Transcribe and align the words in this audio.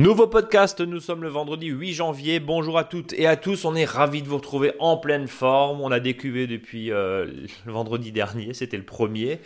Nouveau 0.00 0.26
podcast, 0.26 0.80
nous 0.80 0.98
sommes 0.98 1.22
le 1.22 1.28
vendredi 1.28 1.66
8 1.66 1.92
janvier. 1.92 2.40
Bonjour 2.40 2.78
à 2.78 2.84
toutes 2.84 3.12
et 3.12 3.26
à 3.26 3.36
tous, 3.36 3.66
on 3.66 3.74
est 3.74 3.84
ravis 3.84 4.22
de 4.22 4.28
vous 4.28 4.38
retrouver 4.38 4.72
en 4.78 4.96
pleine 4.96 5.28
forme. 5.28 5.82
On 5.82 5.90
a 5.90 6.00
décuvé 6.00 6.46
depuis 6.46 6.90
euh, 6.90 7.26
le 7.66 7.72
vendredi 7.72 8.10
dernier, 8.10 8.54
c'était 8.54 8.78
le 8.78 8.82
premier. 8.82 9.40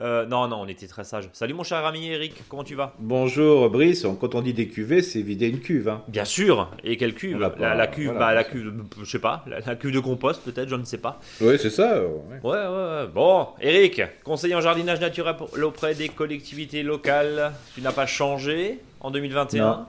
Euh, 0.00 0.24
non, 0.24 0.48
non, 0.48 0.62
on 0.62 0.68
était 0.68 0.86
très 0.86 1.04
sage. 1.04 1.28
Salut 1.34 1.52
mon 1.52 1.64
cher 1.64 1.84
ami 1.84 2.08
Eric, 2.08 2.32
comment 2.48 2.64
tu 2.64 2.74
vas? 2.76 2.94
Bonjour 2.98 3.68
Brice, 3.68 4.06
quand 4.18 4.34
on 4.34 4.40
dit 4.40 4.54
décuver, 4.54 5.02
c'est 5.02 5.20
vider 5.20 5.48
une 5.50 5.60
cuve. 5.60 5.90
Hein. 5.90 6.02
Bien 6.08 6.24
sûr, 6.24 6.70
et 6.82 6.96
quelle 6.96 7.12
cuve? 7.14 7.38
L'a 7.38 7.48
la, 7.48 7.50
pas- 7.50 7.74
la 7.74 7.86
cuve, 7.86 8.04
voilà. 8.06 8.18
bah, 8.20 8.32
la 8.32 8.44
cuve, 8.44 8.72
je 9.02 9.04
sais 9.04 9.18
pas, 9.18 9.44
la, 9.46 9.60
la 9.60 9.76
cuve 9.76 9.92
de 9.92 10.00
compost 10.00 10.40
peut-être, 10.42 10.70
je 10.70 10.76
ne 10.76 10.84
sais 10.84 10.96
pas. 10.96 11.20
Oui, 11.42 11.56
c'est 11.60 11.68
ça. 11.68 12.02
ouais. 12.02 12.40
Ouais, 12.42 12.50
ouais. 12.56 13.06
Bon, 13.14 13.48
Eric, 13.60 14.00
conseiller 14.24 14.54
en 14.54 14.62
jardinage 14.62 14.98
naturel 15.00 15.36
auprès 15.62 15.94
des 15.94 16.08
collectivités 16.08 16.82
locales, 16.82 17.52
tu 17.74 17.82
n'as 17.82 17.92
pas 17.92 18.06
changé? 18.06 18.78
En 19.00 19.10
2021 19.10 19.64
Non, 19.66 19.86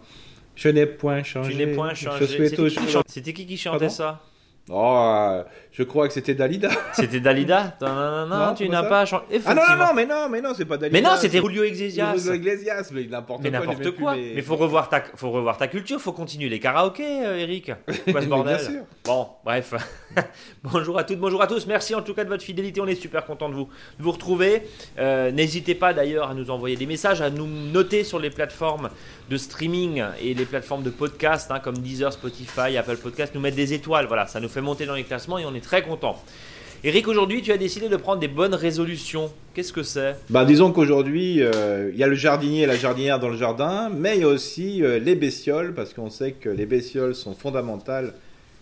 Je 0.55 0.70
n'ai 0.70 0.85
point 0.85 1.23
changé. 1.23 1.52
Tu 1.52 1.57
n'es 1.57 1.67
point 1.73 1.93
changé. 1.93 2.25
Je 2.25 2.25
C'était 2.25 2.49
qui, 2.49 2.55
qui 2.55 2.75
toujours- 2.75 2.89
chan- 2.89 3.02
C'était 3.07 3.33
qui 3.33 3.45
qui 3.45 3.57
chantait 3.57 3.77
Pardon 3.79 3.93
ça? 3.93 4.21
Oh, 4.73 4.95
euh, 4.98 5.43
je 5.73 5.84
crois 5.84 6.07
que 6.07 6.13
c'était 6.13 6.34
Dalida. 6.34 6.70
C'était 6.93 7.20
Dalida 7.20 7.75
Non, 7.81 7.88
non, 7.93 8.25
non, 8.27 8.38
Non, 8.48 8.53
tu 8.53 8.70
n'as 8.70 8.84
pas 8.84 9.05
changé. 9.05 9.23
Ah 9.45 9.53
non, 9.53 9.61
non, 9.70 9.77
non, 9.88 9.94
mais 9.94 10.05
non, 10.05 10.30
mais 10.30 10.41
non, 10.41 10.53
c'est 10.55 10.66
pas 10.66 10.77
Dalida. 10.77 10.97
Mais 10.97 11.02
non, 11.07 11.16
c'était 11.17 11.39
Julio 11.41 11.63
Iglesias. 11.63 12.16
Julio 12.17 12.34
Iglesias, 12.35 12.89
mais 12.94 13.03
n'importe 13.05 13.41
quoi. 13.41 13.49
n'importe 13.52 13.91
quoi. 13.91 14.16
mes- 14.16 14.34
Mais 14.35 14.41
faut 14.41 14.55
revoir 14.55 14.88
ta, 14.89 15.02
faut 15.16 15.31
revoir 15.31 15.57
ta 15.57 15.67
culture, 15.67 15.99
faut 15.99 16.13
continuer 16.13 16.47
les 16.49 16.59
karaokés, 16.59 17.25
euh, 17.25 17.38
Eric. 17.39 17.71
Quoi 18.11 18.21
ce 18.21 18.27
bordel 18.27 18.57
bien 18.57 18.66
sûr. 18.66 18.81
Bon, 19.05 19.27
bref. 19.44 19.73
bonjour 20.63 20.97
à 20.97 21.03
toutes, 21.03 21.19
bonjour 21.19 21.42
à 21.42 21.47
tous. 21.47 21.66
Merci 21.67 21.95
en 21.95 22.02
tout 22.02 22.14
cas 22.14 22.23
de 22.23 22.30
votre 22.30 22.44
fidélité. 22.44 22.80
On 22.81 22.88
est 22.88 22.95
super 22.95 23.25
content 23.25 23.49
de 23.49 23.55
vous, 23.55 23.69
de 23.97 24.03
vous 24.03 24.11
retrouver. 24.11 24.64
Euh, 24.99 25.31
N'hésitez 25.31 25.75
pas 25.75 25.94
d'ailleurs 25.94 26.30
à 26.30 26.33
nous 26.33 26.49
envoyer 26.49 26.75
des 26.75 26.86
messages, 26.86 27.22
à 27.22 27.30
nous 27.30 27.47
noter 27.47 28.03
sur 28.03 28.19
les 28.19 28.30
plateformes 28.30 28.89
de 29.30 29.38
streaming 29.38 30.03
et 30.22 30.33
les 30.33 30.45
plateformes 30.45 30.83
de 30.83 30.89
podcast 30.89 31.49
hein, 31.52 31.59
comme 31.59 31.77
Deezer, 31.77 32.11
Spotify, 32.14 32.77
Apple 32.77 32.97
Podcast, 32.97 33.33
nous 33.33 33.42
mettre 33.42 33.55
des 33.58 33.73
étoiles. 33.73 34.05
Voilà, 34.08 34.27
ça 34.27 34.39
nous 34.39 34.49
fait 34.49 34.61
monter 34.62 34.86
dans 34.86 34.95
les 34.95 35.04
classements 35.04 35.38
et 35.38 35.45
on 35.45 35.54
est 35.54 35.64
très 35.64 35.84
content. 35.84 36.22
Eric, 36.84 37.08
aujourd'hui, 37.08 37.44
tu 37.44 37.52
as 37.52 37.58
décidé 37.58 37.90
de 37.90 37.95
prendre 37.95 38.20
des 38.20 38.28
bonnes 38.28 38.56
résolutions. 38.56 39.31
Qu'est-ce 39.54 39.72
que 39.72 39.84
c'est? 39.84 40.16
Bah, 40.31 40.45
disons 40.45 40.72
qu'aujourd'hui, 40.72 41.44
euh, 41.44 41.92
il 41.94 42.00
y 42.00 42.04
a 42.04 42.08
le 42.08 42.16
jardinier 42.16 42.64
et 42.64 42.66
la 42.66 42.76
jardinière 42.76 43.20
dans 43.20 43.30
le 43.30 43.38
jardin, 43.38 43.92
mais 43.95 44.16
il 44.16 44.22
y 44.22 44.23
a 44.23 44.28
aussi 44.28 44.82
euh, 44.82 44.98
les 44.98 45.14
bestioles, 45.14 45.76
parce 45.76 45.94
qu'on 45.94 46.09
sait 46.09 46.32
que 46.32 46.50
les 46.50 46.66
bestioles 46.66 47.14
sont 47.14 47.36
fondamentales 47.36 48.14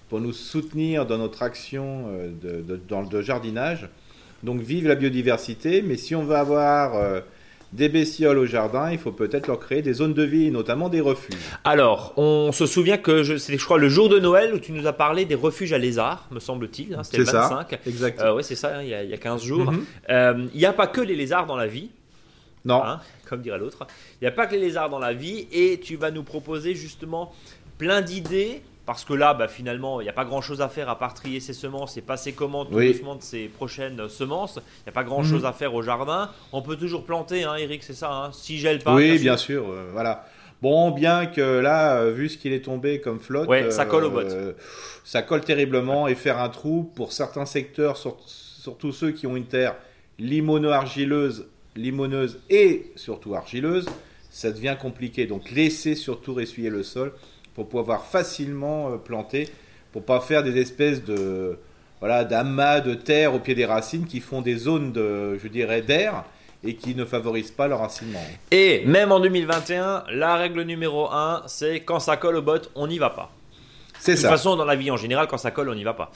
pour 0.09 0.19
nous 0.19 0.33
soutenir 0.33 1.05
dans 1.05 1.17
notre 1.17 1.43
action 1.43 2.07
euh, 2.09 2.67
de, 2.69 3.21
jardinage. 3.21 3.87
Donc, 4.43 4.59
vive 4.59 4.85
la 4.85 4.95
biodiversité, 4.95 5.81
mais 5.81 5.95
si 5.95 6.13
on 6.13 6.23
veut 6.23 6.35
avoir 6.35 7.21
des 7.71 7.87
bestioles 7.87 8.37
au 8.39 8.45
jardin, 8.45 8.91
il 8.91 8.97
faut 8.97 9.11
peut-être 9.11 9.45
leur 9.47 9.59
créer 9.59 9.81
des 9.83 9.93
zones 9.93 10.13
de 10.15 10.23
vie, 10.23 10.49
notamment 10.49 10.89
des 10.89 11.01
refuges. 11.01 11.35
Alors, 11.63 12.13
on 12.17 12.51
se 12.51 12.65
souvient 12.65 12.97
que 12.97 13.37
c'était, 13.37 13.57
je 13.59 13.63
crois, 13.65 13.77
le 13.77 13.89
jour 13.89 14.09
de 14.09 14.17
Noël 14.19 14.53
où 14.55 14.59
tu 14.59 14.71
nous 14.71 14.87
as 14.87 14.93
parlé 14.93 15.25
des 15.25 15.35
refuges 15.35 15.71
à 15.73 15.77
lézards, 15.77 16.27
me 16.31 16.39
semble-t-il. 16.39 16.95
hein, 16.95 17.03
c'était 17.03 17.19
le 17.19 17.25
C'est 17.25 17.31
ça. 17.31 17.47
25. 17.67 17.79
Exact. 17.85 18.19
Euh, 18.21 18.33
ouais, 18.33 18.43
c'est 18.43 18.55
ça, 18.55 18.77
hein, 18.77 18.81
il 18.81 18.89
y, 18.89 18.93
a, 18.95 19.03
il 19.03 19.09
y 19.09 19.13
a 19.13 19.17
15 19.17 19.43
jours. 19.43 19.71
Mhm. 19.71 19.85
Euh, 20.09 20.47
Il 20.53 20.59
n'y 20.59 20.65
a 20.65 20.73
pas 20.73 20.87
que 20.87 21.01
les 21.01 21.15
lézards 21.15 21.45
dans 21.45 21.55
la 21.57 21.67
vie, 21.67 21.89
Non, 22.65 22.83
hein, 22.83 23.01
comme 23.27 23.41
dirait 23.41 23.59
l'autre. 23.59 23.85
Il 24.19 24.23
n'y 24.23 24.27
a 24.27 24.31
pas 24.31 24.47
que 24.47 24.55
les 24.55 24.61
lézards 24.61 24.89
dans 24.89 24.99
la 24.99 25.13
vie 25.13 25.47
et 25.51 25.79
tu 25.79 25.95
vas 25.95 26.09
nous 26.09 26.23
proposer 26.23 26.73
justement 26.73 27.31
plein 27.77 28.01
d'idées. 28.01 28.61
Parce 28.89 29.05
que 29.05 29.13
là, 29.13 29.35
bah, 29.35 29.47
finalement, 29.47 30.01
il 30.01 30.05
n'y 30.05 30.09
a 30.09 30.13
pas 30.13 30.25
grand 30.25 30.41
chose 30.41 30.61
à 30.61 30.67
faire 30.67 30.89
à 30.89 30.97
part 30.97 31.13
trier 31.13 31.39
ses 31.39 31.53
semences 31.53 31.95
et 31.97 32.01
passer 32.01 32.31
commande 32.33 32.69
tout 32.71 32.75
Oui. 32.77 32.91
doucement 32.91 33.13
de 33.15 33.21
ses 33.21 33.43
prochaines 33.47 34.09
semences. 34.09 34.55
Il 34.55 34.85
n'y 34.87 34.89
a 34.89 34.93
pas 34.93 35.03
grand 35.03 35.21
chose 35.23 35.41
Mhm. 35.43 35.45
à 35.47 35.53
faire 35.53 35.75
au 35.75 35.83
jardin. 35.83 36.31
On 36.53 36.63
peut 36.63 36.75
toujours 36.75 37.03
planter, 37.05 37.43
hein, 37.43 37.53
Eric, 37.55 37.83
c'est 37.83 37.93
ça. 37.93 38.11
Hein, 38.11 38.31
si 38.33 38.57
gèle 38.57 38.79
pas. 38.79 38.95
oui, 38.95 39.19
bien 39.19 39.37
sûr, 39.37 39.69
euh, 39.69 39.89
voilà. 39.91 40.25
Bon, 40.63 40.89
bien 40.89 41.27
que 41.27 41.59
là, 41.59 41.97
euh, 42.01 42.11
vu 42.11 42.29
ce 42.29 42.39
qu'il 42.39 42.51
est 42.51 42.65
tombé 42.65 42.99
comme 42.99 43.19
flotte, 43.19 43.47
Ouais, 43.47 43.69
ça 43.69 43.85
colle 43.85 44.05
aux 44.05 44.09
bottes. 44.09 44.31
euh, 44.31 44.53
ça 45.03 45.21
colle 45.21 45.41
terriblement 45.41 46.07
et 46.07 46.15
faire 46.15 46.39
un 46.39 46.49
trou 46.49 46.91
pour 46.95 47.13
certains 47.13 47.45
secteurs, 47.45 47.95
sur- 47.95 48.17
surtout 48.25 48.91
ceux 48.91 49.11
qui 49.11 49.27
ont 49.27 49.35
une 49.35 49.45
terre 49.45 49.75
limono-argileuse, 50.17 51.45
limoneuse 51.75 52.39
et 52.49 52.91
surtout 52.95 53.35
argileuse, 53.35 53.85
ça 54.31 54.51
devient 54.51 54.75
compliqué. 54.81 55.27
Donc, 55.27 55.51
laissez 55.51 55.93
surtout 55.93 56.33
ressuyer 56.33 56.71
le 56.71 56.81
sol 56.81 57.13
pour 57.65 57.81
pouvoir 57.81 58.05
facilement 58.05 58.89
euh, 58.89 58.97
planter, 58.97 59.49
pour 59.91 60.03
pas 60.03 60.21
faire 60.21 60.43
des 60.43 60.57
espèces 60.57 61.03
de 61.03 61.57
voilà 61.99 62.23
d'amas 62.23 62.79
de 62.79 62.93
terre 62.93 63.33
au 63.33 63.39
pied 63.39 63.53
des 63.53 63.65
racines 63.65 64.05
qui 64.05 64.21
font 64.21 64.41
des 64.41 64.55
zones 64.55 64.93
de, 64.93 65.37
je 65.37 65.47
dirais, 65.49 65.81
d'air 65.81 66.23
et 66.63 66.75
qui 66.75 66.95
ne 66.95 67.03
favorisent 67.03 67.51
pas 67.51 67.67
leur 67.67 67.79
racinement. 67.79 68.23
Et 68.51 68.83
même 68.85 69.11
en 69.11 69.19
2021, 69.19 70.05
la 70.11 70.35
règle 70.37 70.61
numéro 70.61 71.09
1, 71.11 71.43
c'est 71.47 71.81
quand 71.81 71.99
ça 71.99 72.15
colle 72.15 72.37
aux 72.37 72.41
bottes, 72.41 72.71
on 72.75 72.87
n'y 72.87 72.97
va 72.97 73.09
pas. 73.09 73.29
C'est 73.99 74.11
De 74.13 74.17
toute 74.17 74.23
ça. 74.23 74.29
façon, 74.29 74.55
dans 74.55 74.65
la 74.65 74.75
vie 74.75 74.89
en 74.91 74.97
général, 74.97 75.27
quand 75.27 75.37
ça 75.37 75.51
colle, 75.51 75.69
on 75.69 75.75
n'y 75.75 75.83
va 75.83 75.93
pas. 75.93 76.11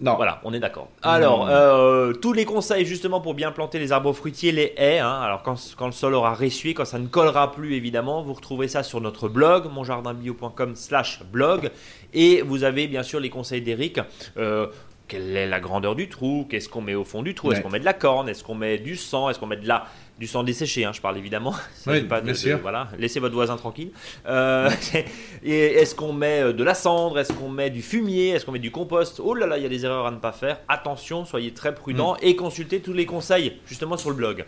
Non. 0.00 0.16
Voilà, 0.16 0.40
on 0.44 0.52
est 0.52 0.60
d'accord. 0.60 0.88
Alors, 1.02 1.46
Mmh. 1.46 1.50
euh, 1.50 2.12
tous 2.12 2.34
les 2.34 2.44
conseils 2.44 2.84
justement 2.84 3.20
pour 3.22 3.32
bien 3.32 3.50
planter 3.50 3.78
les 3.78 3.92
arbres 3.92 4.12
fruitiers, 4.12 4.52
les 4.52 4.74
haies. 4.76 4.98
hein. 4.98 5.20
alors, 5.22 5.42
quand, 5.42 5.56
quand 5.78 5.86
le 5.86 5.92
sol 5.92 6.14
aura 6.14 6.34
ressuyé, 6.34 6.74
quand 6.74 6.84
ça 6.84 6.98
ne 6.98 7.06
collera 7.06 7.50
plus, 7.52 7.74
évidemment, 7.74 8.20
vous 8.22 8.34
retrouvez 8.34 8.68
ça 8.68 8.82
sur 8.82 9.00
notre 9.00 9.28
blog, 9.30 9.70
monjardinbio.com/slash 9.72 11.22
blog. 11.32 11.70
Et 12.14 12.42
vous 12.42 12.64
avez 12.64 12.86
bien 12.88 13.02
sûr 13.02 13.20
les 13.20 13.30
conseils 13.30 13.62
d'Eric. 13.62 14.00
Euh, 14.36 14.66
quelle 15.08 15.36
est 15.36 15.46
la 15.46 15.60
grandeur 15.60 15.94
du 15.94 16.08
trou? 16.08 16.46
Qu'est-ce 16.50 16.68
qu'on 16.68 16.80
met 16.80 16.94
au 16.96 17.04
fond 17.04 17.22
du 17.22 17.34
trou? 17.34 17.52
Est-ce 17.52 17.60
qu'on 17.60 17.70
met 17.70 17.78
de 17.80 17.84
la 17.84 17.92
corne? 17.94 18.28
Est-ce 18.28 18.42
qu'on 18.42 18.56
met 18.56 18.76
du 18.78 18.96
sang? 18.96 19.30
Est-ce 19.30 19.38
qu'on 19.38 19.46
met 19.46 19.56
de 19.56 19.68
la 19.68 19.86
du 20.18 20.26
sang 20.26 20.42
desséché 20.44 20.84
hein, 20.84 20.92
Je 20.94 21.00
parle 21.00 21.18
évidemment. 21.18 21.54
Oui, 21.86 22.02
pas 22.02 22.20
de- 22.20 22.32
bien 22.32 22.56
de- 22.56 22.60
voilà, 22.62 22.88
laissez 22.98 23.20
votre 23.20 23.34
voisin 23.34 23.56
tranquille. 23.56 23.90
Euh, 24.26 24.70
et 25.44 25.58
est-ce 25.74 25.94
qu'on 25.94 26.12
met 26.12 26.40
euh, 26.42 26.52
de 26.52 26.64
la 26.64 26.74
cendre? 26.74 27.18
Est-ce 27.18 27.32
qu'on 27.32 27.48
met 27.50 27.70
du 27.70 27.82
fumier? 27.82 28.30
Est-ce 28.30 28.46
qu'on 28.46 28.52
met 28.52 28.58
du 28.58 28.70
compost? 28.70 29.20
Oh 29.22 29.34
là 29.34 29.46
là, 29.46 29.56
il 29.58 29.62
y 29.62 29.66
a 29.66 29.68
des 29.68 29.84
erreurs 29.84 30.06
à 30.06 30.10
ne 30.10 30.16
pas 30.18 30.32
faire. 30.32 30.58
Attention, 30.68 31.24
soyez 31.24 31.52
très 31.52 31.74
prudents 31.74 32.14
Mm. 32.14 32.18
et 32.26 32.36
consultez 32.36 32.80
tous 32.80 32.92
les 32.92 33.06
conseils 33.06 33.58
justement 33.66 33.96
sur 33.96 34.10
le 34.10 34.16
blog. 34.16 34.44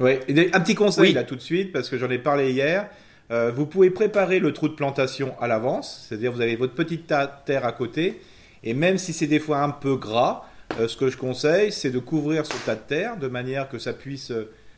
Ouais. 0.00 0.20
Et 0.28 0.50
Un 0.54 0.60
petit 0.60 0.74
conseil 0.74 1.04
Oui. 1.08 1.12
là 1.12 1.24
tout 1.24 1.36
de 1.36 1.40
suite 1.40 1.72
parce 1.72 1.88
que 1.88 1.98
j'en 1.98 2.10
ai 2.10 2.18
parlé 2.18 2.50
hier. 2.52 2.88
Euh, 3.32 3.50
vous 3.54 3.66
pouvez 3.66 3.90
préparer 3.90 4.38
le 4.38 4.52
trou 4.52 4.68
de 4.68 4.74
plantation 4.74 5.34
à 5.40 5.48
l'avance, 5.48 6.06
c'est-à-dire 6.08 6.30
vous 6.32 6.40
avez 6.40 6.54
votre 6.54 6.74
petite 6.74 7.12
terre 7.44 7.64
à 7.66 7.72
côté, 7.72 8.20
et 8.62 8.72
même 8.72 8.98
si 8.98 9.12
c'est 9.12 9.26
des 9.26 9.40
fois 9.40 9.62
un 9.62 9.70
peu 9.70 9.96
gras, 9.96 10.44
euh, 10.78 10.86
ce 10.86 10.96
que 10.96 11.10
je 11.10 11.16
conseille, 11.16 11.72
c'est 11.72 11.90
de 11.90 11.98
couvrir 11.98 12.46
ce 12.46 12.52
tas 12.64 12.76
de 12.76 12.80
terre 12.86 13.16
de 13.16 13.26
manière 13.26 13.68
que 13.68 13.78
ça 13.80 13.92
puisse 13.92 14.30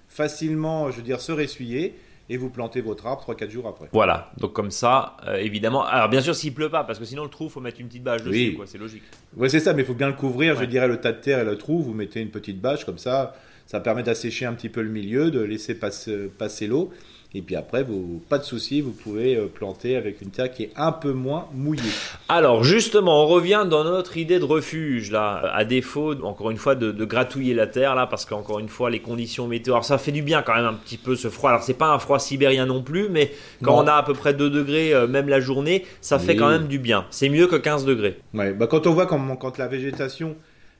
facilement, 0.09 0.91
je 0.91 0.97
veux 0.97 1.03
dire, 1.03 1.21
se 1.21 1.33
ressuyer, 1.33 1.95
et 2.31 2.37
vous 2.37 2.51
plantez 2.51 2.81
votre 2.83 3.07
arbre 3.07 3.23
3-4 3.35 3.49
jours 3.51 3.67
après. 3.69 3.89
Voilà, 3.93 4.33
donc 4.39 4.53
comme 4.53 4.71
ça, 4.71 5.17
euh, 5.27 5.37
évidemment. 5.37 5.85
Alors 5.85 6.09
bien 6.11 6.21
sûr, 6.21 6.35
s'il 6.35 6.53
pleut 6.53 6.69
pas, 6.69 6.85
parce 6.85 6.99
que 6.99 7.05
sinon 7.07 7.23
le 7.25 7.31
trou, 7.31 7.49
faut 7.49 7.61
mettre 7.61 7.81
une 7.81 7.89
petite 7.89 8.03
bâche 8.03 8.23
dessus, 8.23 8.49
Oui. 8.51 8.55
quoi, 8.55 8.67
c'est 8.67 8.77
logique. 8.79 9.03
Ouais, 9.37 9.49
c'est 9.49 9.61
ça, 9.61 9.73
mais 9.73 9.83
il 9.83 9.87
faut 9.87 9.95
bien 9.95 10.09
le 10.09 10.13
couvrir, 10.15 10.55
Ouais. 10.55 10.61
je 10.61 10.67
dirais, 10.67 10.89
le 10.89 10.99
tas 11.01 11.13
de 11.13 11.21
terre 11.21 11.39
et 11.41 11.45
le 11.45 11.57
trou, 11.57 11.83
vous 11.83 11.95
mettez 11.95 12.21
une 12.21 12.31
petite 12.31 12.61
bâche 12.61 12.85
comme 12.85 12.99
ça, 12.99 13.35
ça 13.67 13.81
permet 13.81 14.03
d'assécher 14.03 14.45
un 14.45 14.53
petit 14.55 14.69
peu 14.69 14.83
le 14.83 14.91
milieu, 14.91 15.31
de 15.31 15.41
laisser 15.41 15.75
passer, 15.75 16.29
passer 16.37 16.67
l'eau, 16.67 16.91
et 17.35 17.43
puis 17.43 17.57
après, 17.57 17.83
vous, 17.83 18.23
pas 18.31 18.39
de 18.39 18.45
souci, 18.45 18.81
vous 18.81 18.91
pouvez 18.93 19.37
euh, 19.37 19.47
planter 19.53 19.97
avec 19.97 20.23
une 20.23 20.31
terre 20.31 20.51
qui 20.51 20.63
est 20.63 20.73
un 20.77 20.93
peu 20.93 21.13
moins 21.13 21.47
mouillée. 21.53 21.83
Alors 22.31 22.65
justement, 22.65 23.23
on 23.25 23.27
revient 23.27 23.67
dans 23.69 23.85
notre 23.85 24.17
idée 24.17 24.39
de 24.39 24.45
refuge 24.45 25.11
là, 25.11 25.43
à 25.55 25.65
défaut 25.67 26.15
encore 26.25 26.51
une 26.51 26.57
fois 26.57 26.75
de, 26.75 26.91
de 26.91 27.05
gratouiller 27.05 27.53
la 27.53 27.67
terre 27.67 27.95
là, 27.95 28.07
parce 28.07 28.25
qu'encore 28.25 28.61
une 28.61 28.69
fois 28.71 28.89
les 28.89 29.01
conditions 29.01 29.47
météo, 29.47 29.75
alors 29.75 29.85
ça 29.85 29.99
fait 29.99 30.11
du 30.13 30.23
bien 30.23 30.41
quand 30.41 30.55
même 30.55 30.65
un 30.65 30.73
petit 30.73 30.97
peu 30.97 31.17
ce 31.17 31.29
froid. 31.29 31.51
Alors 31.51 31.63
c'est 31.63 31.75
pas 31.75 31.93
un 31.93 31.99
froid 31.99 32.19
sibérien 32.19 32.65
non 32.65 32.83
plus, 32.83 33.09
mais 33.11 33.31
quand 33.63 33.77
Non. 33.77 33.85
on 33.85 33.87
a 33.89 33.93
à 33.95 34.03
peu 34.03 34.15
près 34.15 34.33
2 34.33 34.49
degrés 34.49 34.95
euh, 34.95 35.07
même 35.07 35.29
la 35.29 35.41
journée, 35.41 35.85
ça 36.01 36.19
fait 36.19 36.35
quand 36.35 36.49
même 36.49 36.67
du 36.67 36.79
bien. 36.79 37.05
C'est 37.11 37.29
mieux 37.29 37.47
que 37.47 37.57
15 37.57 37.85
degrés. 37.85 38.19
Ouais, 38.33 38.55
bah 38.55 38.67
quand 38.67 38.87
on 38.87 38.95
voit 38.95 39.07
comment, 39.07 39.37
quand 39.37 39.59
la 39.59 39.69
végétation, 39.69 40.35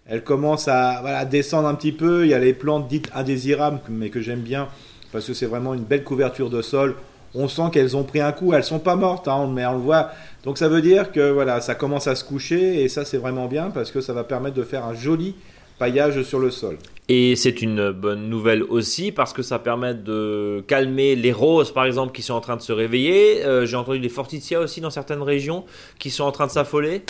elle 0.07 0.25
commence 0.25 0.67
à 0.69 1.01
voilà, 1.03 1.27
descendre 1.27 1.69
un 1.69 1.75
petit 1.75 1.93
peu, 1.93 2.25
il 2.25 2.31
y 2.31 2.35
a 2.35 2.39
les 2.39 2.55
plantes 2.55 2.89
dites 2.89 3.11
indésirables, 3.15 3.81
mais 3.91 4.09
que 4.09 4.23
j'aime 4.23 4.41
bien, 4.41 4.69
parce 5.13 5.27
que 5.27 5.35
c'est 5.35 5.47
vraiment 5.47 5.75
une 5.75 5.85
belle 5.85 6.05
couverture 6.05 6.51
de 6.51 6.63
sol. 6.63 6.95
On 7.35 7.49
sent 7.49 7.71
qu'elles 7.73 7.97
ont 7.97 8.05
pris 8.05 8.21
un 8.21 8.33
coup, 8.33 8.55
elles 8.55 8.65
sont 8.65 8.79
pas 8.79 8.97
mortes, 8.97 9.29
hein, 9.29 9.51
mais 9.53 9.67
on 9.67 9.73
le 9.73 9.79
voit. 9.79 10.11
Donc 10.45 10.57
ça 10.59 10.69
veut 10.69 10.81
dire 10.81 11.13
que 11.13 11.31
voilà, 11.31 11.61
ça 11.61 11.75
commence 11.75 12.07
à 12.07 12.15
se 12.15 12.25
coucher, 12.25 12.83
et 12.83 12.89
ça 12.89 13.05
c'est 13.05 13.19
vraiment 13.19 13.47
bien, 13.47 13.71
parce 13.71 13.91
que 13.91 14.01
ça 14.01 14.13
va 14.13 14.25
permettre 14.25 14.57
de 14.57 14.63
faire 14.63 14.85
un 14.85 14.95
joli 14.95 15.35
paillage 15.79 16.23
sur 16.23 16.39
le 16.39 16.51
sol. 16.51 16.77
Et 17.09 17.37
c'est 17.37 17.63
une 17.63 17.91
bonne 17.91 18.29
nouvelle 18.29 18.63
aussi 18.63 19.13
parce 19.13 19.33
que 19.33 19.43
ça 19.43 19.59
permet 19.59 19.95
de 19.95 20.63
calmer 20.67 21.17
les 21.17 21.33
roses 21.33 21.73
par 21.73 21.87
exemple 21.87 22.13
qui 22.13 22.21
sont 22.21 22.35
en 22.35 22.41
train 22.41 22.57
de 22.57 22.63
se 22.63 22.73
réveiller. 22.73 23.45
Euh, 23.45 23.65
J'ai 23.65 23.77
entendu 23.77 23.99
des 23.99 24.11
forticias 24.11 24.61
aussi 24.61 24.81
dans 24.81 24.91
certaines 24.91 25.23
régions 25.23 25.65
qui 25.99 26.11
sont 26.11 26.25
en 26.25 26.33
train 26.33 26.47
de 26.47 26.51
s'affoler. 26.51 27.03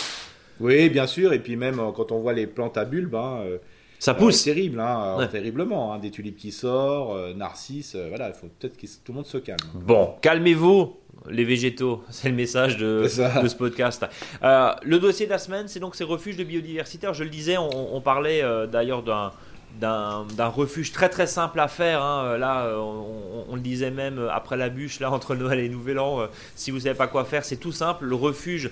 Oui, 0.61 0.89
bien 0.89 1.07
sûr, 1.07 1.33
et 1.33 1.39
puis 1.39 1.55
même 1.55 1.79
euh, 1.79 1.91
quand 1.93 2.11
on 2.11 2.19
voit 2.19 2.33
les 2.33 2.47
plantes 2.47 2.77
à 2.77 2.85
bulbes, 2.85 3.15
hein, 3.15 3.39
euh, 3.45 3.57
Ça 3.99 4.11
euh, 4.11 4.13
pousse. 4.15 4.43
terrible, 4.43 4.79
hein, 4.79 5.03
euh, 5.03 5.17
Ouais. 5.19 5.27
terriblement, 5.27 5.93
hein, 5.93 5.99
des 5.99 6.09
tulipes 6.09 6.37
qui 6.37 6.51
sortent, 6.51 7.15
euh, 7.17 7.33
narcisses, 7.33 7.95
euh, 7.95 8.07
voilà, 8.09 8.29
il 8.29 8.33
faut 8.33 8.47
peut-être 8.59 8.77
que 8.77 8.85
tout 8.87 9.11
le 9.11 9.15
monde 9.15 9.25
se 9.25 9.37
calme. 9.37 9.59
Bon, 9.75 10.15
calmez-vous, 10.21 10.95
les 11.29 11.43
végétaux. 11.43 12.01
C'est 12.09 12.29
le 12.29 12.35
message 12.35 12.77
de, 12.77 13.07
ce 13.07 13.55
podcast. 13.55 14.05
Euh, 14.41 14.71
le 14.83 14.99
dossier 14.99 15.25
de 15.25 15.31
la 15.31 15.37
semaine, 15.37 15.67
c'est 15.67 15.79
donc 15.81 15.95
ces 15.95 16.05
refuges 16.05 16.37
de 16.37 16.43
biodiversité. 16.45 17.05
Alors, 17.07 17.13
je 17.13 17.23
le 17.25 17.29
disais, 17.29 17.57
on, 17.57 17.95
on 17.95 18.01
parlait 18.01 18.41
euh, 18.41 18.67
d'ailleurs 18.67 19.03
d'un 19.03 19.31
d'un 19.79 20.47
refuge 20.47 20.91
très 20.91 21.09
très 21.09 21.27
simple 21.27 21.59
à 21.59 21.67
faire. 21.67 22.03
Hein. 22.03 22.37
Là, 22.37 22.75
on, 22.77 23.55
le 23.55 23.61
disait 23.61 23.91
même 23.91 24.27
après 24.31 24.57
la 24.57 24.69
bûche, 24.69 24.99
là 24.99 25.11
entre 25.11 25.35
Noël 25.35 25.59
et 25.59 25.69
Nouvel 25.69 25.99
An, 25.99 26.27
si 26.55 26.71
vous 26.71 26.81
savez 26.81 26.95
pas 26.95 27.07
quoi 27.07 27.25
faire, 27.25 27.45
c'est 27.45 27.57
tout 27.57 27.71
simple. 27.71 28.05
Le 28.05 28.15
refuge 28.15 28.71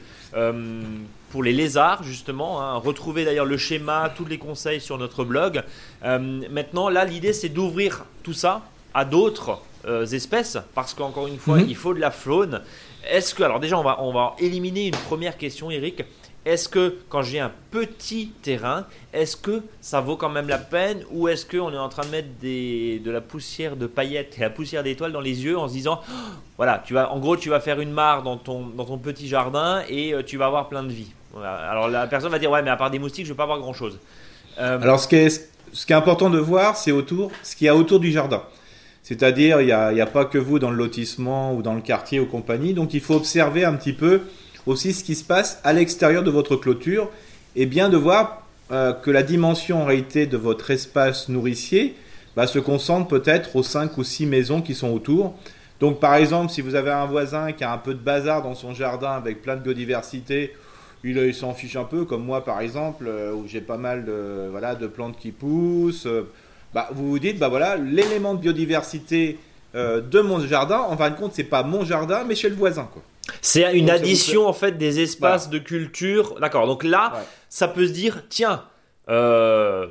pour 1.32 1.44
les 1.44 1.54
lézards, 1.54 2.04
justement. 2.04 2.62
Hein. 2.62 2.76
Retrouvez 2.76 3.26
d'ailleurs 3.26 3.46
le 3.46 3.58
schéma, 3.58 4.12
tous 4.16 4.26
les 4.26 4.38
conseils 4.38 4.82
sur 4.82 4.98
notre 4.98 5.24
blog. 5.24 5.64
maintenant, 6.04 6.90
là, 6.90 7.06
l'idée 7.06 7.34
c'est 7.34 7.50
d'ouvrir 7.50 8.06
tout 8.24 8.34
ça 8.34 8.62
à 8.94 9.06
d'autres 9.06 9.62
espèces, 10.12 10.58
parce 10.76 10.94
qu'encore 10.94 11.28
une 11.28 11.38
fois, 11.38 11.60
mhm. 11.60 11.70
il 11.70 11.76
faut 11.76 11.94
de 11.94 12.00
la 12.00 12.12
faune. 12.12 12.62
Est-ce 13.10 13.34
que, 13.34 13.44
alors 13.44 13.60
déjà, 13.60 13.78
on 13.78 13.84
va, 13.84 14.02
on 14.02 14.12
va 14.12 14.36
éliminer 14.40 14.88
une 14.88 14.96
première 14.96 15.38
question, 15.38 15.72
Eric. 15.72 16.04
Est-ce 16.48 16.70
que 16.70 16.96
quand 17.10 17.24
j'ai 17.24 17.42
un 17.42 17.52
petit 17.72 18.32
terrain, 18.42 18.86
est-ce 19.12 19.36
que 19.36 19.64
ça 19.82 20.00
vaut 20.00 20.16
quand 20.16 20.30
même 20.30 20.48
la 20.48 20.58
peine 20.58 21.04
ou 21.12 21.28
est-ce 21.28 21.46
qu'on 21.46 21.74
est 21.74 21.78
en 21.78 21.90
train 21.90 22.06
de 22.06 22.10
mettre 22.10 22.30
de 22.42 23.12
la 23.12 23.20
poussière 23.20 23.76
de 23.76 23.86
paillettes 23.86 24.36
et 24.38 24.42
la 24.42 24.50
poussière 24.50 24.82
d'étoiles 24.82 25.12
dans 25.12 25.20
les 25.20 25.44
yeux 25.44 25.58
en 25.58 25.68
se 25.68 25.74
disant, 25.74 26.00
oh, 26.02 26.14
voilà, 26.56 26.82
tu 26.86 26.94
vas, 26.94 27.12
en 27.12 27.20
gros, 27.20 27.36
tu 27.36 27.50
vas 27.50 27.60
faire 27.60 27.82
une 27.82 27.92
mare 27.92 28.24
dans 28.24 28.38
ton, 28.38 28.66
dans 28.66 28.86
ton 28.86 28.98
petit 28.98 29.28
jardin 29.28 29.84
et 29.90 30.14
euh, 30.14 30.24
tu 30.24 30.38
vas 30.38 30.46
avoir 30.46 30.70
plein 30.70 30.84
de 30.84 30.94
vie. 30.94 31.12
Alors 31.36 31.90
la 31.90 32.08
personne 32.08 32.32
va 32.32 32.40
dire, 32.40 32.50
ouais, 32.50 32.62
mais 32.62 32.70
à 32.70 32.78
part 32.78 32.92
des 32.92 33.00
moustiques, 33.00 33.26
je 33.26 33.32
ne 33.32 33.34
vais 33.34 33.38
pas 33.38 33.44
avoir 33.44 33.60
grand-chose. 33.60 34.00
Euh, 34.58 34.82
Alors 34.82 35.02
ce 35.02 35.10
qui, 35.10 35.18
est, 35.18 35.52
ce 35.74 35.86
qui 35.86 35.92
est 35.92 35.98
important 35.98 36.30
de 36.30 36.40
voir, 36.40 36.78
c'est 36.78 36.94
autour, 36.94 37.30
ce 37.44 37.58
qu'il 37.58 37.66
y 37.66 37.70
a 37.70 37.76
autour 37.76 38.00
du 38.00 38.10
jardin. 38.14 38.42
C'est-à-dire, 39.04 39.60
il 39.60 39.66
n'y 39.66 39.74
a, 39.74 39.88
a, 39.88 40.06
pas 40.06 40.24
que 40.24 40.38
vous 40.38 40.60
dans 40.60 40.72
le 40.72 40.78
lotissement 40.78 41.54
ou 41.54 41.62
dans 41.62 41.74
le 41.74 41.82
quartier 41.82 42.22
ou 42.22 42.26
compagnie. 42.26 42.74
Donc, 42.74 42.94
il 42.94 43.02
faut 43.02 43.16
observer 43.16 43.66
un 43.66 43.74
petit 43.74 43.94
peu 43.94 44.22
aussi 44.68 44.94
ce 44.94 45.04
qui 45.04 45.16
se 45.16 45.24
passe 45.24 45.60
à 45.64 45.74
l'extérieur 45.74 46.24
de 46.24 46.32
votre 46.32 46.56
clôture 46.56 47.10
et 47.56 47.66
bien 47.66 47.90
de 47.90 47.98
voir 47.98 48.44
euh, 48.72 48.94
que 48.94 49.10
la 49.12 49.24
dimension 49.24 49.82
en 49.82 49.86
réalité 49.86 50.26
de 50.26 50.38
votre 50.38 50.72
espace 50.72 51.30
nourricier 51.30 51.96
bah, 52.36 52.48
se 52.48 52.60
concentre 52.60 53.08
peut-être 53.08 53.56
aux 53.56 53.64
5 53.64 53.98
ou 53.98 54.04
6 54.04 54.26
maisons 54.26 54.62
qui 54.62 54.76
sont 54.76 54.92
autour. 54.92 55.36
Donc 55.80 56.00
par 56.00 56.16
exemple, 56.16 56.52
si 56.52 56.62
vous 56.62 56.76
avez 56.76 56.92
un 56.92 57.06
voisin 57.06 57.52
qui 57.54 57.64
a 57.64 57.72
un 57.72 57.78
peu 57.78 57.94
de 57.94 58.00
bazar 58.00 58.44
dans 58.44 58.56
son 58.56 58.74
jardin 58.74 59.12
avec 59.12 59.42
plein 59.42 59.56
de 59.56 59.62
biodiversité, 59.62 60.54
il, 61.04 61.34
s'en 61.34 61.54
fiche 61.54 61.76
un 61.78 61.86
peu, 61.86 62.04
comme 62.04 62.26
moi 62.26 62.44
par 62.44 62.60
exemple, 62.60 63.06
euh, 63.08 63.34
où 63.34 63.48
j'ai 63.48 63.62
pas 63.62 63.78
mal 63.78 64.04
de, 64.04 64.48
voilà, 64.52 64.76
de 64.76 64.88
plantes 64.88 65.18
qui 65.18 65.32
poussent. 65.32 66.08
Euh, 66.08 66.30
bah, 66.74 66.90
vous 66.92 67.10
vous 67.10 67.20
dites, 67.20 67.40
bah 67.40 67.48
voilà, 67.48 67.78
l'élément 67.78 68.34
de 68.34 68.40
biodiversité 68.40 69.40
de 69.74 70.22
mon 70.22 70.40
jardin, 70.40 70.80
en 70.80 70.98
fin 70.98 71.12
de 71.12 71.16
compte, 71.16 71.34
c'est 71.36 71.44
pas 71.44 71.62
mon 71.62 71.86
jardin, 71.86 72.24
mais 72.28 72.34
chez 72.34 72.50
le 72.50 72.56
voisin. 72.56 72.90
Quoi. 72.92 73.04
C'est 73.42 73.78
une 73.78 73.90
addition 73.90 74.48
en 74.48 74.54
fait 74.54 74.78
des 74.78 75.00
espaces 75.00 75.50
de 75.50 75.60
culture. 75.60 76.36
D'accord. 76.40 76.68
Donc 76.68 76.84
là, 76.84 77.24
ça 77.50 77.68
peut 77.68 77.88
se 77.88 77.92
dire, 77.92 78.24
tiens, 78.30 78.64
euh, 79.10 79.88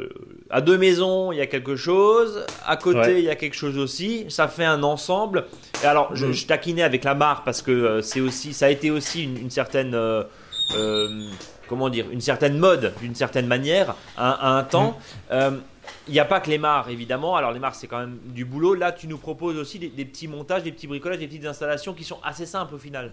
à 0.51 0.61
deux 0.61 0.77
maisons, 0.77 1.33
il 1.33 1.39
y 1.39 1.41
a 1.41 1.47
quelque 1.47 1.77
chose. 1.77 2.45
À 2.67 2.77
côté, 2.77 3.19
il 3.19 3.25
y 3.25 3.31
a 3.31 3.35
quelque 3.35 3.57
chose 3.57 3.79
aussi. 3.79 4.27
Ça 4.29 4.49
fait 4.49 4.65
un 4.65 4.83
ensemble. 4.83 5.47
Et 5.83 5.87
alors, 5.87 6.15
je, 6.15 6.27
mm. 6.27 6.47
taquinais 6.47 6.83
avec 6.83 7.05
la 7.05 7.15
barre 7.15 7.43
parce 7.45 7.63
que 7.63 7.71
euh, 7.71 8.03
c'est 8.03 8.21
aussi, 8.21 8.53
ça 8.53 8.67
a 8.67 8.71
été 8.71 8.91
aussi 8.91 9.25
une, 9.25 9.51
certaine, 9.51 9.95
euh, 9.95 10.25
comment 11.69 11.89
dire, 11.89 12.07
une 12.11 12.21
certaine 12.21 12.59
mode, 12.59 12.93
d'une 13.01 13.15
certaine 13.15 13.47
manière, 13.47 13.95
à, 14.17 14.57
un 14.57 14.65
temps. 14.65 14.99
Mm. 15.31 15.57
Il 16.09 16.13
n'y 16.13 16.21
a 16.21 16.25
pas 16.25 16.41
que 16.41 16.49
les 16.49 16.59
mares, 16.59 16.89
évidemment. 16.89 17.37
Alors, 17.37 17.53
les 17.53 17.59
mares, 17.59 17.75
c'est 17.75 17.87
quand 17.87 17.99
même 17.99 18.19
du 18.27 18.45
boulot. 18.45 18.75
Là, 18.75 18.93
tu 18.93 19.09
nous 19.09 19.19
proposes 19.19 19.57
aussi 19.57 19.79
des, 19.79 20.05
petits 20.05 20.29
montages, 20.29 20.63
des 20.63 20.73
petits 20.73 20.87
bricolages, 20.87 21.19
des 21.19 21.27
petites 21.27 21.47
installations 21.47 21.95
qui 21.95 22.05
sont 22.05 22.19
assez 22.23 22.47
simples 22.47 22.75
au 22.75 22.79
final. 22.79 23.13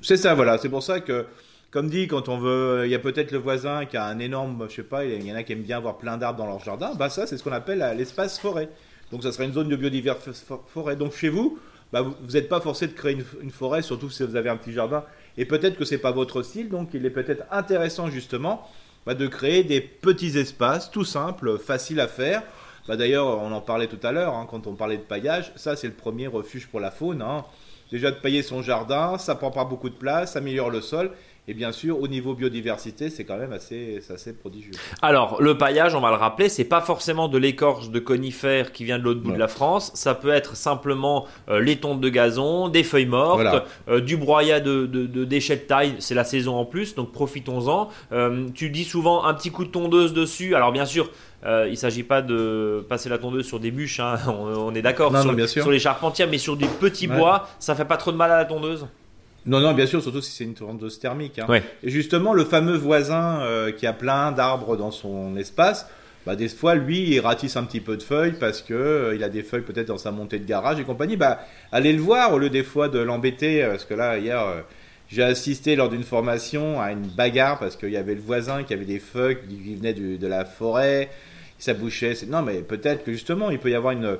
C'est 0.00 0.16
ça, 0.16 0.34
voilà. 0.34 0.58
C'est 0.58 0.68
pour 0.68 0.82
ça 0.82 1.00
que, 1.00 1.26
comme 1.70 1.88
dit, 1.88 2.06
quand 2.06 2.28
on 2.28 2.38
veut. 2.38 2.82
Il 2.84 2.90
y 2.90 2.94
a 2.94 2.98
peut-être 2.98 3.32
le 3.32 3.38
voisin 3.38 3.84
qui 3.84 3.96
a 3.96 4.04
un 4.04 4.18
énorme. 4.18 4.66
Je 4.68 4.76
sais 4.76 4.82
pas, 4.82 5.04
il 5.04 5.26
y 5.26 5.32
en 5.32 5.36
a 5.36 5.42
qui 5.42 5.52
aiment 5.52 5.62
bien 5.62 5.78
avoir 5.78 5.98
plein 5.98 6.16
d'arbres 6.16 6.38
dans 6.38 6.46
leur 6.46 6.60
jardin. 6.60 6.94
Bah, 6.94 7.10
ça, 7.10 7.26
c'est 7.26 7.36
ce 7.36 7.42
qu'on 7.42 7.52
appelle 7.52 7.78
l'espace 7.96 8.38
forêt. 8.38 8.68
Donc, 9.10 9.24
ça 9.24 9.32
serait 9.32 9.46
une 9.46 9.52
zone 9.52 9.68
de 9.68 9.76
biodiversité 9.76 10.30
forêt. 10.68 10.94
Donc, 10.94 11.14
chez 11.14 11.30
vous, 11.30 11.58
bah, 11.92 12.02
vous 12.02 12.32
n'êtes 12.32 12.48
pas 12.48 12.60
forcé 12.60 12.86
de 12.86 12.92
créer 12.92 13.18
une, 13.42 13.50
forêt, 13.50 13.82
surtout 13.82 14.08
si 14.08 14.22
vous 14.22 14.36
avez 14.36 14.50
un 14.50 14.56
petit 14.56 14.72
jardin. 14.72 15.04
Et 15.36 15.44
peut-être 15.44 15.76
que 15.76 15.84
c'est 15.84 15.98
pas 15.98 16.12
votre 16.12 16.42
style. 16.42 16.68
Donc, 16.68 16.90
il 16.94 17.04
est 17.04 17.10
peut-être 17.10 17.44
intéressant, 17.50 18.08
justement 18.08 18.68
bah, 19.06 19.14
de 19.14 19.26
créer 19.26 19.64
des 19.64 19.80
petits 19.80 20.38
espaces 20.38 20.90
tout 20.90 21.04
simples, 21.04 21.58
faciles 21.58 22.00
à 22.00 22.08
faire. 22.08 22.42
Bah, 22.88 22.96
D'ailleurs, 22.96 23.26
on 23.26 23.52
en 23.52 23.60
parlait 23.60 23.86
tout 23.86 24.04
à 24.04 24.12
l'heure 24.12 24.34
hein, 24.34 24.46
quand 24.48 24.66
on 24.66 24.74
parlait 24.74 24.98
de 24.98 25.02
paillage. 25.02 25.52
Ça, 25.56 25.76
c'est 25.76 25.88
le 25.88 25.94
premier 25.94 26.26
refuge 26.26 26.68
pour 26.68 26.80
la 26.80 26.90
faune. 26.90 27.22
Hein. 27.22 27.44
Déjà 27.90 28.10
de 28.10 28.16
pailler 28.16 28.42
son 28.42 28.62
jardin, 28.62 29.18
ça 29.18 29.34
prend 29.34 29.50
pas 29.50 29.64
beaucoup 29.64 29.90
de 29.90 29.94
place, 29.94 30.32
ça 30.32 30.38
améliore 30.38 30.70
le 30.70 30.80
sol 30.80 31.10
et 31.50 31.54
bien 31.54 31.72
sûr, 31.72 32.00
au 32.00 32.06
niveau 32.06 32.34
biodiversité, 32.34 33.10
c'est 33.10 33.24
quand 33.24 33.36
même 33.36 33.52
assez, 33.52 34.00
assez 34.08 34.32
prodigieux. 34.32 34.70
Alors, 35.02 35.42
le 35.42 35.58
paillage, 35.58 35.96
on 35.96 36.00
va 36.00 36.10
le 36.10 36.16
rappeler, 36.16 36.48
c'est 36.48 36.62
pas 36.62 36.80
forcément 36.80 37.26
de 37.26 37.38
l'écorce 37.38 37.90
de 37.90 37.98
conifères 37.98 38.70
qui 38.70 38.84
vient 38.84 39.00
de 39.00 39.02
l'autre 39.02 39.20
bout 39.20 39.32
de 39.32 39.36
la 39.36 39.48
France. 39.48 39.90
Ça 39.94 40.14
peut 40.14 40.30
être 40.30 40.54
simplement 40.54 41.26
euh, 41.48 41.60
les 41.60 41.74
tontes 41.74 42.00
de 42.00 42.08
gazon, 42.08 42.68
des 42.68 42.84
feuilles 42.84 43.06
mortes, 43.06 43.64
euh, 43.88 44.00
du 44.00 44.16
broyat 44.16 44.60
de, 44.60 44.86
déchets 45.24 45.56
de 45.56 45.62
taille. 45.62 45.96
C'est 45.98 46.14
la 46.14 46.22
saison 46.22 46.54
en 46.54 46.64
plus, 46.64 46.94
donc 46.94 47.10
profitons-en. 47.10 47.88
Euh, 48.12 48.46
tu 48.54 48.70
dis 48.70 48.84
souvent 48.84 49.24
un 49.24 49.34
petit 49.34 49.50
coup 49.50 49.64
de 49.64 49.70
tondeuse 49.70 50.12
dessus. 50.12 50.54
Alors, 50.54 50.70
bien 50.70 50.86
sûr, 50.86 51.10
il 51.44 51.70
ne 51.70 51.74
s'agit 51.74 52.04
pas 52.04 52.22
de 52.22 52.86
passer 52.88 53.08
la 53.08 53.18
tondeuse 53.18 53.44
sur 53.44 53.58
des 53.58 53.72
bûches, 53.72 53.98
hein. 53.98 54.18
on, 54.28 54.72
est 54.72 54.82
d'accord 54.82 55.10
sur, 55.20 55.48
sur, 55.48 55.70
les 55.72 55.80
charpentières, 55.80 56.28
mais 56.30 56.38
sur 56.38 56.56
des 56.56 56.68
petits 56.68 57.08
bois, 57.08 57.48
ça 57.58 57.74
fait 57.74 57.84
pas 57.84 57.96
trop 57.96 58.12
de 58.12 58.16
mal 58.16 58.30
à 58.30 58.36
la 58.36 58.44
tondeuse? 58.44 58.86
Non, 59.46 59.60
non, 59.60 59.72
bien 59.72 59.86
sûr, 59.86 60.02
surtout 60.02 60.20
si 60.20 60.32
c'est 60.32 60.44
une 60.44 60.54
tondeuse 60.54 60.98
thermique. 60.98 61.38
Hein. 61.38 61.60
Et 61.82 61.90
justement, 61.90 62.34
le 62.34 62.44
fameux 62.44 62.76
voisin 62.76 63.40
euh, 63.40 63.72
qui 63.72 63.86
a 63.86 63.92
plein 63.92 64.32
d'arbres 64.32 64.76
dans 64.76 64.90
son 64.90 65.36
espace, 65.36 65.86
bah, 66.26 66.36
des 66.36 66.48
fois, 66.48 66.74
lui, 66.74 67.14
il 67.14 67.20
ratisse 67.20 67.56
un 67.56 67.64
petit 67.64 67.80
peu 67.80 67.96
de 67.96 68.02
feuilles 68.02 68.34
parce 68.38 68.60
que 68.60 68.74
euh, 68.74 69.14
il 69.14 69.24
a 69.24 69.30
des 69.30 69.42
feuilles 69.42 69.62
peut-être 69.62 69.88
dans 69.88 69.98
sa 69.98 70.10
montée 70.10 70.38
de 70.38 70.44
garage 70.44 70.78
et 70.78 70.84
compagnie. 70.84 71.16
Bah, 71.16 71.40
allez 71.72 71.94
le 71.94 72.02
voir 72.02 72.34
au 72.34 72.38
lieu 72.38 72.50
des 72.50 72.62
fois 72.62 72.88
de 72.90 72.98
l'embêter. 72.98 73.62
Euh, 73.64 73.70
parce 73.70 73.86
que 73.86 73.94
là, 73.94 74.18
hier, 74.18 74.44
j'ai 75.08 75.22
assisté 75.22 75.74
lors 75.74 75.88
d'une 75.88 76.04
formation 76.04 76.78
à 76.78 76.92
une 76.92 77.06
bagarre 77.06 77.58
parce 77.58 77.76
qu'il 77.76 77.90
y 77.90 77.96
avait 77.96 78.14
le 78.14 78.20
voisin 78.20 78.62
qui 78.62 78.74
avait 78.74 78.84
des 78.84 79.00
feuilles 79.00 79.38
qui 79.48 79.74
venaient 79.74 79.94
de 79.94 80.26
la 80.26 80.44
forêt. 80.44 81.08
Ça 81.58 81.72
bouchait. 81.72 82.14
Non, 82.28 82.42
mais 82.42 82.60
peut-être 82.60 83.04
que 83.04 83.12
justement, 83.12 83.50
il 83.50 83.58
peut 83.58 83.70
y 83.70 83.74
avoir 83.74 83.94
une, 83.94 84.18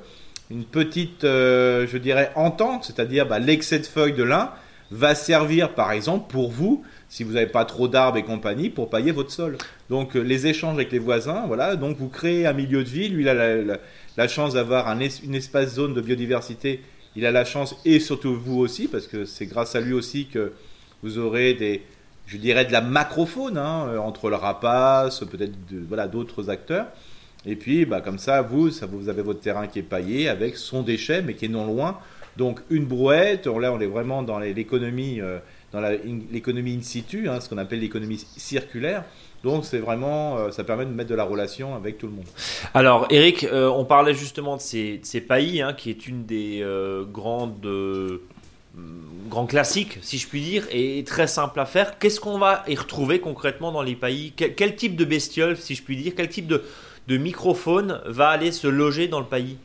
une 0.50 0.64
petite, 0.64 1.22
je 1.22 1.96
dirais, 1.98 2.32
entente, 2.36 2.84
c'est-à-dire 2.84 3.26
bah, 3.26 3.38
l'excès 3.38 3.78
de 3.78 3.86
feuilles 3.86 4.14
de 4.14 4.24
l'un 4.24 4.50
va 4.90 5.14
servir 5.14 5.74
par 5.74 5.92
exemple 5.92 6.30
pour 6.30 6.50
vous, 6.50 6.82
si 7.08 7.24
vous 7.24 7.32
n'avez 7.32 7.46
pas 7.46 7.64
trop 7.64 7.88
d'arbres 7.88 8.18
et 8.18 8.24
compagnie, 8.24 8.70
pour 8.70 8.90
pailler 8.90 9.12
votre 9.12 9.30
sol. 9.30 9.56
Donc 9.88 10.16
euh, 10.16 10.20
les 10.20 10.46
échanges 10.46 10.74
avec 10.74 10.92
les 10.92 10.98
voisins, 10.98 11.44
voilà, 11.46 11.76
donc 11.76 11.96
vous 11.96 12.08
créez 12.08 12.46
un 12.46 12.52
milieu 12.52 12.82
de 12.84 12.88
vie, 12.88 13.08
lui 13.08 13.22
il 13.22 13.28
a 13.28 13.78
la, 14.16 14.28
chance 14.28 14.54
d'avoir 14.54 14.88
un 14.88 14.98
une 15.00 15.34
espace 15.34 15.74
zone 15.74 15.94
de 15.94 16.00
biodiversité, 16.00 16.82
il 17.16 17.26
a 17.26 17.30
la 17.30 17.44
chance, 17.44 17.76
et 17.84 18.00
surtout 18.00 18.34
vous 18.34 18.58
aussi, 18.58 18.88
parce 18.88 19.06
que 19.06 19.24
c'est 19.24 19.46
grâce 19.46 19.74
à 19.74 19.80
lui 19.80 19.92
aussi 19.92 20.26
que 20.26 20.52
vous 21.02 21.18
aurez 21.18 21.54
des, 21.54 21.82
je 22.26 22.36
dirais 22.36 22.64
de 22.64 22.72
la 22.72 22.80
macrofaune, 22.80 23.58
hein, 23.58 23.86
euh, 23.88 23.98
entre 23.98 24.30
le 24.30 24.36
rapace, 24.36 25.20
peut-être 25.20 25.54
voilà, 25.88 26.06
d'autres 26.06 26.50
acteurs. 26.50 26.86
Et 27.46 27.56
puis, 27.56 27.86
bah, 27.86 28.00
comme 28.00 28.18
ça, 28.18 28.42
vous, 28.42 28.70
ça, 28.70 28.86
vous 28.86 29.08
avez 29.08 29.22
votre 29.22 29.40
terrain 29.40 29.66
qui 29.66 29.78
est 29.78 29.82
paillé 29.82 30.28
avec 30.28 30.56
son 30.56 30.82
déchet, 30.82 31.22
mais 31.22 31.34
qui 31.34 31.46
est 31.46 31.48
non 31.48 31.66
loin. 31.66 31.98
Donc 32.36 32.60
une 32.70 32.84
brouette, 32.84 33.46
là 33.46 33.72
on 33.72 33.80
est 33.80 33.86
vraiment 33.86 34.22
dans 34.22 34.38
l'économie 34.38 35.20
euh, 35.20 35.38
dans 35.72 35.80
l'économie 36.32 36.76
in 36.76 36.82
situ, 36.82 37.28
hein, 37.28 37.40
ce 37.40 37.48
qu'on 37.48 37.58
appelle 37.58 37.80
l'économie 37.80 38.18
circulaire. 38.36 39.04
Donc 39.44 39.64
c'est 39.64 39.78
vraiment, 39.78 40.36
euh, 40.36 40.50
ça 40.50 40.64
permet 40.64 40.84
de 40.84 40.90
mettre 40.90 41.10
de 41.10 41.14
la 41.14 41.24
relation 41.24 41.74
avec 41.74 41.96
tout 41.98 42.06
le 42.06 42.12
monde. 42.12 42.26
Alors 42.74 43.06
Eric, 43.10 43.44
euh, 43.44 43.68
on 43.68 43.84
parlait 43.84 44.14
justement 44.14 44.56
de 44.56 44.60
ces, 44.60 45.00
ces 45.02 45.20
paillis, 45.20 45.62
hein, 45.62 45.72
qui 45.72 45.90
est 45.90 46.06
une 46.06 46.24
des 46.24 46.64
grandes 47.12 47.66
grands 49.28 49.46
classiques, 49.46 49.98
si 50.02 50.18
je 50.18 50.28
puis 50.28 50.40
dire, 50.40 50.66
et 50.70 51.02
très 51.04 51.26
simple 51.26 51.58
à 51.60 51.66
faire. 51.66 51.98
Qu'est-ce 51.98 52.20
qu'on 52.20 52.38
va 52.38 52.64
y 52.68 52.76
retrouver 52.76 53.20
concrètement 53.20 53.72
dans 53.72 53.82
les 53.82 53.94
paillis 53.94 54.32
quel, 54.32 54.76
type 54.76 54.96
de 54.96 55.04
bestiole, 55.04 55.56
si 55.56 55.74
je 55.74 55.82
puis 55.82 55.96
dire, 55.96 56.12
quel 56.16 56.28
type 56.28 56.46
de, 56.46 56.62
de 57.08 57.16
microfaune 57.16 58.00
va 58.06 58.28
aller 58.28 58.52
se 58.52 58.66
loger 58.68 59.08
dans 59.08 59.20
le 59.20 59.26
paillis 59.26 59.58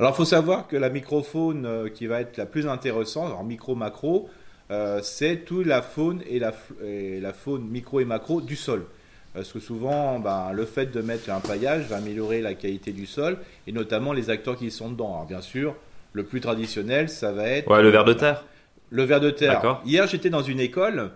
alors, 0.00 0.12
il 0.12 0.16
faut 0.16 0.24
savoir 0.24 0.66
que 0.66 0.76
la 0.76 0.90
microfaune 0.90 1.66
euh, 1.66 1.88
qui 1.88 2.06
va 2.06 2.20
être 2.20 2.36
la 2.36 2.46
plus 2.46 2.66
intéressante, 2.66 3.26
alors 3.26 3.44
micro-macro, 3.44 4.28
euh, 4.70 5.00
c'est 5.02 5.44
toute 5.44 5.66
la 5.66 5.82
faune 5.82 6.20
et 6.28 6.40
la, 6.40 6.52
la, 6.82 7.32
faune 7.32 7.68
micro 7.68 8.00
et 8.00 8.04
macro 8.04 8.40
du 8.40 8.56
sol. 8.56 8.86
Parce 9.34 9.52
que 9.52 9.60
souvent, 9.60 10.18
ben, 10.18 10.52
le 10.52 10.64
fait 10.64 10.86
de 10.86 11.00
mettre 11.00 11.30
un 11.30 11.40
paillage 11.40 11.86
va 11.86 11.96
améliorer 11.96 12.40
la 12.40 12.54
qualité 12.54 12.92
du 12.92 13.06
sol 13.06 13.38
et 13.66 13.72
notamment 13.72 14.12
les 14.12 14.30
acteurs 14.30 14.56
qui 14.56 14.70
sont 14.70 14.90
dedans. 14.90 15.14
Alors, 15.14 15.26
bien 15.26 15.40
sûr, 15.40 15.76
le 16.12 16.24
plus 16.24 16.40
traditionnel, 16.40 17.08
ça 17.08 17.32
va 17.32 17.48
être. 17.48 17.70
Ouais, 17.70 17.82
le 17.82 17.90
ver 17.90 18.04
de 18.04 18.14
terre. 18.14 18.44
Le 18.90 19.04
ver 19.04 19.20
de 19.20 19.30
terre. 19.30 19.80
Hier, 19.84 20.06
j'étais 20.08 20.30
dans 20.30 20.42
une 20.42 20.60
école. 20.60 21.10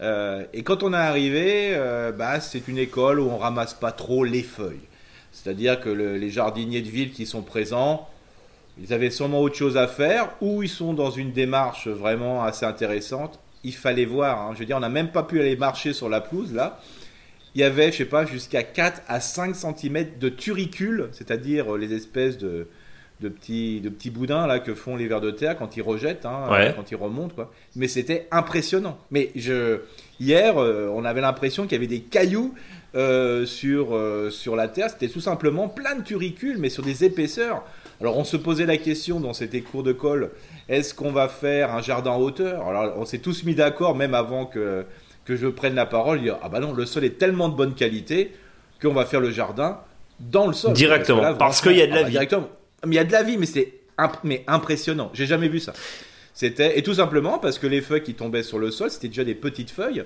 Euh, 0.00 0.44
et 0.52 0.62
quand 0.62 0.82
on 0.82 0.92
est 0.92 0.96
arrivé, 0.96 1.76
bah, 2.16 2.40
c'est 2.40 2.66
une 2.66 2.78
école 2.78 3.20
où 3.20 3.28
on 3.28 3.38
ramasse 3.38 3.74
pas 3.74 3.92
trop 3.92 4.24
les 4.24 4.42
feuilles. 4.42 4.86
C'est-à-dire 5.32 5.80
que 5.80 5.90
les 5.90 6.30
jardiniers 6.30 6.82
de 6.82 6.88
ville 6.88 7.12
qui 7.12 7.26
sont 7.26 7.42
présents, 7.42 8.08
ils 8.80 8.92
avaient 8.92 9.10
sûrement 9.10 9.40
autre 9.40 9.56
chose 9.56 9.76
à 9.76 9.86
faire, 9.86 10.30
ou 10.40 10.62
ils 10.62 10.68
sont 10.68 10.92
dans 10.92 11.10
une 11.10 11.32
démarche 11.32 11.88
vraiment 11.88 12.44
assez 12.44 12.66
intéressante. 12.66 13.38
Il 13.64 13.74
fallait 13.74 14.04
voir, 14.04 14.40
hein. 14.40 14.50
je 14.54 14.60
veux 14.60 14.66
dire, 14.66 14.76
on 14.76 14.80
n'a 14.80 14.88
même 14.88 15.10
pas 15.10 15.22
pu 15.22 15.40
aller 15.40 15.56
marcher 15.56 15.92
sur 15.92 16.08
la 16.08 16.20
pelouse 16.20 16.52
là. 16.52 16.78
il 17.54 17.60
y 17.62 17.64
avait, 17.64 17.90
je 17.90 17.98
sais 17.98 18.04
pas, 18.04 18.26
jusqu'à 18.26 18.62
4 18.62 19.02
à 19.08 19.20
5 19.20 19.56
cm 19.56 20.18
de 20.20 20.28
turicules, 20.28 21.08
c'est-à-dire 21.12 21.74
euh, 21.74 21.78
les 21.78 21.94
espèces 21.94 22.36
de, 22.36 22.68
de, 23.22 23.28
petits, 23.30 23.80
de 23.80 23.88
petits 23.88 24.10
boudins 24.10 24.46
là, 24.46 24.60
que 24.60 24.74
font 24.74 24.94
les 24.94 25.08
vers 25.08 25.22
de 25.22 25.30
terre 25.30 25.56
quand 25.56 25.76
ils 25.76 25.82
rejettent, 25.82 26.26
hein, 26.26 26.72
quand 26.76 26.90
ils 26.90 26.96
remontent. 26.96 27.34
Quoi. 27.34 27.50
Mais 27.76 27.88
c'était 27.88 28.28
impressionnant. 28.30 28.98
Mais 29.10 29.30
je, 29.34 29.80
hier, 30.20 30.58
euh, 30.58 30.88
on 30.94 31.04
avait 31.06 31.22
l'impression 31.22 31.62
qu'il 31.62 31.72
y 31.72 31.76
avait 31.76 31.86
des 31.86 32.02
cailloux 32.02 32.54
euh, 32.94 33.46
sur, 33.46 33.98
sur 34.30 34.54
la 34.54 34.68
terre. 34.68 34.90
C'était 34.90 35.08
tout 35.08 35.20
simplement 35.20 35.68
plein 35.68 35.96
de 35.96 36.02
turicules, 36.02 36.58
mais 36.58 36.68
sur 36.68 36.84
des 36.84 37.04
épaisseurs. 37.04 37.64
Alors 38.00 38.18
on 38.18 38.24
se 38.24 38.36
posait 38.36 38.66
la 38.66 38.76
question 38.76 39.20
dans 39.20 39.32
ces 39.32 39.48
cours 39.62 39.82
de 39.82 39.92
colle, 39.92 40.30
est-ce 40.68 40.94
qu'on 40.94 41.12
va 41.12 41.28
faire 41.28 41.74
un 41.74 41.80
jardin 41.80 42.10
en 42.10 42.20
hauteur? 42.20 42.66
Alors 42.66 42.94
on 42.98 43.04
s'est 43.04 43.18
tous 43.18 43.44
mis 43.44 43.54
d'accord, 43.54 43.94
même 43.94 44.14
avant 44.14 44.46
que 44.46 44.84
que 45.24 45.36
je 45.36 45.48
prenne 45.48 45.74
la 45.74 45.86
parole, 45.86 46.20
dire 46.20 46.38
ah 46.42 46.48
bah 46.48 46.60
non, 46.60 46.72
le 46.72 46.86
sol 46.86 47.04
est 47.04 47.18
tellement 47.18 47.48
de 47.48 47.56
bonne 47.56 47.74
qualité 47.74 48.32
qu'on 48.80 48.92
va 48.92 49.04
faire 49.04 49.20
le 49.20 49.30
jardin 49.30 49.80
dans 50.20 50.46
le 50.46 50.52
sol. 50.52 50.72
Directement, 50.72 51.34
parce, 51.34 51.60
qu'il 51.60 51.76
y 51.76 51.82
a 51.82 51.86
de 51.86 51.92
la 51.92 51.98
ah 51.98 52.02
bah, 52.02 52.06
vie. 52.06 52.12
Directement. 52.12 52.48
Mais 52.86 52.94
il 52.94 52.98
y 52.98 53.00
a 53.00 53.04
de 53.04 53.12
la 53.12 53.22
vie, 53.22 53.36
mais 53.36 53.46
c'est 53.46 53.72
mais 54.24 54.44
impressionnant. 54.46 55.10
J'ai 55.14 55.26
jamais 55.26 55.48
vu 55.48 55.58
ça. 55.58 55.72
C'était 56.34 56.78
et 56.78 56.82
tout 56.82 56.94
simplement 56.94 57.38
parce 57.38 57.58
que 57.58 57.66
les 57.66 57.80
feuilles 57.80 58.02
qui 58.02 58.14
tombaient 58.14 58.42
sur 58.42 58.58
le 58.58 58.70
sol, 58.70 58.90
c'était 58.90 59.08
déjà 59.08 59.24
des 59.24 59.34
petites 59.34 59.70
feuilles. 59.70 60.04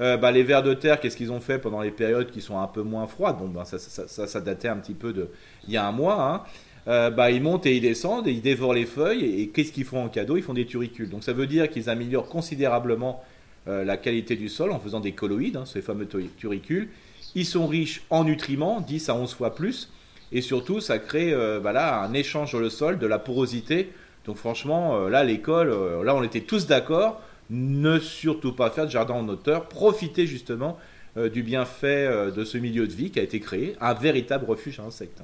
Euh, 0.00 0.16
bah, 0.16 0.32
les 0.32 0.42
vers 0.42 0.62
de 0.62 0.74
terre, 0.74 0.98
qu'est-ce 0.98 1.16
qu'ils 1.16 1.30
ont 1.30 1.40
fait 1.40 1.58
pendant 1.58 1.80
les 1.80 1.92
périodes 1.92 2.30
qui 2.30 2.40
sont 2.40 2.58
un 2.58 2.66
peu 2.66 2.82
moins 2.82 3.06
froides? 3.06 3.36
Bon, 3.38 3.48
bah, 3.48 3.64
ça, 3.64 3.78
ça, 3.78 4.26
ça, 4.26 4.40
datait 4.40 4.68
un 4.68 4.76
petit 4.76 4.94
peu 4.94 5.12
de 5.12 5.28
il 5.68 5.74
y 5.74 5.76
a 5.76 5.86
un 5.86 5.92
mois. 5.92 6.22
Hein. 6.22 6.42
Euh, 6.86 7.10
bah, 7.10 7.30
ils 7.30 7.42
montent 7.42 7.66
et 7.66 7.76
ils 7.76 7.80
descendent 7.80 8.28
et 8.28 8.32
ils 8.32 8.42
dévorent 8.42 8.74
les 8.74 8.86
feuilles. 8.86 9.24
Et, 9.40 9.48
qu'est-ce 9.48 9.72
qu'ils 9.72 9.84
font 9.84 10.04
en 10.04 10.08
cadeau? 10.08 10.36
Ils 10.36 10.42
font 10.42 10.54
des 10.54 10.66
turicules. 10.66 11.08
Donc 11.08 11.24
ça 11.24 11.32
veut 11.32 11.46
dire 11.46 11.70
qu'ils 11.70 11.88
améliorent 11.88 12.28
considérablement 12.28 13.22
euh, 13.66 13.84
la 13.84 13.96
qualité 13.96 14.36
du 14.36 14.48
sol 14.48 14.72
en 14.72 14.78
faisant 14.78 15.00
des 15.00 15.12
colloïdes, 15.12 15.56
hein, 15.56 15.64
ces 15.64 15.80
fameux 15.80 16.06
turicules. 16.36 16.88
Ils 17.34 17.46
sont 17.46 17.66
riches 17.66 18.02
en 18.10 18.24
nutriments, 18.24 18.80
10 18.80 19.08
à 19.08 19.14
11 19.14 19.32
fois 19.34 19.54
plus. 19.54 19.90
Et 20.32 20.42
surtout, 20.42 20.80
ça 20.80 20.98
crée 20.98 21.32
euh, 21.32 21.62
un 21.64 22.12
échange 22.12 22.50
sur 22.50 22.60
le 22.60 22.68
sol, 22.68 22.98
de 22.98 23.06
la 23.06 23.18
porosité. 23.18 23.90
Donc 24.26 24.36
franchement, 24.36 24.96
euh, 24.96 25.08
là, 25.08 25.24
l'école, 25.24 25.70
là, 26.04 26.14
on 26.14 26.22
était 26.22 26.42
tous 26.42 26.66
d'accord. 26.66 27.22
Ne 27.50 27.98
surtout 27.98 28.52
pas 28.52 28.70
faire 28.70 28.86
de 28.86 28.90
jardin 28.90 29.14
en 29.14 29.28
hauteur. 29.28 29.68
Profitez 29.68 30.26
justement 30.26 30.78
euh, 31.16 31.28
du 31.28 31.44
bienfait 31.44 32.06
euh, 32.08 32.32
de 32.32 32.44
ce 32.44 32.58
milieu 32.58 32.88
de 32.88 32.92
vie 32.92 33.12
qui 33.12 33.20
a 33.20 33.22
été 33.22 33.38
créé, 33.38 33.76
un 33.80 33.94
véritable 33.94 34.46
refuge 34.46 34.80
à 34.80 34.82
insectes. 34.82 35.22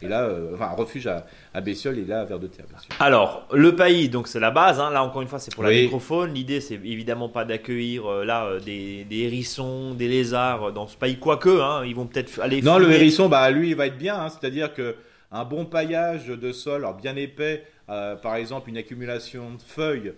Et 0.00 0.08
là, 0.08 0.22
euh, 0.22 0.54
enfin, 0.54 0.68
un 0.68 0.74
refuge 0.74 1.06
à, 1.06 1.26
à 1.52 1.60
et 1.60 2.04
là 2.06 2.22
à 2.22 2.24
Vers 2.24 2.38
de 2.38 2.46
Terre, 2.46 2.64
bien 2.70 2.78
sûr. 2.78 2.88
Alors, 2.98 3.46
le 3.52 3.76
pays, 3.76 4.08
donc 4.08 4.28
c'est 4.28 4.40
la 4.40 4.50
base. 4.50 4.80
Hein. 4.80 4.90
Là, 4.92 5.04
encore 5.04 5.20
une 5.20 5.28
fois, 5.28 5.38
c'est 5.38 5.54
pour 5.54 5.62
la 5.62 5.72
microphone. 5.72 6.32
L'idée, 6.32 6.62
c'est 6.62 6.76
évidemment 6.76 7.28
pas 7.28 7.44
d'accueillir 7.44 8.08
là 8.24 8.58
des, 8.64 9.04
des, 9.04 9.18
hérissons, 9.24 9.92
des 9.92 10.08
lézards 10.08 10.72
dans 10.72 10.86
ce 10.86 10.96
pays, 10.96 11.18
quoique, 11.18 11.60
hein, 11.60 11.84
ils 11.84 11.94
vont 11.94 12.06
peut-être 12.06 12.40
aller. 12.40 12.62
Non, 12.62 12.78
le 12.78 12.90
hérisson, 12.90 13.28
bah 13.28 13.50
lui, 13.50 13.68
il 13.68 13.76
va 13.76 13.88
être 13.88 13.98
bien. 13.98 14.18
Hein. 14.18 14.28
C'est-à-dire 14.30 14.72
que 14.72 14.96
un 15.32 15.44
bon 15.44 15.66
paillage 15.66 16.28
de 16.28 16.50
sol, 16.50 16.76
alors 16.76 16.94
bien 16.94 17.14
épais, 17.14 17.64
par 17.86 18.36
exemple 18.36 18.70
une 18.70 18.78
accumulation 18.78 19.50
de 19.50 19.62
feuilles 19.62 20.14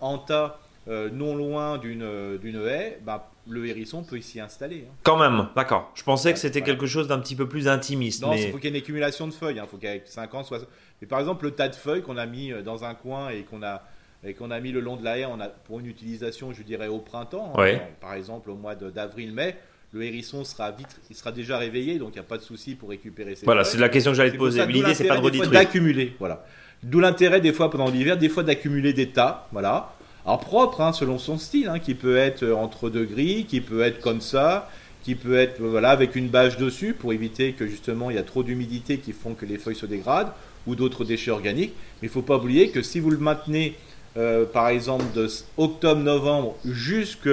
en 0.00 0.18
tas 0.18 0.58
non 0.88 1.36
loin 1.36 1.78
d'une 1.78 2.36
d'une 2.38 2.66
haie, 2.66 2.98
bah, 3.04 3.30
le 3.48 3.66
hérisson 3.66 4.02
peut 4.02 4.20
s'y 4.20 4.40
installer. 4.40 4.86
Hein. 4.88 4.94
Quand 5.02 5.16
même, 5.16 5.48
d'accord. 5.54 5.92
Je 5.94 6.02
pensais 6.02 6.32
que 6.32 6.38
c'était 6.38 6.62
quelque 6.62 6.86
chose 6.86 7.08
d'un 7.08 7.18
petit 7.18 7.36
peu 7.36 7.48
plus 7.48 7.68
intimiste. 7.68 8.22
Non, 8.22 8.32
il 8.32 8.50
faut 8.50 8.58
qu'il 8.58 8.64
y 8.64 8.66
ait 8.68 8.76
une 8.76 8.82
accumulation 8.82 9.26
de 9.26 9.32
feuilles. 9.32 9.56
Il 9.56 9.60
hein. 9.60 9.66
faut 9.70 9.76
qu'il 9.76 9.88
y 9.88 9.92
ait 9.92 10.02
50, 10.04 10.46
60. 10.46 10.68
Mais 11.00 11.06
par 11.06 11.20
exemple, 11.20 11.44
le 11.44 11.52
tas 11.52 11.68
de 11.68 11.74
feuilles 11.74 12.02
qu'on 12.02 12.16
a 12.16 12.26
mis 12.26 12.52
euh, 12.52 12.62
dans 12.62 12.84
un 12.84 12.94
coin 12.94 13.30
et 13.30 13.42
qu'on 13.42 13.62
a, 13.62 13.82
et 14.24 14.34
qu'on 14.34 14.50
a 14.50 14.60
mis 14.60 14.72
le 14.72 14.80
long 14.80 14.96
de 14.96 15.04
la 15.04 15.18
haie 15.18 15.26
on 15.26 15.40
a, 15.40 15.48
pour 15.48 15.80
une 15.80 15.86
utilisation, 15.86 16.52
je 16.52 16.62
dirais, 16.62 16.88
au 16.88 16.98
printemps, 16.98 17.52
hein. 17.56 17.78
par 18.00 18.14
exemple 18.14 18.50
au 18.50 18.54
mois 18.54 18.74
d'avril-mai, 18.74 19.56
le 19.92 20.02
hérisson 20.02 20.44
sera 20.44 20.72
vite, 20.72 21.00
il 21.08 21.16
sera 21.16 21.32
déjà 21.32 21.58
réveillé, 21.58 21.98
donc 21.98 22.10
il 22.10 22.14
n'y 22.14 22.20
a 22.20 22.24
pas 22.24 22.38
de 22.38 22.42
souci 22.42 22.74
pour 22.74 22.90
récupérer 22.90 23.34
ses 23.34 23.46
Voilà, 23.46 23.62
c'est 23.62 23.78
la 23.78 23.88
question 23.88 24.10
que 24.10 24.16
j'allais 24.16 24.32
te 24.32 24.36
poser. 24.36 24.64
L'idée, 24.66 24.94
c'est 24.94 25.06
pas 25.06 25.16
de 25.16 25.22
redétruire. 25.22 25.52
D'accumuler, 25.52 26.16
voilà. 26.18 26.44
D'où 26.82 27.00
l'intérêt 27.00 27.40
des 27.40 27.52
fois 27.52 27.70
pendant 27.70 27.88
l'hiver, 27.88 28.18
des 28.18 28.28
fois 28.28 28.42
d'accumuler 28.42 28.92
des 28.92 29.10
tas, 29.10 29.48
voilà 29.52 29.95
alors 30.26 30.40
propre, 30.40 30.80
hein, 30.80 30.92
selon 30.92 31.18
son 31.18 31.38
style, 31.38 31.68
hein, 31.68 31.78
qui 31.78 31.94
peut 31.94 32.16
être 32.16 32.42
euh, 32.42 32.54
entre 32.54 32.90
deux 32.90 33.06
qui 33.06 33.60
peut 33.60 33.82
être 33.82 34.00
comme 34.00 34.20
ça, 34.20 34.68
qui 35.04 35.14
peut 35.14 35.38
être 35.38 35.60
euh, 35.60 35.68
voilà 35.70 35.90
avec 35.90 36.16
une 36.16 36.26
bâche 36.28 36.56
dessus 36.56 36.94
pour 36.94 37.12
éviter 37.12 37.52
que 37.52 37.64
justement 37.68 38.10
il 38.10 38.16
y 38.16 38.18
a 38.18 38.24
trop 38.24 38.42
d'humidité 38.42 38.98
qui 38.98 39.12
font 39.12 39.34
que 39.34 39.46
les 39.46 39.56
feuilles 39.56 39.76
se 39.76 39.86
dégradent 39.86 40.32
ou 40.66 40.74
d'autres 40.74 41.04
déchets 41.04 41.30
organiques. 41.30 41.74
Mais 42.02 42.08
il 42.08 42.10
ne 42.10 42.12
faut 42.12 42.22
pas 42.22 42.38
oublier 42.38 42.70
que 42.70 42.82
si 42.82 42.98
vous 42.98 43.10
le 43.10 43.18
maintenez 43.18 43.76
euh, 44.16 44.44
par 44.44 44.66
exemple 44.66 45.04
de 45.14 45.28
octobre-novembre 45.58 46.56
jusque 46.64 47.30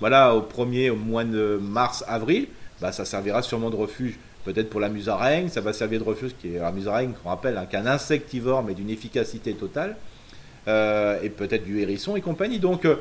voilà 0.00 0.34
au 0.34 0.40
premier 0.40 0.88
au 0.88 0.96
mois 0.96 1.24
de 1.24 1.60
mars-avril, 1.60 2.46
bah, 2.80 2.92
ça 2.92 3.04
servira 3.04 3.42
sûrement 3.42 3.68
de 3.68 3.76
refuge 3.76 4.18
peut-être 4.46 4.70
pour 4.70 4.80
la 4.80 4.88
musaraigne, 4.88 5.50
ça 5.50 5.60
va 5.60 5.74
servir 5.74 6.00
de 6.00 6.04
refuge 6.04 6.30
qui 6.40 6.54
est 6.54 6.60
la 6.60 6.72
musaraigne 6.72 7.12
qu'on 7.22 7.28
rappelle 7.28 7.58
hein, 7.58 7.66
qu'un 7.66 7.84
insectivore 7.84 8.62
mais 8.62 8.72
d'une 8.72 8.88
efficacité 8.88 9.52
totale. 9.52 9.96
Euh, 10.68 11.20
et 11.22 11.30
peut-être 11.30 11.64
du 11.64 11.80
hérisson 11.80 12.16
et 12.16 12.20
compagnie. 12.20 12.58
Donc, 12.58 12.84
euh, 12.84 12.96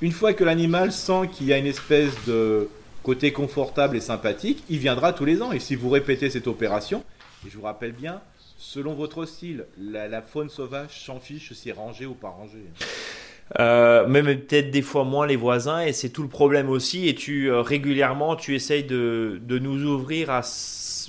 une 0.00 0.12
fois 0.12 0.32
que 0.32 0.44
l'animal 0.44 0.92
sent 0.92 1.28
qu'il 1.32 1.46
y 1.48 1.52
a 1.52 1.58
une 1.58 1.66
espèce 1.66 2.12
de 2.26 2.68
côté 3.02 3.32
confortable 3.32 3.96
et 3.96 4.00
sympathique, 4.00 4.62
il 4.70 4.78
viendra 4.78 5.12
tous 5.12 5.24
les 5.24 5.42
ans. 5.42 5.50
Et 5.50 5.58
si 5.58 5.74
vous 5.74 5.90
répétez 5.90 6.30
cette 6.30 6.46
opération, 6.46 7.02
et 7.44 7.50
je 7.50 7.56
vous 7.56 7.64
rappelle 7.64 7.92
bien, 7.92 8.20
selon 8.58 8.94
votre 8.94 9.26
style, 9.26 9.66
la, 9.76 10.22
faune 10.22 10.48
sauvage 10.48 11.04
s'en 11.04 11.18
fiche 11.18 11.52
si 11.52 11.72
rangée 11.72 12.06
ou 12.06 12.14
pas 12.14 12.28
rangée. 12.28 12.64
Euh, 13.60 14.06
même 14.06 14.24
peut-être 14.24 14.70
des 14.70 14.80
fois 14.80 15.04
moins 15.04 15.26
les 15.26 15.36
voisins 15.36 15.80
et 15.80 15.92
c'est 15.92 16.08
tout 16.08 16.22
le 16.22 16.28
problème 16.28 16.70
aussi 16.70 17.08
et 17.08 17.14
tu 17.14 17.52
régulièrement 17.52 18.36
tu 18.36 18.54
essayes 18.54 18.84
de, 18.84 19.38
de, 19.42 19.58
nous 19.58 19.84
ouvrir 19.84 20.30
à 20.30 20.40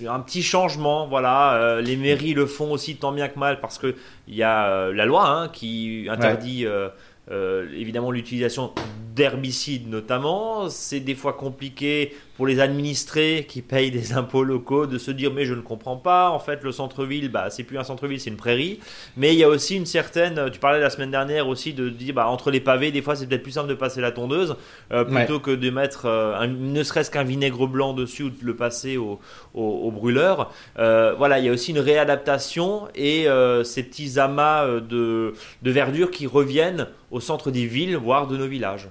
un 0.06 0.20
petit 0.20 0.44
changement 0.44 1.08
voilà. 1.08 1.80
Les 1.82 1.96
mairies 1.96 2.34
le 2.34 2.46
font 2.46 2.72
aussi 2.72 2.98
tant 2.98 3.14
bien 3.14 3.30
que 3.30 3.40
mal 3.40 3.62
parce 3.62 3.78
que 3.78 3.96
il 4.28 4.36
y 4.36 4.44
a 4.44 4.68
euh, 4.68 4.94
la 4.94 5.06
loi 5.06 5.28
hein, 5.28 5.50
qui 5.50 6.08
interdit 6.10 6.66
euh, 6.66 6.90
euh, 7.32 7.68
évidemment 7.76 8.12
l'utilisation 8.12 8.74
d'herbicides 9.16 9.90
notamment. 9.90 10.70
C'est 10.70 11.00
des 11.00 11.16
fois 11.16 11.34
compliqué 11.34 12.14
pour 12.36 12.48
les 12.48 12.60
administrés 12.60 13.46
qui 13.48 13.62
payent 13.62 13.92
des 13.92 14.14
impôts 14.14 14.44
locaux 14.44 14.88
de 14.88 14.98
se 14.98 15.12
dire 15.12 15.34
mais 15.34 15.46
je 15.46 15.54
ne 15.54 15.62
comprends 15.62 15.96
pas. 15.96 16.30
En 16.30 16.40
fait 16.40 16.64
le 16.64 16.72
centre-ville 16.72 17.30
bah 17.30 17.50
c'est 17.50 17.64
plus 17.64 17.78
un 17.78 17.84
centre-ville 17.84 18.20
c'est 18.20 18.30
une 18.30 18.36
prairie. 18.38 18.80
Mais 19.16 19.34
il 19.34 19.40
y 19.40 19.44
a 19.44 19.50
aussi 19.50 19.76
une 19.76 19.86
certaine 19.86 20.52
tu 20.52 20.60
parlais 20.60 20.80
la 20.80 20.90
semaine 20.90 21.12
dernière 21.12 21.48
aussi 21.48 21.74
de 21.74 21.90
dire 21.90 22.14
bah 22.14 22.28
entre 22.28 22.52
les 22.52 22.60
pavés 22.60 22.92
des 22.92 23.02
fois 23.02 23.16
c'est 23.16 23.28
peut-être 23.28 23.44
plus 23.44 23.54
simple 23.54 23.70
de 23.70 23.74
passer 23.74 24.02
la 24.02 24.12
tondeuse 24.12 24.56
euh, 24.92 25.06
plutôt 25.06 25.40
que 25.40 25.52
de 25.52 25.70
mettre 25.70 26.06
euh, 26.06 26.46
ne 26.48 26.84
serait-ce 26.84 27.10
qu'un 27.10 27.24
vinaigre 27.24 27.68
blanc 27.68 27.94
dessus 27.94 28.24
ou 28.24 28.30
de 28.30 28.44
le 28.44 28.56
passer 28.56 28.98
au, 28.98 29.20
au, 29.54 29.92
brûleur. 29.92 30.52
Euh, 30.78 31.14
voilà 31.18 31.40
il 31.40 31.46
y 31.46 31.50
a 31.50 31.52
aussi 31.52 31.72
une 31.72 31.80
réadaptation 31.80 32.88
et 32.96 33.28
ces 33.64 33.84
petits 33.84 34.20
amas 34.20 34.68
de, 34.68 35.34
de 35.62 35.72
verdure 35.72 36.12
qui 36.12 36.28
reviennent 36.28 36.88
au 37.12 37.20
centre 37.20 37.52
des 37.52 37.66
villes 37.66 37.96
voire 37.96 38.28
de 38.28 38.36
nos 38.36 38.48
villages 38.48 38.90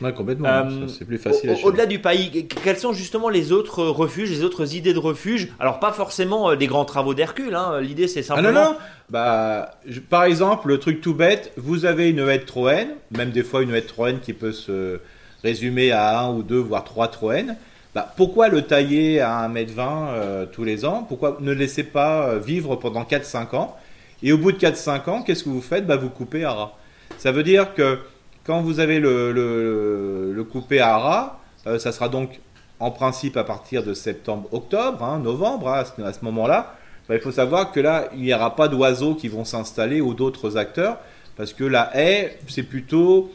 complètement. 0.00 0.48
Euh, 0.48 0.86
c'est 0.88 1.04
plus 1.04 1.18
facile. 1.18 1.54
Au-delà 1.64 1.86
du 1.86 1.98
pays, 1.98 2.46
quels 2.46 2.78
sont 2.78 2.92
justement 2.92 3.28
les 3.28 3.52
autres 3.52 3.84
refuges, 3.84 4.30
les 4.30 4.44
autres 4.44 4.74
idées 4.74 4.92
de 4.92 4.98
refuge? 4.98 5.48
Alors 5.58 5.80
pas 5.80 5.92
forcément 5.92 6.50
euh, 6.50 6.56
des 6.56 6.66
grands 6.66 6.84
travaux 6.84 7.14
d'Hercule. 7.14 7.54
Hein. 7.54 7.80
L'idée 7.80 8.08
c'est 8.08 8.22
simplement. 8.22 8.48
Ah 8.48 8.52
non 8.52 8.70
non. 8.72 8.76
Bah, 9.10 9.72
par 10.08 10.24
exemple, 10.24 10.68
le 10.68 10.78
truc 10.78 11.00
tout 11.00 11.14
bête, 11.14 11.52
vous 11.56 11.84
avez 11.84 12.10
une 12.10 12.20
haie 12.20 12.38
de 12.38 12.44
troène, 12.44 12.90
même 13.10 13.30
des 13.30 13.42
fois 13.42 13.62
une 13.62 13.74
haie 13.74 13.80
de 13.80 13.86
troène 13.86 14.20
qui 14.20 14.32
peut 14.32 14.52
se 14.52 15.00
résumer 15.42 15.90
à 15.92 16.20
un 16.20 16.30
ou 16.32 16.42
deux 16.42 16.58
voire 16.58 16.84
trois 16.84 17.08
troènes. 17.08 17.56
Bah, 17.94 18.12
pourquoi 18.16 18.48
le 18.48 18.62
tailler 18.62 19.20
à 19.20 19.48
1m20 19.48 19.78
euh, 19.80 20.46
tous 20.46 20.62
les 20.62 20.84
ans? 20.84 21.04
Pourquoi 21.08 21.38
ne 21.40 21.52
laissez 21.52 21.84
pas 21.84 22.36
vivre 22.38 22.76
pendant 22.76 23.02
4-5 23.02 23.56
ans? 23.56 23.76
Et 24.22 24.32
au 24.32 24.38
bout 24.38 24.52
de 24.52 24.58
4-5 24.58 25.10
ans, 25.10 25.22
qu'est-ce 25.22 25.44
que 25.44 25.48
vous 25.48 25.62
faites? 25.62 25.86
Bah, 25.86 25.96
Vous 25.96 26.10
coupez 26.10 26.44
à 26.44 26.52
ras. 26.52 26.72
Ça 27.16 27.32
veut 27.32 27.42
dire 27.42 27.74
que 27.74 27.98
quand 28.48 28.62
vous 28.62 28.80
avez 28.80 28.98
le, 28.98 29.30
le, 29.30 30.44
coupé 30.44 30.80
à 30.80 30.96
ras, 30.96 31.38
euh, 31.66 31.78
ça 31.78 31.92
sera 31.92 32.08
donc 32.08 32.40
en 32.80 32.90
principe 32.90 33.36
à 33.36 33.44
partir 33.44 33.84
de 33.84 33.92
septembre-octobre, 33.92 35.04
hein, 35.04 35.18
novembre, 35.18 35.68
hein, 35.68 35.84
à 36.02 36.12
ce, 36.14 36.24
moment-là. 36.24 36.74
Bah, 37.06 37.14
il 37.14 37.20
faut 37.20 37.30
savoir 37.30 37.72
que 37.72 37.80
là, 37.80 38.08
il 38.14 38.22
n'y 38.22 38.32
aura 38.32 38.56
pas 38.56 38.68
d'oiseaux 38.68 39.14
qui 39.14 39.28
vont 39.28 39.44
s'installer 39.44 40.00
ou 40.00 40.14
d'autres 40.14 40.56
acteurs, 40.56 40.96
parce 41.36 41.52
que 41.52 41.62
la 41.62 41.90
haie, 41.94 42.38
c'est 42.48 42.62
plutôt 42.62 43.30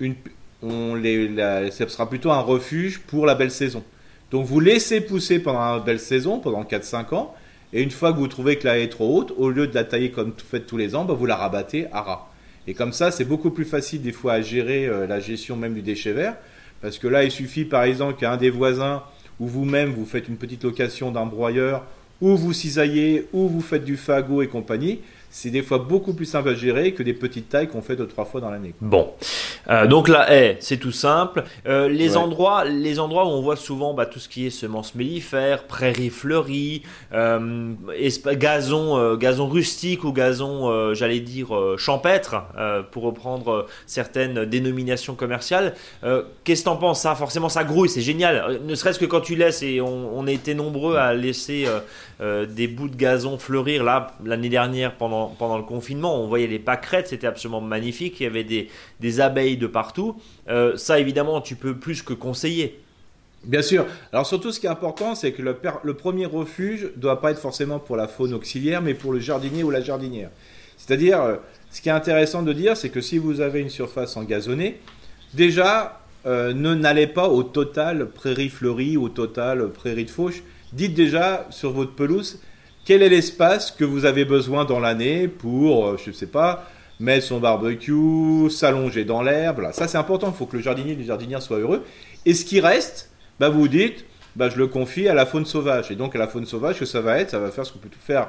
une, 0.00 0.14
on 0.62 0.94
les, 0.94 1.36
ce 1.70 1.86
sera 1.88 2.08
plutôt 2.08 2.30
un 2.30 2.40
refuge 2.40 3.00
pour 3.00 3.26
la 3.26 3.34
belle 3.34 3.50
saison. 3.50 3.84
Donc 4.30 4.46
vous 4.46 4.60
laissez 4.60 5.02
pousser 5.02 5.38
pendant 5.38 5.74
la 5.74 5.80
belle 5.80 6.00
saison, 6.00 6.38
pendant 6.38 6.62
4-5 6.62 7.14
ans, 7.14 7.34
et 7.74 7.82
une 7.82 7.90
fois 7.90 8.10
que 8.10 8.16
vous 8.18 8.28
trouvez 8.28 8.56
que 8.56 8.66
la 8.66 8.78
haie 8.78 8.84
est 8.84 8.88
trop 8.88 9.18
haute, 9.18 9.34
au 9.36 9.50
lieu 9.50 9.66
de 9.66 9.74
la 9.74 9.84
tailler 9.84 10.10
comme 10.12 10.30
vous 10.30 10.46
faites 10.50 10.66
tous 10.66 10.78
les 10.78 10.94
ans, 10.94 11.04
bah, 11.04 11.12
vous 11.12 11.26
la 11.26 11.36
rabattez 11.36 11.88
à 11.92 12.00
ras. 12.00 12.30
Et 12.66 12.74
comme 12.74 12.92
ça, 12.92 13.10
c'est 13.10 13.24
beaucoup 13.24 13.50
plus 13.50 13.64
facile 13.64 14.02
des 14.02 14.12
fois 14.12 14.34
à 14.34 14.40
gérer 14.40 14.86
euh, 14.86 15.06
la 15.06 15.20
gestion 15.20 15.56
même 15.56 15.74
du 15.74 15.82
déchet 15.82 16.12
vert. 16.12 16.36
Parce 16.80 16.98
que 16.98 17.06
là, 17.06 17.24
il 17.24 17.30
suffit 17.30 17.64
par 17.64 17.84
exemple 17.84 18.18
qu'un 18.18 18.36
des 18.36 18.50
voisins 18.50 19.02
ou 19.38 19.46
vous-même, 19.46 19.90
vous 19.90 20.06
faites 20.06 20.28
une 20.28 20.36
petite 20.36 20.64
location 20.64 21.10
d'un 21.10 21.26
broyeur, 21.26 21.84
ou 22.20 22.36
vous 22.36 22.52
cisaillez, 22.52 23.26
ou 23.32 23.48
vous 23.48 23.60
faites 23.60 23.84
du 23.84 23.96
fagot 23.96 24.42
et 24.42 24.48
compagnie. 24.48 25.00
C'est 25.36 25.50
des 25.50 25.60
fois 25.60 25.76
beaucoup 25.76 26.14
plus 26.14 26.24
simple 26.24 26.48
à 26.48 26.54
gérer 26.54 26.94
que 26.94 27.02
des 27.02 27.12
petites 27.12 27.50
tailles 27.50 27.68
qu'on 27.68 27.82
fait 27.82 27.94
deux 27.94 28.06
trois 28.06 28.24
fois 28.24 28.40
dans 28.40 28.48
l'année. 28.48 28.72
Bon, 28.80 29.10
euh, 29.68 29.86
donc 29.86 30.08
la 30.08 30.32
haie, 30.32 30.56
c'est 30.60 30.78
tout 30.78 30.92
simple. 30.92 31.44
Euh, 31.68 31.90
les 31.90 32.16
endroits, 32.16 32.64
les 32.64 32.98
endroits 32.98 33.26
où 33.26 33.28
on 33.28 33.42
voit 33.42 33.56
souvent 33.56 33.92
bah, 33.92 34.06
tout 34.06 34.18
ce 34.18 34.30
qui 34.30 34.46
est 34.46 34.50
semences 34.50 34.94
mellifères, 34.94 35.64
prairies 35.64 36.08
fleuries, 36.08 36.84
euh, 37.12 37.74
gazon, 38.32 39.16
gazon 39.16 39.46
rustique 39.46 40.04
ou 40.04 40.12
gazon, 40.12 40.94
j'allais 40.94 41.20
dire 41.20 41.48
champêtre, 41.76 42.36
pour 42.90 43.02
reprendre 43.02 43.66
certaines 43.84 44.46
dénominations 44.46 45.14
commerciales. 45.14 45.74
Qu'est-ce 46.44 46.62
que 46.62 46.64
t'en 46.64 46.76
penses? 46.76 47.02
Ça, 47.02 47.14
forcément, 47.14 47.50
ça 47.50 47.64
grouille, 47.64 47.90
c'est 47.90 48.00
génial. 48.00 48.60
Ne 48.64 48.74
serait-ce 48.74 48.98
que 48.98 49.04
quand 49.04 49.20
tu 49.20 49.36
laisses 49.36 49.62
et 49.62 49.82
on, 49.82 50.16
on 50.16 50.26
a 50.26 50.32
été 50.32 50.54
nombreux 50.54 50.96
à 50.96 51.12
laisser 51.12 51.66
des 52.20 52.68
bouts 52.68 52.88
de 52.88 52.96
gazon 52.96 53.36
fleurir 53.36 53.84
là 53.84 54.14
l'année 54.24 54.48
dernière 54.48 54.94
pendant 54.94 55.25
pendant, 55.38 55.56
le 55.56 55.64
confinement, 55.64 56.20
on 56.20 56.26
voyait 56.26 56.46
les 56.46 56.58
pâquerettes, 56.58 57.08
c'était 57.08 57.26
absolument 57.26 57.60
magnifique, 57.60 58.20
il 58.20 58.24
y 58.24 58.26
avait 58.26 58.44
des, 58.44 59.20
abeilles 59.20 59.56
de 59.56 59.66
partout. 59.66 60.20
Euh, 60.48 60.76
ça, 60.76 60.98
évidemment, 60.98 61.40
tu 61.40 61.56
peux 61.56 61.76
plus 61.76 62.02
que 62.02 62.12
conseiller. 62.12 62.80
Bien 63.44 63.62
sûr. 63.62 63.86
Alors 64.12 64.26
surtout, 64.26 64.50
ce 64.50 64.58
qui 64.58 64.66
est 64.66 64.70
important, 64.70 65.14
c'est 65.14 65.32
que 65.32 65.42
le, 65.42 65.56
le 65.82 65.94
premier 65.94 66.26
refuge 66.26 66.90
ne 66.96 67.00
doit 67.00 67.20
pas 67.20 67.30
être 67.30 67.38
forcément 67.38 67.78
pour 67.78 67.96
la 67.96 68.08
faune 68.08 68.34
auxiliaire, 68.34 68.82
mais 68.82 68.94
pour 68.94 69.12
le 69.12 69.20
jardinier 69.20 69.62
ou 69.62 69.70
la 69.70 69.80
jardinière. 69.80 70.30
C'est-à-dire, 70.76 71.22
euh, 71.22 71.36
ce 71.70 71.80
qui 71.80 71.88
est 71.88 71.92
intéressant 71.92 72.42
de 72.42 72.52
dire, 72.52 72.76
c'est 72.76 72.90
que 72.90 73.00
si 73.00 73.18
vous 73.18 73.40
avez 73.40 73.60
une 73.60 73.70
surface 73.70 74.16
engazonnée, 74.16 74.80
déjà, 75.34 76.00
euh, 76.26 76.52
ne 76.52 76.74
n'allez 76.74 77.06
pas 77.06 77.28
au 77.28 77.42
total 77.42 78.08
prairie 78.08 78.48
fleurie, 78.48 78.96
au 78.96 79.08
total 79.08 79.68
prairie 79.70 80.04
de 80.04 80.10
fauche. 80.10 80.42
Dites 80.72 80.94
déjà 80.94 81.46
sur 81.50 81.70
votre 81.72 81.92
pelouse, 81.92 82.40
quel 82.86 83.02
est 83.02 83.08
l'espace 83.08 83.72
que 83.72 83.84
vous 83.84 84.04
avez 84.04 84.24
besoin 84.24 84.64
dans 84.64 84.78
l'année 84.78 85.26
pour, 85.26 85.88
euh, 85.88 85.96
je 86.02 86.10
ne 86.10 86.14
sais 86.14 86.28
pas, 86.28 86.70
mettre 87.00 87.26
son 87.26 87.40
barbecue, 87.40 88.48
s'allonger 88.48 89.04
dans 89.04 89.22
l'herbe. 89.22 89.68
Ça, 89.72 89.88
c'est 89.88 89.98
important. 89.98 90.28
Il 90.28 90.38
faut 90.38 90.46
que 90.46 90.56
le 90.56 90.62
jardinier 90.62 90.92
et 90.92 90.96
les 90.96 91.04
jardinières 91.04 91.42
soient 91.42 91.58
heureux. 91.58 91.84
Et 92.24 92.32
ce 92.32 92.44
qui 92.44 92.60
reste, 92.60 93.10
bah, 93.40 93.48
vous 93.48 93.62
vous 93.62 93.68
dites, 93.68 94.04
bah, 94.36 94.48
je 94.48 94.56
le 94.56 94.68
confie 94.68 95.08
à 95.08 95.14
la 95.14 95.26
faune 95.26 95.46
sauvage. 95.46 95.90
Et 95.90 95.96
donc, 95.96 96.14
à 96.14 96.18
la 96.18 96.28
faune 96.28 96.46
sauvage, 96.46 96.78
que 96.78 96.84
ça 96.84 97.00
va 97.00 97.18
être, 97.18 97.30
ça 97.30 97.40
va 97.40 97.50
faire 97.50 97.66
ce 97.66 97.72
qu'on 97.72 97.80
peut 97.80 97.88
faire 98.00 98.28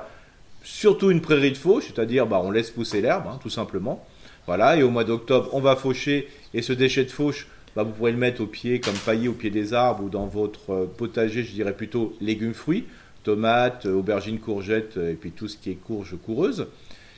surtout 0.64 1.12
une 1.12 1.22
prairie 1.22 1.52
de 1.52 1.58
fauche, 1.58 1.86
c'est-à-dire 1.94 2.26
bah, 2.26 2.42
on 2.44 2.50
laisse 2.50 2.72
pousser 2.72 3.00
l'herbe, 3.00 3.26
hein, 3.28 3.40
tout 3.42 3.52
simplement. 3.52 4.06
Voilà, 4.48 4.76
et 4.76 4.82
au 4.82 4.90
mois 4.90 5.04
d'octobre, 5.04 5.50
on 5.54 5.62
va 5.62 5.76
faucher, 5.76 6.28
et 6.54 6.62
ce 6.62 6.74
déchet 6.74 7.04
de 7.04 7.12
fauche, 7.12 7.48
bah, 7.76 7.84
vous 7.84 7.92
pourrez 7.92 8.12
le 8.12 8.18
mettre 8.18 8.42
au 8.42 8.48
pied, 8.48 8.80
comme 8.80 8.96
paillé 8.96 9.28
au 9.28 9.34
pied 9.34 9.52
des 9.52 9.74
arbres, 9.74 10.04
ou 10.04 10.10
dans 10.10 10.26
votre 10.26 10.72
euh, 10.72 10.86
potager, 10.98 11.44
je 11.44 11.52
dirais 11.52 11.74
plutôt 11.74 12.16
légumes-fruits 12.22 12.86
tomates, 13.28 13.86
aubergines, 13.86 14.40
courgettes, 14.40 14.96
et 14.96 15.16
puis 15.16 15.32
tout 15.32 15.50
ce 15.50 15.58
qui 15.58 15.72
est 15.72 15.76
courge 15.76 16.16
coureuse. 16.26 16.68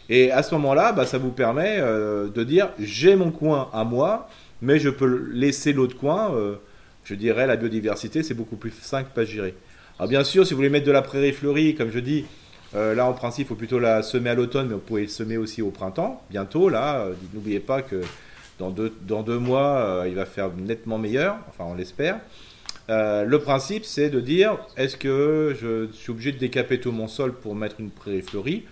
Et 0.10 0.32
à 0.32 0.42
ce 0.42 0.56
moment-là, 0.56 0.92
bah, 0.92 1.06
ça 1.06 1.20
vous 1.20 1.30
permet 1.30 1.78
euh, 1.80 2.30
de 2.30 2.44
dire 2.44 2.70
j'ai 2.80 3.16
mon 3.16 3.30
coin 3.30 3.70
à 3.72 3.84
moi, 3.84 4.28
mais 4.64 4.80
je 4.80 4.90
peux 4.90 5.30
laisser 5.32 5.72
l'autre 5.72 5.96
coin. 5.96 6.34
Euh, 6.34 6.56
je 7.04 7.14
dirais 7.14 7.46
la 7.46 7.58
biodiversité, 7.58 8.24
c'est 8.24 8.34
beaucoup 8.34 8.56
plus 8.56 8.72
simple 8.72 9.18
à 9.20 9.24
gérer. 9.24 9.54
Alors 10.00 10.10
bien 10.10 10.24
sûr, 10.24 10.48
si 10.48 10.54
vous 10.54 10.58
voulez 10.58 10.70
mettre 10.70 10.88
de 10.88 10.92
la 10.92 11.04
prairie 11.04 11.32
fleurie, 11.32 11.76
comme 11.76 11.92
je 11.92 12.00
dis, 12.00 12.26
euh, 12.74 12.96
là 12.96 13.06
en 13.06 13.14
principe, 13.14 13.46
il 13.46 13.50
faut 13.50 13.56
plutôt 13.56 13.78
la 13.78 14.02
semer 14.02 14.32
à 14.32 14.36
l'automne, 14.36 14.68
mais 14.68 14.74
vous 14.74 14.80
pouvez 14.80 15.08
semer 15.08 15.38
aussi 15.38 15.62
au 15.62 15.70
printemps, 15.70 16.24
bientôt. 16.32 16.70
Là, 16.70 17.06
n'oubliez 17.36 17.60
pas 17.60 17.84
que 17.84 18.02
dans 18.58 18.72
deux, 18.72 18.92
dans 19.08 19.22
deux 19.22 19.38
mois, 19.38 20.06
il 20.08 20.16
va 20.16 20.26
faire 20.26 20.50
nettement 20.58 20.98
meilleur, 20.98 21.38
enfin 21.50 21.66
on 21.68 21.76
l'espère. 21.76 22.20
Euh, 22.90 23.24
le 23.24 23.40
principe, 23.40 23.86
c'est 23.86 24.10
de 24.10 24.20
dire 24.20 24.58
est-ce 24.76 24.98
que 24.98 25.56
je 25.60 25.92
suis 25.96 26.12
obligé 26.12 26.32
de 26.32 26.38
décaper 26.38 26.80
tout 26.80 26.92
mon 26.92 27.08
sol 27.08 27.34
pour 27.34 27.56
mettre 27.56 27.80
une 27.80 27.92
prairie 27.92 28.22
fleurie? 28.22 28.66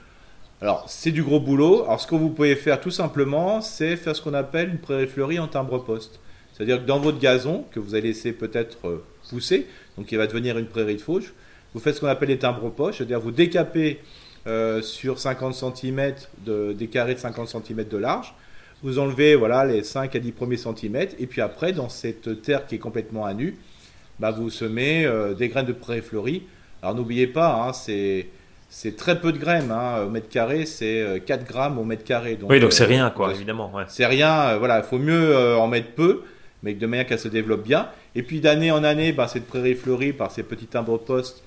Alors, 0.59 0.85
c'est 0.87 1.11
du 1.11 1.21
gros 1.21 1.39
boulot. 1.39 1.83
Alors, 1.83 2.01
ce 2.01 2.07
que 2.07 2.15
vous 2.15 2.29
pouvez 2.29 2.55
faire 2.55 2.81
tout 2.81 2.89
simplement, 2.89 3.61
c'est 3.61 3.95
faire 3.95 4.15
ce 4.15 4.21
qu'on 4.21 4.33
appelle 4.33 4.69
une 4.69 4.79
prairie 4.79 5.05
fleurie 5.05 5.37
en 5.37 5.47
timbre-poste. 5.47 6.19
C'est-à-dire 6.51 6.81
que 6.81 6.87
dans 6.87 6.99
votre 6.99 7.19
gazon, 7.19 7.65
que 7.71 7.79
vous 7.79 7.93
allez 7.93 8.07
laisser 8.07 8.33
peut-être 8.33 8.87
euh, 8.87 9.03
pousser, 9.29 9.67
donc 9.97 10.11
il 10.11 10.17
va 10.17 10.25
devenir 10.25 10.57
une 10.57 10.65
prairie 10.65 10.95
de 10.95 11.01
fauche, 11.01 11.33
vous 11.75 11.79
faites 11.79 11.95
ce 11.95 12.01
qu'on 12.01 12.07
appelle 12.07 12.29
les 12.29 12.39
timbres-poches, 12.39 12.97
c'est-à-dire 12.97 13.19
vous 13.19 13.29
décapez 13.29 13.99
euh, 14.47 14.81
sur 14.81 15.19
50 15.19 15.53
cm, 15.53 16.15
de, 16.43 16.73
des 16.73 16.87
carrés 16.87 17.13
de 17.13 17.19
50 17.19 17.49
cm 17.49 17.83
de 17.83 17.97
large, 17.97 18.33
vous 18.81 18.97
enlevez 18.97 19.35
voilà, 19.35 19.65
les 19.65 19.83
5 19.83 20.15
à 20.15 20.19
10 20.19 20.31
premiers 20.31 20.57
centimètres, 20.57 21.15
et 21.19 21.27
puis 21.27 21.41
après, 21.41 21.73
dans 21.73 21.89
cette 21.89 22.41
terre 22.41 22.65
qui 22.65 22.75
est 22.75 22.79
complètement 22.79 23.25
à 23.25 23.35
nu, 23.35 23.59
bah, 24.19 24.31
vous 24.31 24.49
semez 24.49 25.05
euh, 25.05 25.33
des 25.33 25.49
graines 25.49 25.65
de 25.65 25.73
prairie 25.73 26.01
fleurie. 26.01 26.43
Alors 26.81 26.95
n'oubliez 26.95 27.27
pas, 27.27 27.67
hein, 27.67 27.73
c'est 27.73 28.27
c'est 28.69 28.97
très 28.97 29.21
peu 29.21 29.31
de 29.31 29.37
graines, 29.37 29.71
hein, 29.71 30.03
au 30.05 30.09
mètre 30.09 30.27
carré, 30.27 30.65
c'est 30.65 31.23
4 31.25 31.41
euh, 31.41 31.43
grammes 31.45 31.79
au 31.79 31.85
mètre 31.85 32.03
carré. 32.03 32.35
Donc, 32.35 32.49
oui, 32.49 32.59
donc 32.59 32.73
c'est 32.73 32.83
euh, 32.83 32.87
rien, 32.87 33.09
quoi, 33.09 33.31
évidemment. 33.31 33.71
C'est 33.87 34.05
rien, 34.05 34.57
voilà, 34.57 34.79
il 34.79 34.83
faut 34.83 34.97
mieux 34.97 35.55
en 35.55 35.67
mettre 35.67 35.91
peu, 35.91 36.23
mais 36.63 36.73
de 36.73 36.85
manière 36.85 37.05
qu'elle 37.05 37.19
se 37.19 37.29
développe 37.29 37.63
bien. 37.63 37.87
Et 38.13 38.23
puis 38.23 38.41
d'année 38.41 38.71
en 38.71 38.83
année, 38.83 39.13
bah, 39.13 39.29
cette 39.29 39.47
prairie 39.47 39.75
fleurie, 39.75 40.11
par 40.11 40.31
ces 40.31 40.43
petits 40.43 40.67
timbres 40.67 40.97
postes 40.97 41.43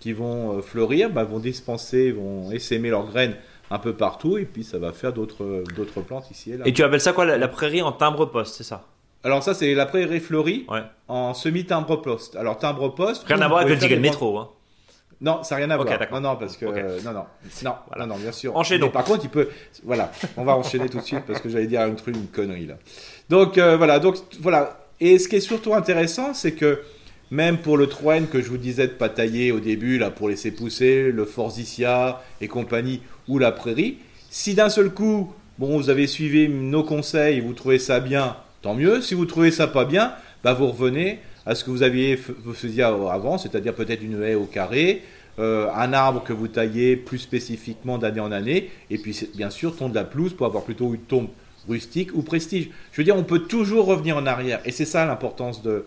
qui 0.00 0.12
vont 0.12 0.60
fleurir, 0.62 1.10
bah, 1.10 1.22
vont 1.22 1.38
dispenser, 1.38 2.10
vont 2.10 2.50
essaimer 2.50 2.90
leurs 2.90 3.06
graines 3.06 3.36
un 3.70 3.78
peu 3.78 3.92
partout, 3.92 4.36
et 4.36 4.44
puis 4.44 4.64
ça 4.64 4.78
va 4.78 4.92
faire 4.92 5.12
d'autres 5.12 6.00
plantes 6.04 6.28
ici 6.32 6.52
et 6.52 6.56
là. 6.56 6.66
Et 6.66 6.72
tu 6.72 6.82
appelles 6.82 7.00
ça 7.00 7.12
quoi, 7.12 7.24
la, 7.24 7.38
la 7.38 7.48
prairie 7.48 7.82
en 7.82 7.92
timbre 7.92 8.26
poste, 8.26 8.56
c'est 8.56 8.64
ça? 8.64 8.84
Alors 9.24 9.42
ça, 9.42 9.54
c'est 9.54 9.74
la 9.74 9.86
prairie 9.86 10.20
fleurie 10.20 10.66
en 11.08 11.32
semi-timbre 11.32 12.02
poste. 12.02 12.36
Alors 12.36 12.58
timbre 12.58 12.94
poste. 12.94 13.24
Rien 13.26 13.40
à 13.40 13.48
voir 13.48 13.60
avec 13.62 13.80
le 13.80 13.88
de 13.88 13.96
métro. 13.96 14.38
Hein. 14.38 14.50
Non, 15.20 15.42
ça 15.42 15.54
n'a 15.54 15.64
rien 15.64 15.70
à 15.70 15.76
voir. 15.76 15.88
Non, 16.12 16.20
non, 16.20 16.36
parce 16.36 16.56
que 16.56 16.66
non, 16.66 17.12
non, 17.12 17.24
non, 17.98 18.06
non, 18.06 18.16
bien 18.16 18.32
sûr. 18.32 18.54
Enchaînons. 18.54 18.90
par 18.90 19.04
contre, 19.04 19.24
il 19.24 19.30
peut. 19.30 19.48
Voilà, 19.82 20.12
on 20.36 20.44
va 20.44 20.54
enchaîner 20.54 20.88
tout 20.88 20.98
de 20.98 21.04
suite 21.04 21.22
parce 21.26 21.40
que 21.40 21.48
j'allais 21.48 21.66
dire 21.66 21.80
un 21.80 21.94
truc, 21.94 22.14
une 22.14 22.26
connerie 22.26 22.66
là. 22.66 22.74
Donc 23.30 23.56
euh, 23.56 23.76
voilà, 23.76 23.98
donc 23.98 24.16
voilà. 24.40 24.78
Et 25.00 25.18
ce 25.18 25.28
qui 25.28 25.36
est 25.36 25.40
surtout 25.40 25.74
intéressant, 25.74 26.34
c'est 26.34 26.52
que 26.52 26.82
même 27.30 27.58
pour 27.58 27.76
le 27.76 27.88
Troen 27.88 28.26
que 28.26 28.42
je 28.42 28.48
vous 28.48 28.58
disais 28.58 28.86
de 28.86 28.92
pas 28.92 29.08
tailler 29.08 29.50
au 29.50 29.60
début 29.60 29.98
là 29.98 30.10
pour 30.10 30.28
laisser 30.28 30.50
pousser, 30.50 31.10
le 31.10 31.24
Forsythia 31.24 32.22
et 32.40 32.48
compagnie 32.48 33.00
ou 33.26 33.38
la 33.38 33.50
prairie, 33.50 33.98
si 34.30 34.54
d'un 34.54 34.68
seul 34.68 34.90
coup, 34.90 35.32
bon, 35.58 35.78
vous 35.78 35.88
avez 35.90 36.06
suivi 36.06 36.48
nos 36.48 36.84
conseils, 36.84 37.38
et 37.38 37.40
vous 37.40 37.54
trouvez 37.54 37.78
ça 37.78 38.00
bien, 38.00 38.36
tant 38.64 38.74
mieux. 38.74 39.02
Si 39.02 39.14
vous 39.14 39.26
trouvez 39.26 39.50
ça 39.50 39.66
pas 39.66 39.84
bien, 39.84 40.14
bah 40.42 40.54
vous 40.54 40.68
revenez 40.68 41.20
à 41.44 41.54
ce 41.54 41.62
que 41.64 41.70
vous 41.70 41.82
aviez 41.82 42.16
faisiez 42.16 42.82
avant, 42.82 43.36
c'est-à-dire 43.36 43.74
peut-être 43.74 44.02
une 44.02 44.22
haie 44.22 44.34
au 44.34 44.46
carré, 44.46 45.02
euh, 45.38 45.68
un 45.74 45.92
arbre 45.92 46.24
que 46.24 46.32
vous 46.32 46.48
taillez 46.48 46.96
plus 46.96 47.18
spécifiquement 47.18 47.98
d'année 47.98 48.20
en 48.20 48.32
année, 48.32 48.70
et 48.88 48.96
puis 48.96 49.28
bien 49.34 49.50
sûr 49.50 49.76
tondre 49.76 49.94
la 49.94 50.04
pelouse 50.04 50.32
pour 50.32 50.46
avoir 50.46 50.64
plutôt 50.64 50.94
une 50.94 51.02
tombe 51.02 51.28
rustique 51.68 52.14
ou 52.14 52.22
prestige. 52.22 52.70
Je 52.92 52.96
veux 53.02 53.04
dire, 53.04 53.16
on 53.16 53.24
peut 53.24 53.40
toujours 53.40 53.84
revenir 53.84 54.16
en 54.16 54.24
arrière, 54.24 54.60
et 54.64 54.70
c'est 54.70 54.86
ça 54.86 55.04
l'importance 55.04 55.62
de. 55.62 55.84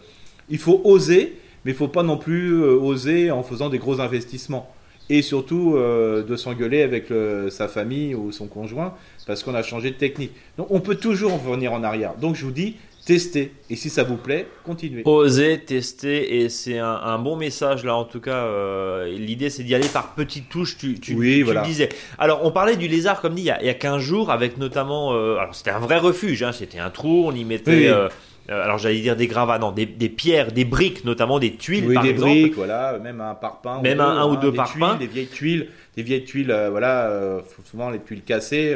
Il 0.49 0.59
faut 0.59 0.79
oser, 0.83 1.39
mais 1.65 1.71
il 1.71 1.77
faut 1.77 1.87
pas 1.87 2.03
non 2.03 2.17
plus 2.17 2.61
euh, 2.61 2.75
oser 2.75 3.31
en 3.31 3.41
faisant 3.41 3.69
des 3.69 3.79
gros 3.79 3.99
investissements 4.01 4.71
et 5.09 5.21
surtout 5.21 5.75
euh, 5.75 6.23
de 6.23 6.35
s'engueuler 6.35 6.81
avec 6.81 7.07
sa 7.49 7.67
famille 7.67 8.15
ou 8.15 8.31
son 8.31 8.47
conjoint 8.47 8.93
parce 9.25 9.43
qu'on 9.43 9.53
a 9.53 9.63
changé 9.63 9.91
de 9.91 9.95
technique. 9.95 10.31
Donc 10.57 10.67
on 10.69 10.79
peut 10.79 10.95
toujours 10.95 11.33
revenir 11.33 11.73
en 11.73 11.83
arrière. 11.83 12.15
Donc 12.15 12.35
je 12.35 12.45
vous 12.45 12.51
dis, 12.51 12.75
testez. 13.07 13.53
Et 13.69 13.77
si 13.77 13.89
ça 13.89 14.03
vous 14.03 14.17
plaît, 14.17 14.47
continuez. 14.65 15.01
Osez, 15.05 15.59
tester. 15.59 16.39
Et 16.39 16.49
c'est 16.49 16.77
un, 16.77 17.17
bon 17.19 17.37
message 17.37 17.85
là 17.85 17.95
en 17.95 18.03
tout 18.03 18.19
cas. 18.19 18.45
Euh, 18.45 19.09
l'idée 19.09 19.49
c'est 19.49 19.63
d'y 19.63 19.73
aller 19.73 19.87
par 19.87 20.13
petites 20.13 20.49
touches, 20.49 20.77
tu, 20.77 20.99
tu, 20.99 21.15
oui, 21.15 21.41
voilà. 21.41 21.61
disais. 21.61 21.89
Alors 22.19 22.41
on 22.43 22.51
parlait 22.51 22.75
du 22.75 22.87
lézard 22.87 23.21
comme 23.21 23.35
dit 23.35 23.43
il 23.43 23.45
y 23.45 23.51
a, 23.51 23.61
il 23.61 23.65
y 23.65 23.69
a 23.69 23.73
15 23.73 24.01
jours 24.01 24.29
avec 24.29 24.57
notamment... 24.57 25.13
Euh, 25.13 25.37
alors 25.37 25.55
c'était 25.55 25.71
un 25.71 25.79
vrai 25.79 25.97
refuge, 25.97 26.43
hein, 26.43 26.51
c'était 26.51 26.79
un 26.79 26.89
trou, 26.89 27.23
on 27.25 27.33
y 27.33 27.45
mettait... 27.45 27.87
Euh, 27.87 28.09
alors 28.49 28.77
j'allais 28.77 29.01
dire 29.01 29.15
des 29.15 29.27
gravats, 29.27 29.60
non, 29.60 29.71
des, 29.71 29.86
pierres, 29.86 30.51
des 30.51 30.65
briques, 30.65 31.03
notamment 31.03 31.39
des 31.39 31.55
tuiles, 31.55 31.86
oui, 31.88 31.93
par 31.93 32.03
des 32.03 32.10
exemple. 32.10 32.31
briques, 32.31 32.55
voilà, 32.55 32.97
même 32.99 33.21
un 33.21 33.36
parpaing. 33.36 33.81
Même 33.81 33.99
un, 33.99 34.25
ou 34.27 34.38
deux 34.38 34.53
parpaings. 34.53 34.97
des 34.97 35.07
vieilles 35.07 35.27
tuiles, 35.27 35.69
des 35.95 36.03
vieilles 36.03 36.23
tuiles, 36.23 36.51
euh, 36.51 36.69
voilà, 36.69 37.10
euh, 37.10 37.41
souvent 37.65 37.89
les 37.89 37.99
tuiles 37.99 38.23
cassées 38.23 38.75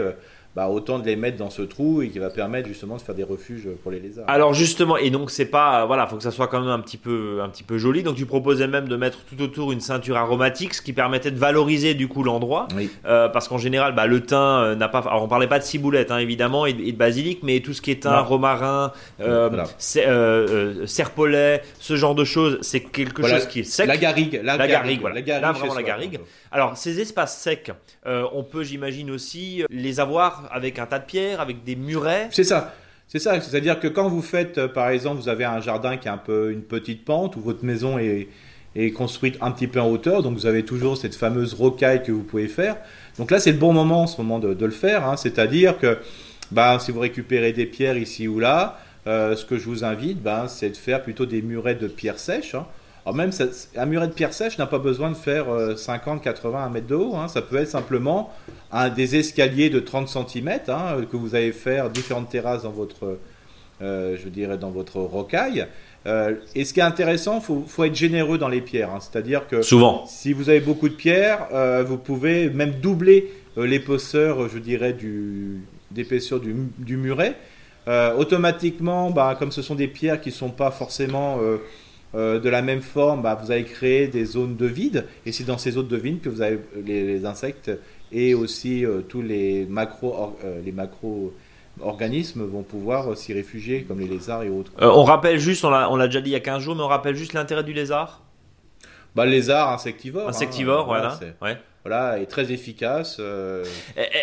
bah, 0.56 0.68
autant 0.68 1.00
de 1.00 1.06
les 1.06 1.16
mettre 1.16 1.38
dans 1.38 1.50
ce 1.50 1.62
trou 1.62 2.02
et 2.02 2.10
qui 2.10 2.20
va 2.20 2.30
permettre 2.30 2.68
justement 2.68 2.98
de 2.98 3.02
faire 3.02 3.16
des 3.16 3.24
refuges 3.24 3.70
pour 3.82 3.92
les 3.92 4.00
lézards. 4.00 4.26
Alors 4.28 4.54
justement, 4.54 4.98
et 4.98 5.10
donc 5.10 5.32
c'est 5.32 5.46
pas, 5.46 5.86
voilà, 5.86 6.08
faut 6.08 6.18
que 6.18 6.24
ça 6.24 6.32
soit 6.32 6.48
quand 6.48 6.60
même 6.60 6.70
un 6.70 6.80
petit 6.80 6.98
peu, 6.98 7.40
un 7.42 7.50
petit 7.50 7.64
peu 7.64 7.78
joli. 7.78 8.04
Donc 8.04 8.16
tu 8.16 8.26
proposais 8.26 8.68
même 8.68 8.88
de 8.88 8.96
mettre 8.96 9.20
tout 9.24 9.42
autour 9.42 9.72
une 9.72 9.80
ceinture 9.80 10.18
aromatique, 10.18 10.74
ce 10.74 10.82
qui 10.82 10.94
permettait 10.94 11.32
de 11.32 11.40
valoriser 11.40 11.94
du 11.94 12.08
coup 12.08 12.24
l'endroit, 12.24 12.68
euh, 13.06 13.30
parce 13.30 13.48
qu'en 13.48 13.58
général, 13.58 13.96
bah, 13.96 14.08
le 14.08 14.22
thym 14.22 14.38
euh, 14.38 14.76
n'a 14.76 14.88
pas, 14.88 15.00
alors 15.00 15.24
on 15.24 15.28
parlait 15.28 15.48
pas 15.48 15.60
de 15.60 15.64
ciboulette 15.64 16.12
hein, 16.12 16.18
évidemment 16.18 16.66
et, 16.66 16.74
de 16.74 16.92
basilic, 16.92 17.40
mais 17.44 17.60
tout 17.62 17.74
ce 17.74 17.82
qui 17.82 17.92
est 17.92 18.04
thym, 18.04 18.20
romarin, 18.20 18.92
euh, 19.20 19.50
euh, 19.98 20.86
serpolet, 20.86 21.62
ce 21.80 21.96
genre 21.96 22.16
de 22.16 22.24
choses, 22.24 22.58
c'est 22.62 22.82
quelque 22.82 23.26
chose 23.26 23.48
qui 23.48 23.62
est 23.62 23.64
sec. 23.64 23.88
La 23.88 23.98
garrigue, 23.98 24.40
la, 24.44 24.58
garrigue, 24.68 25.02
voilà. 25.02 25.16
La 25.16 25.22
garrigue 25.22 25.42
Là 25.42 25.52
vraiment 25.54 25.74
la 25.74 25.84
garrigue. 25.84 26.20
Alors 26.52 26.78
ces 26.78 27.00
espaces 27.00 27.40
secs, 27.40 27.72
on 28.06 28.44
peut, 28.44 28.64
j'imagine 28.64 29.12
aussi 29.12 29.64
les 29.70 30.00
avoir 30.00 30.41
avec 30.52 30.80
un 30.80 30.86
tas 30.86 31.00
de 31.00 31.06
pierres, 31.06 31.42
avec 31.42 31.64
des 31.64 31.76
murets. 31.76 32.30
C'est 32.32 32.44
ça. 32.44 32.74
C'est 33.08 33.20
ça, 33.20 33.42
c'est-à-dire 33.42 33.80
que 33.80 33.90
quand 33.90 34.08
vous 34.08 34.22
faites, 34.22 34.58
euh, 34.58 34.68
par 34.70 34.88
exemple, 34.88 35.22
vous 35.22 35.28
avez 35.28 35.44
un 35.44 35.60
jardin 35.60 35.98
qui 35.98 36.08
a 36.08 36.14
un 36.14 36.18
peu 36.18 36.52
une 36.52 36.62
petite 36.62 37.04
pente, 37.04 37.36
ou 37.36 37.42
votre 37.42 37.66
maison 37.66 38.00
est, 38.00 38.30
est 38.76 38.92
construite 38.92 39.38
un 39.42 39.52
petit 39.52 39.68
peu 39.68 39.82
en 39.82 39.90
hauteur, 39.90 40.24
donc 40.24 40.36
vous 40.36 40.46
avez 40.46 40.64
toujours 40.64 40.98
cette 40.98 41.16
fameuse 41.16 41.54
rocaille 41.54 42.04
que 42.04 42.12
vous 42.14 42.24
pouvez 42.24 42.48
faire. 42.48 42.78
Donc 43.18 43.30
là, 43.30 43.40
c'est 43.40 43.52
le 43.52 43.58
bon 43.58 43.74
moment 43.74 44.04
en 44.04 44.08
ce 44.08 44.22
moment 44.22 44.40
de, 44.40 44.66
le 44.66 44.72
faire, 44.72 45.06
hein. 45.06 45.18
c'est-à-dire 45.18 45.78
que 45.78 45.98
bah, 46.52 46.78
si 46.80 46.92
vous 46.92 47.02
récupérez 47.02 47.52
des 47.52 47.66
pierres 47.66 47.98
ici 47.98 48.28
ou 48.30 48.40
là, 48.40 48.80
euh, 49.08 49.36
ce 49.36 49.46
que 49.46 49.58
je 49.58 49.66
vous 49.66 49.84
invite, 49.84 50.22
bah, 50.22 50.46
c'est 50.48 50.70
de 50.70 50.78
faire 50.78 51.02
plutôt 51.02 51.26
des 51.26 51.42
murets 51.42 51.76
de 51.76 51.88
pierres 51.88 52.20
sèches. 52.20 52.56
Hein. 52.56 52.66
Alors 53.06 53.16
même, 53.16 53.32
un 53.76 53.86
muret 53.86 54.08
de 54.08 54.14
pierre 54.14 54.34
sèche 54.34 54.58
n'a 54.60 54.68
pas 54.68 54.78
besoin 54.78 55.10
de 55.10 55.16
faire 55.16 55.46
50, 55.76 56.22
80, 56.22 56.66
1 56.66 56.70
mètre 56.70 56.88
de 56.88 56.96
haut. 56.96 57.16
Hein. 57.16 57.28
Ça 57.28 57.42
peut 57.42 57.56
être 57.58 57.70
simplement 57.70 58.32
un, 58.72 58.90
des 58.90 59.16
escaliers 59.16 59.70
de 59.70 59.80
30 59.80 60.08
cm 60.08 60.60
que 61.12 61.18
vous 61.18 61.34
allez 61.34 61.52
faire 61.52 61.90
différentes 61.90 62.30
terrasses 62.30 62.64
dans 62.64 62.72
votre, 62.72 63.18
euh, 63.82 64.16
je 64.22 64.30
dirais, 64.30 64.58
dans 64.58 64.70
votre 64.70 64.98
rocaille. 64.98 65.66
Euh, 66.06 66.36
et 66.54 66.66
ce 66.66 66.74
qui 66.74 66.80
est 66.80 66.84
intéressant, 66.84 67.42
il 67.50 67.66
faut, 67.68 67.84
être 67.84 67.96
généreux 67.96 68.38
dans 68.38 68.48
les 68.48 68.62
pierres. 68.62 68.92
Hein. 68.92 69.00
C'est-à-dire 69.00 69.48
que 69.48 69.64
Souvent. 69.64 70.06
si 70.06 70.34
vous 70.34 70.50
avez 70.50 70.60
beaucoup 70.60 70.88
de 70.88 70.94
pierres, 70.94 71.48
euh, 71.52 71.84
vous 71.84 71.98
pouvez 71.98 72.50
même 72.50 72.74
doubler 72.74 73.32
l'épaisseur, 73.58 74.50
je 74.50 74.60
dirais, 74.60 74.96
d'épaisseur 75.90 76.40
du, 76.40 76.56
du, 76.78 76.96
muret. 76.96 77.36
automatiquement, 78.18 79.10
bah, 79.10 79.36
comme 79.38 79.52
ce 79.52 79.62
sont 79.64 79.76
des 79.76 79.88
pierres 79.88 80.22
qui 80.22 80.30
ne 80.30 80.36
sont 80.36 80.52
pas 80.52 80.72
forcément 80.72 81.40
de 82.14 82.50
la 82.50 82.62
même 82.62 82.82
forme, 82.82 83.22
bah, 83.22 83.40
vous 83.42 83.52
allez 83.52 83.64
créer 83.64 84.08
des 84.08 84.26
zones 84.26 84.56
de 84.56 84.66
vide. 84.66 85.06
Et 85.26 85.32
c'est 85.32 85.46
dans 85.46 85.58
ces 85.58 85.72
zones 85.72 85.88
de 85.88 85.98
vide 85.98 86.22
que 86.22 86.30
vous 86.30 86.42
avez 86.42 86.60
les, 86.86 87.26
insectes 87.26 87.72
et 88.12 88.34
aussi 88.34 88.84
tous 89.08 89.22
les 89.22 89.66
macro, 89.66 90.38
les 90.66 90.72
macro 90.74 91.34
organismes 91.80 92.44
vont 92.46 92.64
pouvoir 92.64 93.18
s'y 93.18 93.34
réfugier, 93.34 93.84
comme 93.84 94.00
les 94.00 94.08
lézards 94.08 94.44
et 94.44 94.50
autres. 94.50 94.72
Euh, 94.82 94.90
on 94.90 95.04
rappelle 95.04 95.40
juste, 95.40 95.64
on 95.64 95.70
l'a 95.70 96.08
déjà 96.08 96.22
dit 96.22 96.30
il 96.30 96.34
y 96.34 96.36
a 96.36 96.42
15 96.42 96.62
jours, 96.62 96.76
mais 96.76 96.84
on 96.84 96.88
rappelle 96.88 97.16
juste 97.16 97.34
l'intérêt 97.34 97.64
du 97.64 97.74
lézard? 97.74 98.22
Bah, 99.16 99.26
lézard 99.26 99.72
insectivore. 99.72 100.28
Insectivore, 100.28 100.94
hein, 100.94 101.18
voilà. 101.40 101.58
Voilà, 101.84 102.20
est 102.20 102.28
très 102.28 102.52
efficace. 102.52 103.18
Euh. 103.20 103.66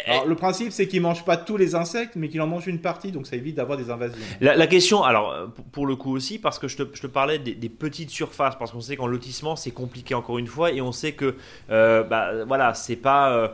alors, 0.06 0.26
le 0.26 0.36
principe, 0.36 0.70
c'est 0.70 0.86
qu'il 0.86 1.00
mange 1.00 1.24
pas 1.24 1.36
tous 1.36 1.56
les 1.56 1.74
insectes, 1.74 2.14
mais 2.14 2.28
qu'il 2.28 2.40
en 2.40 2.46
mange 2.46 2.68
une 2.68 2.80
partie, 2.80 3.10
donc 3.10 3.26
ça 3.26 3.34
évite 3.34 3.56
d'avoir 3.56 3.76
des 3.76 3.90
invasions. 3.90 4.16
La, 4.40 4.66
question, 4.68 5.02
alors 5.02 5.50
pour 5.72 5.88
le 5.88 5.96
coup 5.96 6.14
aussi, 6.14 6.38
parce 6.38 6.60
que 6.60 6.68
je 6.68 6.76
te, 6.76 7.06
parlais 7.08 7.40
des, 7.40 7.68
petites 7.68 8.10
surfaces, 8.10 8.54
parce 8.56 8.70
qu'on 8.70 8.80
sait 8.80 8.94
qu'en 8.94 9.08
lotissement, 9.08 9.56
c'est 9.56 9.72
compliqué 9.72 10.14
encore 10.14 10.38
une 10.38 10.46
fois, 10.46 10.70
et 10.70 10.80
on 10.80 10.92
sait 10.92 11.12
que, 11.12 11.34
euh, 11.70 12.04
bah, 12.04 12.44
voilà, 12.46 12.74
c'est 12.74 12.96
pas. 12.96 13.32
Euh, 13.32 13.48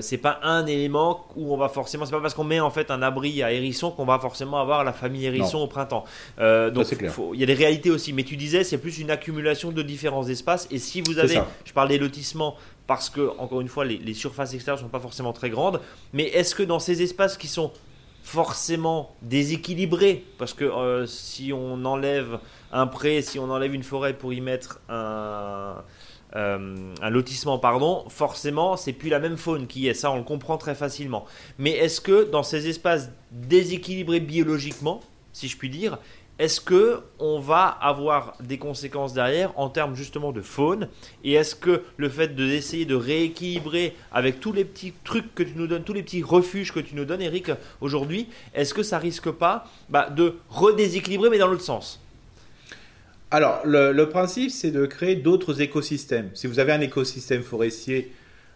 c'est 0.00 0.18
pas 0.18 0.40
un 0.42 0.66
élément 0.66 1.26
où 1.36 1.54
on 1.54 1.56
va 1.56 1.68
forcément. 1.68 2.04
C'est 2.04 2.12
pas 2.12 2.20
parce 2.20 2.34
qu'on 2.34 2.44
met 2.44 2.60
en 2.60 2.70
fait 2.70 2.90
un 2.90 3.00
abri 3.02 3.42
à 3.42 3.52
hérisson 3.52 3.90
qu'on 3.90 4.04
va 4.04 4.18
forcément 4.18 4.60
avoir 4.60 4.82
la 4.82 4.92
famille 4.92 5.24
hérisson 5.24 5.58
au 5.58 5.66
printemps. 5.66 6.04
Euh, 6.40 6.70
donc 6.70 6.86
il 7.34 7.40
y 7.40 7.42
a 7.42 7.46
des 7.46 7.54
réalités 7.54 7.90
aussi. 7.90 8.12
Mais 8.12 8.24
tu 8.24 8.36
disais, 8.36 8.64
c'est 8.64 8.78
plus 8.78 8.98
une 8.98 9.10
accumulation 9.10 9.70
de 9.70 9.82
différents 9.82 10.26
espaces. 10.26 10.66
Et 10.70 10.78
si 10.78 11.00
vous 11.00 11.18
avez, 11.18 11.40
je 11.64 11.72
parle 11.72 11.88
des 11.88 11.98
lotissements 11.98 12.56
parce 12.86 13.10
que 13.10 13.30
encore 13.38 13.60
une 13.60 13.68
fois, 13.68 13.84
les, 13.84 14.14
surfaces 14.14 14.54
extérieures 14.54 14.80
sont 14.80 14.88
pas 14.88 15.00
forcément 15.00 15.32
très 15.32 15.50
grandes. 15.50 15.80
Mais 16.12 16.24
est-ce 16.24 16.54
que 16.54 16.62
dans 16.62 16.80
ces 16.80 17.02
espaces 17.02 17.36
qui 17.36 17.46
sont 17.46 17.70
forcément 18.24 19.14
déséquilibrés, 19.22 20.24
parce 20.38 20.52
que 20.52 20.64
euh, 20.64 21.06
si 21.06 21.52
on 21.54 21.84
enlève 21.84 22.40
un 22.72 22.86
pré, 22.86 23.22
si 23.22 23.38
on 23.38 23.50
enlève 23.50 23.74
une 23.74 23.84
forêt 23.84 24.12
pour 24.12 24.34
y 24.34 24.40
mettre 24.42 24.80
un 24.90 25.76
euh, 26.36 26.94
un 27.00 27.10
lotissement, 27.10 27.58
pardon, 27.58 28.04
forcément, 28.08 28.76
c'est 28.76 28.92
plus 28.92 29.08
la 29.08 29.18
même 29.18 29.36
faune 29.36 29.66
qui 29.66 29.88
est. 29.88 29.94
Ça, 29.94 30.10
on 30.10 30.16
le 30.16 30.22
comprend 30.22 30.58
très 30.58 30.74
facilement. 30.74 31.24
Mais 31.58 31.70
est-ce 31.70 32.00
que 32.00 32.30
dans 32.30 32.42
ces 32.42 32.68
espaces 32.68 33.10
déséquilibrés 33.30 34.20
biologiquement, 34.20 35.00
si 35.32 35.48
je 35.48 35.56
puis 35.56 35.70
dire, 35.70 35.98
est-ce 36.38 36.60
que 36.60 37.00
on 37.18 37.40
va 37.40 37.66
avoir 37.66 38.36
des 38.40 38.58
conséquences 38.58 39.12
derrière 39.12 39.58
en 39.58 39.70
termes 39.70 39.96
justement 39.96 40.30
de 40.30 40.40
faune? 40.40 40.88
Et 41.24 41.32
est-ce 41.32 41.56
que 41.56 41.82
le 41.96 42.08
fait 42.08 42.36
d'essayer 42.36 42.84
de, 42.84 42.94
rééquilibrer 42.94 43.96
avec 44.12 44.38
tous 44.38 44.52
les 44.52 44.64
petits 44.64 44.92
trucs 45.02 45.34
que 45.34 45.42
tu 45.42 45.54
nous 45.56 45.66
donnes, 45.66 45.82
tous 45.82 45.94
les 45.94 46.02
petits 46.04 46.22
refuges 46.22 46.72
que 46.72 46.78
tu 46.78 46.94
nous 46.94 47.04
donnes, 47.04 47.22
Eric, 47.22 47.50
aujourd'hui, 47.80 48.28
est-ce 48.54 48.72
que 48.72 48.84
ça 48.84 48.98
risque 48.98 49.30
pas 49.30 49.66
bah, 49.88 50.10
de 50.10 50.36
redéséquilibrer 50.48 51.28
mais 51.28 51.38
dans 51.38 51.48
l'autre 51.48 51.64
sens? 51.64 52.00
Alors, 53.30 53.60
le, 53.64 54.04
principe, 54.04 54.50
c'est 54.50 54.70
de 54.70 54.86
créer 54.86 55.14
d'autres 55.14 55.60
écosystèmes. 55.60 56.30
Si 56.32 56.46
vous 56.46 56.60
avez 56.60 56.72
un 56.72 56.80
écosystème 56.80 57.42
forestier 57.42 58.10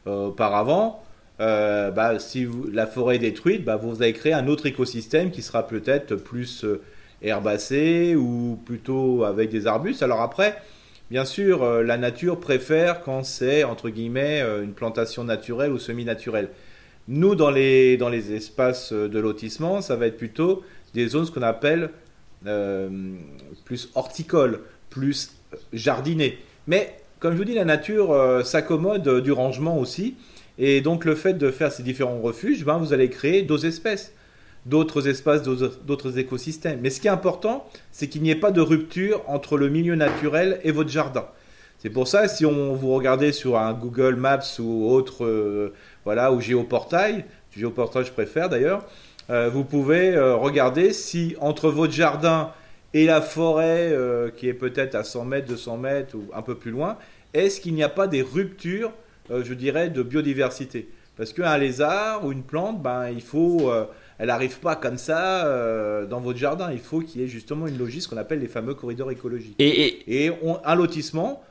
euh, 0.07 0.29
auparavant, 0.29 1.05
euh, 1.41 1.91
bah, 1.91 2.19
si 2.19 2.47
la 2.73 2.87
forêt 2.87 3.17
est 3.17 3.19
détruite, 3.19 3.65
bah, 3.65 3.77
vous 3.77 4.03
allez 4.03 4.15
créer 4.15 4.33
un 4.33 4.49
autre 4.49 4.65
écosystème 4.65 5.31
qui 5.31 5.43
sera 5.43 5.67
peut-être 5.67 6.15
plus 6.15 6.65
euh, 6.65 6.81
herbacé 7.21 8.17
ou 8.17 8.59
plutôt 8.65 9.25
avec 9.25 9.51
des 9.51 9.67
arbustes. 9.67 10.03
Alors 10.03 10.23
après, 10.23 10.57
bien 11.11 11.27
sûr, 11.27 11.65
la 11.83 11.99
nature 11.99 12.41
préfère 12.41 13.03
quand 13.03 13.25
c'est, 13.25 13.65
entre 13.65 13.91
guillemets, 13.91 14.41
une 14.41 14.73
plantation 14.73 15.23
naturelle 15.23 15.73
ou 15.73 15.79
semi-naturelle. 15.79 16.49
Nous, 17.09 17.35
dans 17.35 17.51
les, 17.51 17.99
dans 17.99 18.09
les 18.09 18.33
espaces 18.33 18.93
de 18.93 19.19
lotissement, 19.19 19.83
ça 19.83 19.97
va 19.97 20.07
être 20.07 20.17
plutôt 20.17 20.65
des 20.95 21.09
zones, 21.09 21.29
qu'on 21.31 21.43
appelle 21.43 21.91
euh, 22.47 22.89
plus 23.65 23.91
horticole, 23.95 24.61
plus 24.91 25.37
jardiné. 25.73 26.39
Mais 26.67 26.97
comme 27.19 27.33
je 27.33 27.39
vous 27.39 27.45
dis, 27.45 27.55
la 27.55 27.65
nature 27.65 28.13
euh, 28.13 28.43
s'accommode 28.43 29.23
du 29.23 29.33
rangement 29.33 29.79
aussi. 29.79 30.17
Et 30.59 30.81
donc 30.81 31.05
le 31.05 31.15
fait 31.15 31.35
de 31.35 31.51
faire 31.51 31.73
ces 31.73 31.83
différents 31.83 32.21
refuges, 32.21 32.65
ben, 32.65 32.79
vous 32.79 32.93
allez 32.93 33.09
créer 33.09 33.43
d'autres 33.43 33.65
espèces, 33.65 34.13
d'autres 34.67 35.09
espaces, 35.09 35.43
d'autres 35.43 36.19
écosystèmes. 36.19 36.81
Mais 36.83 36.91
ce 36.91 37.01
qui 37.01 37.07
est 37.07 37.11
important, 37.11 37.67
c'est 37.91 38.09
qu'il 38.09 38.23
n'y 38.23 38.31
ait 38.31 38.37
pas 38.37 38.51
de 38.51 38.61
rupture 38.61 39.23
entre 39.29 39.57
le 39.57 39.69
milieu 39.69 39.95
naturel 39.95 40.61
et 40.65 40.73
votre 40.73 40.91
jardin. 40.91 41.27
C'est 41.79 41.91
pour 41.91 42.07
ça, 42.07 42.29
si 42.29 42.47
on 42.47 42.75
vous 42.75 42.95
regardez 42.95 43.33
sur 43.33 43.59
un 43.59 43.73
Google 43.73 44.15
Maps 44.15 44.59
ou 44.61 44.89
autre, 44.89 45.25
euh, 45.25 45.73
voilà, 46.05 46.33
ou 46.33 46.41
Géoportail, 46.41 47.25
Géoportail 47.57 48.05
je 48.05 48.13
préfère 48.13 48.49
d'ailleurs, 48.49 48.85
euh, 49.31 49.49
vous 49.49 49.65
pouvez 49.65 50.15
euh, 50.15 50.37
regarder 50.37 50.93
si 50.93 51.37
entre 51.41 51.71
votre 51.71 51.93
jardin 51.93 52.53
et 52.95 53.07
la 53.07 53.23
forêt, 53.23 53.91
euh, 53.93 54.31
qui 54.31 54.49
est 54.49 54.55
peut-être 54.55 54.95
à 54.95 55.05
100 55.05 55.25
mètres, 55.25 55.49
200 55.49 55.79
mètres 55.79 56.17
ou 56.17 56.25
un 56.35 56.43
peu 56.43 56.55
plus 56.55 56.71
loin, 56.71 56.99
est-ce 57.33 57.61
qu'il 57.61 57.75
n'y 57.75 57.83
a 57.83 57.89
pas 57.89 58.07
des 58.07 58.21
ruptures, 58.21 58.93
je 59.31 59.55
dirais, 59.55 59.89
de 59.89 60.03
biodiversité? 60.03 60.91
Parce 61.17 61.33
qu'un 61.33 61.57
lézard 61.57 62.27
ou 62.27 62.33
une 62.33 62.43
plante, 62.43 62.83
ben, 62.83 63.09
il 63.09 63.23
faut, 63.23 63.73
elle 64.19 64.27
n'arrive 64.27 64.59
pas 64.59 64.77
comme 64.77 64.99
ça 64.99 66.05
dans 66.11 66.21
votre 66.21 66.39
jardin. 66.39 66.71
Il 66.71 66.81
faut 66.81 67.01
qu'il 67.01 67.23
y 67.23 67.25
ait 67.25 67.29
justement 67.29 67.67
une 67.67 67.79
logique, 67.79 68.03
ce 68.03 68.09
qu'on 68.09 68.19
appelle 68.19 68.41
les 68.41 68.49
fameux 68.49 68.75
corridors 68.75 69.11
écologiques. 69.11 69.55
Et, 69.59 70.31
un 70.65 70.75
lotissement, 70.75 71.43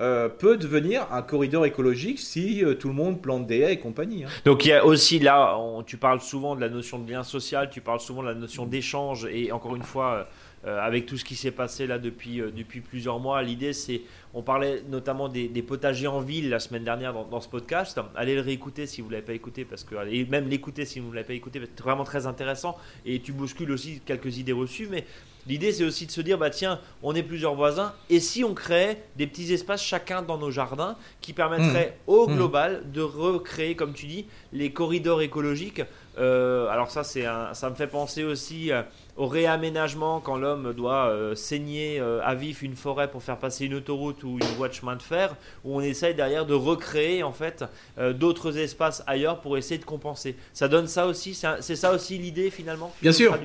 euh, 0.00 0.28
peut 0.28 0.56
devenir 0.56 1.06
un 1.12 1.22
corridor 1.22 1.64
écologique 1.66 2.18
si 2.18 2.64
euh, 2.64 2.74
tout 2.74 2.88
le 2.88 2.94
monde 2.94 3.22
plante 3.22 3.46
des 3.46 3.60
haies 3.60 3.74
et 3.74 3.78
compagnie. 3.78 4.24
Hein. 4.24 4.28
Donc 4.44 4.64
il 4.64 4.70
y 4.70 4.72
a 4.72 4.84
aussi 4.84 5.20
là, 5.20 5.56
tu 5.86 5.98
parles 5.98 6.20
souvent 6.20 6.56
de 6.56 6.60
la 6.60 6.68
notion 6.68 6.98
de 6.98 7.08
lien 7.08 7.22
social, 7.22 7.70
tu 7.70 7.80
parles 7.80 8.00
souvent 8.00 8.22
de 8.22 8.26
la 8.26 8.34
notion 8.34 8.66
d'échange 8.66 9.24
et 9.30 9.52
encore 9.52 9.76
une 9.76 9.84
fois, 9.84 10.26
euh, 10.66 10.80
avec 10.80 11.06
tout 11.06 11.16
ce 11.16 11.24
qui 11.24 11.36
s'est 11.36 11.52
passé 11.52 11.86
là 11.86 11.98
depuis, 12.00 12.38
depuis 12.38 12.80
plusieurs 12.80 13.20
mois, 13.20 13.40
l'idée 13.44 13.72
c'est, 13.72 14.02
on 14.32 14.42
parlait 14.42 14.82
notamment 14.88 15.28
des, 15.28 15.48
potagers 15.62 16.08
en 16.08 16.18
ville 16.18 16.50
la 16.50 16.58
semaine 16.58 16.82
dernière 16.82 17.12
dans, 17.12 17.40
ce 17.40 17.48
podcast, 17.48 18.00
allez 18.16 18.34
le 18.34 18.40
réécouter 18.40 18.88
si 18.88 19.00
vous 19.00 19.06
ne 19.06 19.12
l'avez 19.12 19.26
pas 19.26 19.34
écouté, 19.34 19.64
parce 19.64 19.84
que, 19.84 19.94
et 20.10 20.24
même 20.24 20.48
l'écouter 20.48 20.86
si 20.86 20.98
vous 20.98 21.10
ne 21.10 21.14
l'avez 21.14 21.26
pas 21.28 21.34
écouté, 21.34 21.60
c'est 21.62 21.84
vraiment 21.84 22.02
très 22.02 22.26
intéressant 22.26 22.76
et 23.06 23.20
tu 23.20 23.30
bouscules 23.30 23.70
aussi 23.70 24.00
quelques 24.04 24.38
idées 24.38 24.52
reçues, 24.52 24.88
mais 24.90 25.04
L'idée, 25.46 25.72
c'est 25.72 25.84
aussi 25.84 26.06
de 26.06 26.10
se 26.10 26.20
dire, 26.20 26.38
bah 26.38 26.50
tiens, 26.50 26.80
on 27.02 27.14
est 27.14 27.22
plusieurs 27.22 27.54
voisins, 27.54 27.92
et 28.08 28.20
si 28.20 28.44
on 28.44 28.54
crée 28.54 29.02
des 29.16 29.26
petits 29.26 29.52
espaces 29.52 29.82
chacun 29.82 30.22
dans 30.22 30.38
nos 30.38 30.50
jardins 30.50 30.96
qui 31.20 31.32
permettraient 31.32 31.96
mmh. 32.06 32.10
au 32.10 32.26
mmh. 32.26 32.34
global 32.34 32.82
de 32.92 33.02
recréer, 33.02 33.76
comme 33.76 33.92
tu 33.92 34.06
dis, 34.06 34.26
les 34.52 34.72
corridors 34.72 35.20
écologiques. 35.20 35.82
Euh, 36.16 36.68
alors 36.68 36.90
ça, 36.90 37.04
c'est 37.04 37.24
ça 37.52 37.70
me 37.70 37.74
fait 37.74 37.88
penser 37.88 38.22
aussi 38.22 38.70
euh, 38.70 38.82
au 39.16 39.26
réaménagement 39.26 40.20
quand 40.20 40.36
l'homme 40.36 40.72
doit 40.72 41.08
euh, 41.08 41.34
saigner 41.34 42.00
à 42.00 42.34
vif 42.34 42.62
une 42.62 42.76
forêt 42.76 43.10
pour 43.10 43.22
faire 43.22 43.38
passer 43.38 43.66
une 43.66 43.74
autoroute 43.74 44.22
ou 44.22 44.38
une 44.40 44.56
voie 44.56 44.68
de 44.68 44.74
chemin 44.74 44.96
de 44.96 45.02
fer, 45.02 45.34
où 45.64 45.76
on 45.76 45.80
essaye 45.80 46.14
derrière 46.14 46.46
de 46.46 46.54
recréer 46.54 47.22
en 47.22 47.32
fait 47.32 47.64
d'autres 47.98 48.56
espaces 48.58 49.02
ailleurs 49.06 49.40
pour 49.40 49.58
essayer 49.58 49.78
de 49.78 49.84
compenser. 49.84 50.36
Ça 50.52 50.68
donne 50.68 50.86
ça 50.86 51.06
aussi, 51.06 51.34
c'est 51.34 51.76
ça 51.76 51.92
aussi 51.92 52.18
l'idée 52.18 52.50
finalement. 52.50 52.94
Bien 53.02 53.12
sûr. 53.12 53.36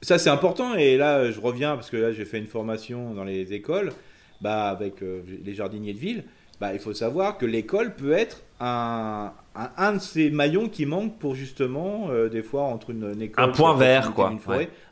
Ça, 0.00 0.18
c'est 0.18 0.30
important. 0.30 0.74
Et 0.74 0.96
là, 0.96 1.30
je 1.30 1.40
reviens 1.40 1.74
parce 1.74 1.90
que 1.90 1.96
là, 1.96 2.12
j'ai 2.12 2.24
fait 2.24 2.38
une 2.38 2.46
formation 2.46 3.14
dans 3.14 3.24
les 3.24 3.52
écoles 3.52 3.92
bah, 4.40 4.68
avec 4.68 5.02
euh, 5.02 5.22
les 5.44 5.54
jardiniers 5.54 5.92
de 5.92 5.98
ville. 5.98 6.24
Bah, 6.60 6.72
il 6.72 6.80
faut 6.80 6.94
savoir 6.94 7.38
que 7.38 7.46
l'école 7.46 7.94
peut 7.94 8.12
être 8.12 8.42
un, 8.60 9.32
un, 9.54 9.92
de 9.92 9.98
ces 9.98 10.30
maillons 10.30 10.68
qui 10.68 10.86
manque 10.86 11.18
pour 11.18 11.34
justement, 11.34 12.08
euh, 12.10 12.28
des 12.28 12.42
fois, 12.42 12.62
entre 12.62 12.90
une, 12.90 13.20
école. 13.20 13.44
Un 13.44 13.48
point 13.48 13.76
vert, 13.76 14.12
quoi. 14.12 14.32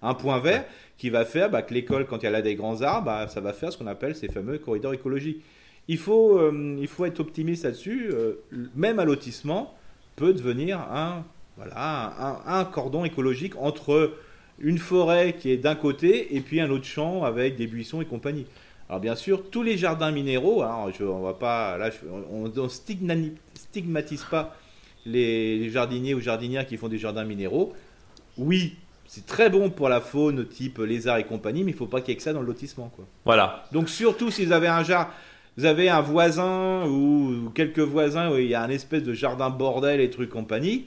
Un 0.03 0.15
point 0.15 0.39
vert 0.41 0.65
qui 0.97 1.11
va 1.11 1.25
faire 1.25 1.51
bah, 1.51 1.63
que 1.63 1.75
l'école, 1.75 2.07
quand 2.07 2.25
elle 2.25 2.35
a 2.35 2.43
des 2.43 2.55
grands 2.55 2.83
arbres, 2.83 3.07
bah, 3.07 3.29
ça 3.29 3.41
va 3.41 3.53
faire 3.53 3.73
ce 3.73 3.79
qu'on 3.79 3.87
appelle 3.87 4.15
ces 4.17 4.29
fameux 4.29 4.59
corridors 4.59 4.95
écologiques. 4.95 5.43
Il 5.89 5.99
faut, 5.99 6.39
euh, 6.39 6.77
il 6.81 6.89
faut 6.89 7.05
être 7.05 7.21
optimiste 7.21 7.65
là-dessus. 7.65 8.11
même 8.75 8.99
un 8.99 9.05
lotissement 9.05 9.75
peut 10.17 10.33
devenir 10.33 10.81
un, 10.81 11.25
voilà, 11.57 12.43
un, 12.47 12.61
un 12.61 12.65
cordon 12.65 13.05
écologique 13.05 13.55
entre 13.57 14.13
une 14.59 14.79
forêt 14.79 15.35
qui 15.35 15.51
est 15.51 15.57
d'un 15.57 15.75
côté 15.75 16.35
et 16.37 16.41
puis 16.41 16.61
un 16.61 16.71
autre 16.71 16.85
champ 16.85 17.25
avec 17.25 17.57
des 17.57 17.67
buissons 17.67 18.01
et 18.01 18.07
compagnie. 18.07 18.47
Alors 18.89 19.01
bien 19.01 19.17
sûr, 19.17 19.51
tous 19.51 19.63
les 19.63 19.77
jardins 19.77 20.13
minéraux, 20.13 20.63
hein, 20.63 20.87
je, 20.97 21.05
on 21.05 21.23
va 21.23 21.35
pas, 21.35 21.77
là, 21.77 21.91
on, 22.31 22.49
ne 22.49 22.69
stigmatise 22.69 24.25
pas 24.25 24.57
les, 25.05 25.71
jardiniers 25.71 26.15
ou 26.15 26.21
jardinières 26.21 26.67
qui 26.67 26.77
font 26.77 26.89
des 26.89 26.99
jardins 26.99 27.25
minéraux. 27.25 27.75
Oui, 28.39 28.77
c'est 29.07 29.27
très 29.27 29.51
bon 29.51 29.71
pour 29.71 29.89
la 29.89 30.01
faune 30.01 30.47
type 30.47 30.79
lézard 30.79 31.19
et 31.19 31.25
compagnie, 31.25 31.65
mais 31.65 31.73
il 31.73 31.77
faut 31.77 31.87
pas 31.87 32.01
qu'il 32.01 32.11
y 32.11 32.13
ait 32.13 32.17
que 32.17 32.23
ça 32.23 32.33
dans 32.33 32.41
le 32.41 32.47
lotissement, 32.47 32.91
quoi. 32.95 33.07
Voilà. 33.25 33.65
Donc 33.73 33.89
surtout 33.89 34.31
si 34.31 34.45
vous 34.45 34.53
avez 34.53 34.69
un 34.69 34.85
jardin, 34.85 35.11
vous 35.57 35.65
avez 35.65 35.89
un 35.89 36.03
voisin 36.03 36.87
ou, 36.87 37.51
quelques 37.55 37.81
voisins 37.81 38.31
où 38.31 38.37
il 38.37 38.49
y 38.49 38.55
a 38.55 38.63
un 38.63 38.69
espèce 38.69 39.03
de 39.03 39.15
jardin 39.15 39.51
bordel 39.51 40.01
et 40.01 40.11
trucs 40.11 40.31
compagnie. 40.31 40.87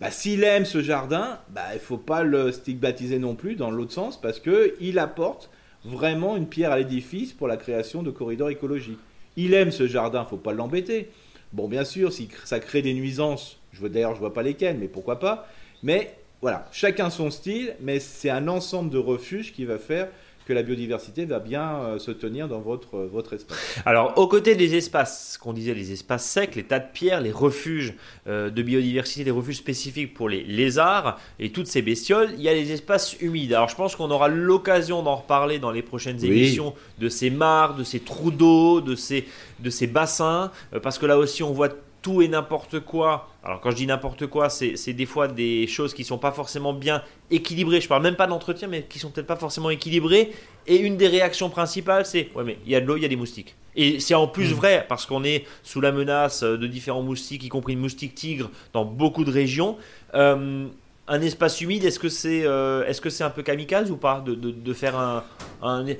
Bah, 0.00 0.10
s'il 0.10 0.44
aime 0.44 0.64
ce 0.64 0.80
jardin, 0.80 1.38
bah, 1.50 1.74
il 1.74 1.78
faut 1.78 1.98
pas 1.98 2.22
le 2.22 2.52
stigmatiser 2.52 3.18
non 3.18 3.34
plus 3.34 3.54
dans 3.54 3.70
l'autre 3.70 3.92
sens 3.92 4.18
parce 4.18 4.40
que 4.40 4.74
il 4.80 4.98
apporte 4.98 5.50
vraiment 5.84 6.36
une 6.38 6.46
pierre 6.46 6.72
à 6.72 6.78
l'édifice 6.78 7.34
pour 7.34 7.46
la 7.46 7.58
création 7.58 8.02
de 8.02 8.10
corridors 8.10 8.48
écologiques. 8.48 8.98
Il 9.36 9.52
aime 9.52 9.70
ce 9.70 9.86
jardin, 9.86 10.24
faut 10.24 10.38
pas 10.38 10.54
l'embêter. 10.54 11.10
Bon, 11.52 11.68
bien 11.68 11.84
sûr, 11.84 12.12
si 12.12 12.28
ça 12.44 12.60
crée 12.60 12.80
des 12.80 12.94
nuisances, 12.94 13.58
d'ailleurs, 13.78 14.14
je 14.14 14.20
vois 14.20 14.32
pas 14.32 14.42
lesquelles, 14.42 14.78
mais 14.78 14.88
pourquoi 14.88 15.18
pas. 15.18 15.46
Mais 15.82 16.14
voilà, 16.40 16.66
chacun 16.72 17.10
son 17.10 17.30
style, 17.30 17.74
mais 17.80 18.00
c'est 18.00 18.30
un 18.30 18.48
ensemble 18.48 18.88
de 18.88 18.98
refuges 18.98 19.52
qui 19.52 19.66
va 19.66 19.78
faire 19.78 20.08
que 20.46 20.52
la 20.52 20.62
biodiversité 20.62 21.24
va 21.24 21.38
bien 21.38 21.76
euh, 21.76 21.98
se 21.98 22.10
tenir 22.10 22.48
dans 22.48 22.60
votre, 22.60 22.96
euh, 22.96 23.08
votre 23.12 23.34
espace. 23.34 23.58
Alors, 23.84 24.18
aux 24.18 24.26
côtés 24.26 24.54
des 24.54 24.74
espaces, 24.74 25.38
qu'on 25.40 25.52
disait 25.52 25.74
les 25.74 25.92
espaces 25.92 26.24
secs, 26.24 26.54
les 26.56 26.64
tas 26.64 26.78
de 26.78 26.90
pierres, 26.92 27.20
les 27.20 27.32
refuges 27.32 27.94
euh, 28.26 28.50
de 28.50 28.62
biodiversité, 28.62 29.24
les 29.24 29.30
refuges 29.30 29.58
spécifiques 29.58 30.14
pour 30.14 30.28
les 30.28 30.42
lézards 30.42 31.18
et 31.38 31.50
toutes 31.50 31.66
ces 31.66 31.82
bestioles, 31.82 32.30
il 32.36 32.42
y 32.42 32.48
a 32.48 32.54
les 32.54 32.72
espaces 32.72 33.16
humides. 33.20 33.52
Alors, 33.52 33.68
je 33.68 33.76
pense 33.76 33.96
qu'on 33.96 34.10
aura 34.10 34.28
l'occasion 34.28 35.02
d'en 35.02 35.16
reparler 35.16 35.58
dans 35.58 35.70
les 35.70 35.82
prochaines 35.82 36.24
émissions 36.24 36.74
de 36.98 37.08
ces 37.08 37.30
mares, 37.30 37.76
de 37.76 37.84
ces 37.84 38.00
trous 38.00 38.30
d'eau, 38.30 38.80
de 38.80 38.94
ces, 38.94 39.26
de 39.60 39.70
ces 39.70 39.86
bassins, 39.86 40.50
parce 40.82 40.98
que 40.98 41.06
là 41.06 41.18
aussi, 41.18 41.42
on 41.42 41.52
voit 41.52 41.70
tout 42.02 42.22
et 42.22 42.28
n'importe 42.28 42.80
quoi. 42.80 43.28
Alors 43.42 43.60
quand 43.60 43.70
je 43.70 43.76
dis 43.76 43.86
n'importe 43.86 44.26
quoi, 44.26 44.48
c'est 44.50 44.92
des 44.92 45.06
fois 45.06 45.28
des 45.28 45.66
choses 45.66 45.94
qui 45.94 46.04
sont 46.04 46.18
pas 46.18 46.32
forcément 46.32 46.72
bien 46.72 47.02
équilibrées. 47.30 47.80
Je 47.80 47.88
parle 47.88 48.02
même 48.02 48.16
pas 48.16 48.26
d'entretien, 48.26 48.68
mais 48.68 48.82
qui 48.82 48.98
sont 48.98 49.10
peut-être 49.10 49.26
pas 49.26 49.36
forcément 49.36 49.70
équilibrées. 49.70 50.32
Et 50.66 50.76
une 50.76 50.96
des 50.96 51.08
réactions 51.08 51.50
principales, 51.50 52.06
c'est 52.06 52.30
ouais 52.34 52.44
mais 52.44 52.58
il 52.64 52.72
y 52.72 52.74
a 52.74 52.80
de 52.80 52.86
l'eau, 52.86 52.96
il 52.96 53.02
y 53.02 53.06
a 53.06 53.08
des 53.08 53.16
moustiques. 53.16 53.56
Et 53.76 54.00
c'est 54.00 54.14
en 54.14 54.26
plus 54.26 54.52
mm. 54.52 54.56
vrai 54.56 54.86
parce 54.88 55.06
qu'on 55.06 55.24
est 55.24 55.44
sous 55.62 55.80
la 55.80 55.92
menace 55.92 56.42
de 56.42 56.66
différents 56.66 57.02
moustiques, 57.02 57.44
y 57.44 57.48
compris 57.48 57.74
le 57.74 57.80
moustique 57.80 58.14
tigre, 58.14 58.50
dans 58.72 58.84
beaucoup 58.84 59.24
de 59.24 59.30
régions. 59.30 59.76
Euh, 60.14 60.66
un 61.10 61.20
espace 61.22 61.60
humide, 61.60 61.84
est-ce 61.84 61.98
que 61.98 62.08
c'est 62.08 62.46
euh, 62.46 62.86
est-ce 62.86 63.00
que 63.00 63.10
c'est 63.10 63.24
un 63.24 63.30
peu 63.30 63.42
kamikaze 63.42 63.90
ou 63.90 63.96
pas 63.96 64.22
de, 64.24 64.34
de, 64.34 64.72
faire 64.72 64.96
un, 64.96 65.24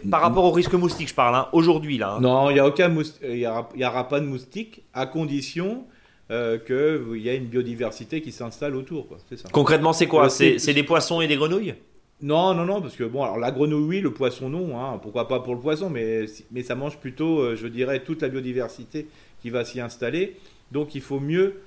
par 0.09 0.21
rapport 0.23 0.45
au 0.45 0.53
risque 0.53 0.73
moustique, 0.75 1.09
je 1.09 1.15
parle 1.15 1.35
hein, 1.35 1.49
aujourd'hui 1.53 1.99
là. 1.99 2.15
Hein. 2.15 2.21
Non, 2.21 2.49
il 2.49 2.57
y 2.57 2.61
a 2.61 2.67
aucun 2.67 2.95
il 3.25 3.39
y 3.39 3.47
aura, 3.85 4.09
pas 4.09 4.21
de 4.21 4.27
moustique 4.27 4.85
à 4.95 5.07
condition 5.07 5.85
euh, 6.31 6.59
qu'il 6.59 7.21
y 7.21 7.29
ait 7.29 7.37
une 7.37 7.47
biodiversité 7.47 8.23
qui 8.23 8.31
s'installe 8.31 8.77
autour. 8.77 9.09
Ça. 9.35 9.49
Concrètement, 9.51 9.93
c'est 9.93 10.07
quoi? 10.07 10.31
C'est 10.31 10.75
des 10.75 10.85
poissons 10.85 11.21
et 11.21 11.27
des 11.27 11.37
grenouilles? 11.37 11.75
Non, 12.23 12.55
non, 12.55 12.67
non, 12.67 12.81
parce 12.81 12.97
que 12.97 13.05
bon, 13.05 13.25
alors 13.25 13.39
la 13.39 13.51
grenouille, 13.51 13.89
oui, 13.89 14.01
le 14.03 14.13
poisson, 14.13 14.51
non, 14.51 14.79
hein, 14.79 15.01
pourquoi 15.03 15.27
pas 15.27 15.41
pour 15.41 15.55
le 15.55 15.61
poisson, 15.61 15.89
mais, 15.89 16.27
mais 16.53 16.63
ça 16.63 16.75
mange 16.75 16.99
plutôt, 16.99 17.41
euh, 17.41 17.57
je 17.57 17.67
dirais, 17.67 18.01
toute 18.01 18.21
la 18.23 18.29
biodiversité 18.29 19.09
qui 19.43 19.51
va 19.51 19.65
s'y 19.65 19.81
installer. 19.81 20.37
Donc 20.71 20.95
il 20.95 21.01
faut 21.01 21.19
mieux, 21.19 21.63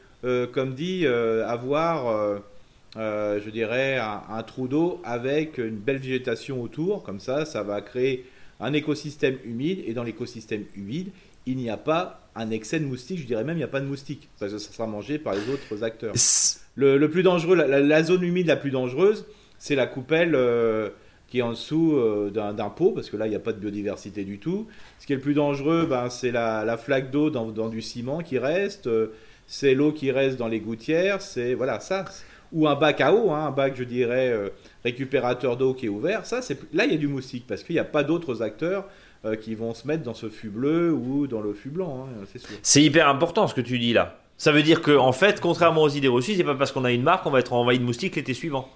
comme 0.53 0.75
dit, 0.75 1.06
avoir 1.06 2.39
euh, 2.95 3.39
je 3.43 3.49
dirais, 3.49 3.97
un, 3.97 4.43
trou 4.43 4.67
d'eau 4.67 5.01
avec 5.03 5.58
une 5.58 5.77
belle 5.77 5.97
végétation 5.97 6.62
autour. 6.62 7.03
Comme 7.03 7.19
ça, 7.19 7.45
ça 7.45 7.63
va 7.63 7.82
créer 7.82 8.25
un 8.60 8.73
écosystème 8.73 9.38
humide. 9.45 9.84
Et 9.86 9.93
dans 9.93 10.03
l'écosystème 10.03 10.65
humide, 10.75 11.10
il 11.45 11.58
n'y 11.58 11.69
a 11.69 11.77
pas 11.77 12.21
un 12.36 12.51
excès 12.51 12.79
de 12.79 12.86
moustiques. 12.86 13.19
Je 13.19 13.25
dirais 13.25 13.43
même, 13.43 13.56
il 13.56 13.60
n'y 13.60 13.65
a 13.65 13.69
pas 13.69 13.82
de 13.82 13.88
moustiques. 13.88 14.29
Parce 14.39 14.51
que 14.51 14.58
ça 14.58 14.71
sera 14.71 14.88
mangé 14.88 15.17
par 15.17 15.34
les 15.34 15.49
autres 15.49 15.84
acteurs. 15.84 16.13
Le, 16.75 17.08
plus 17.08 17.23
dangereux, 17.23 17.56
la, 17.56 18.03
zone 18.03 18.23
humide 18.23 18.47
la 18.47 18.56
plus 18.56 18.71
dangereuse, 18.71 19.25
c'est 19.58 19.75
la 19.75 19.88
coupelle. 19.88 20.36
Euh, 20.36 20.89
qui 21.29 21.39
est 21.39 21.41
en 21.41 21.53
dessous 21.53 21.95
euh, 21.95 22.29
d'un 22.29 22.69
pot, 22.69 22.91
parce 22.91 23.10
que 23.10 23.17
là, 23.17 23.25
il 23.25 23.32
n'y 23.32 23.36
a 23.36 23.39
pas 23.39 23.53
de 23.53 23.58
biodiversité 23.58 24.23
du 24.23 24.38
tout. 24.38 24.67
Ce 24.99 25.08
qui 25.08 25.13
est 25.13 25.15
le 25.15 25.21
plus 25.21 25.34
dangereux, 25.34 25.88
ben, 25.89 26.12
c'est 26.12 26.29
la, 26.29 26.77
flaque 26.77 27.10
d'eau 27.10 27.32
dans, 27.32 27.47
dans, 27.47 27.69
du 27.69 27.82
ciment 27.82 28.19
qui 28.19 28.38
reste, 28.38 28.88
c'est 29.47 29.73
l'eau 29.73 29.91
qui 29.91 30.12
reste 30.12 30.38
dans 30.38 30.47
les 30.47 30.60
gouttières, 30.60 31.23
c'est 31.23 31.56
voilà 31.56 31.79
ça 31.79 32.06
ou 32.54 32.68
un 32.68 32.76
bac 32.76 33.02
à 33.02 33.13
eau, 33.13 33.32
hein, 33.32 33.48
un 33.48 33.52
bac, 33.52 33.74
je 33.76 33.84
dirais, 33.84 34.30
euh, 34.30 34.50
récupérateur 34.84 35.58
d'eau 35.58 35.74
qui 35.74 35.88
est 35.88 35.89
ouvert, 35.89 36.26
ça, 36.26 36.42
c'est 36.42 36.60
là, 36.74 36.86
il 36.86 36.92
y 36.92 36.96
a 36.96 36.98
du 36.98 37.08
moustique 37.08 37.46
parce 37.48 37.63
qu'il 37.63 37.76
n'y 37.76 37.80
a 37.80 37.86
pas 37.86 38.04
d'autres 38.04 38.42
acteurs 38.42 38.86
euh, 39.26 39.36
qui 39.36 39.56
vont 39.56 39.74
se 39.74 39.88
mettre 39.88 40.04
dans 40.04 40.13
ce 40.13 40.30
fût 40.30 40.50
bleu 40.50 40.92
ou 40.92 41.28
dans 41.28 41.42
le 41.42 41.54
fût 41.54 41.70
blanc, 41.70 42.08
hein, 42.08 42.26
c'est 42.32 42.39
sûr. 42.39 42.56
C'est 42.62 42.82
hyper 42.82 43.10
important 43.10 43.48
ce 43.48 43.54
que 43.54 43.62
tu 43.62 43.80
dis 43.80 43.94
là. 43.94 44.20
Ça 44.38 44.52
veut 44.52 44.63
dire 44.63 44.82
qu'en 44.82 45.08
en 45.08 45.12
fait, 45.12 45.39
contrairement 45.39 45.84
aux 45.84 45.89
idées 45.89 46.08
reçues, 46.08 46.36
c'est 46.36 46.44
pas 46.44 46.56
parce 46.56 46.72
qu'on 46.72 46.86
a 46.86 46.92
une 46.92 47.04
marque 47.04 47.24
qu'on 47.24 47.32
va 47.32 47.39
être 47.39 47.54
envahi 47.54 47.80
de 47.80 47.84
moustiques 47.84 48.16
l'été 48.16 48.34
suivant. 48.34 48.70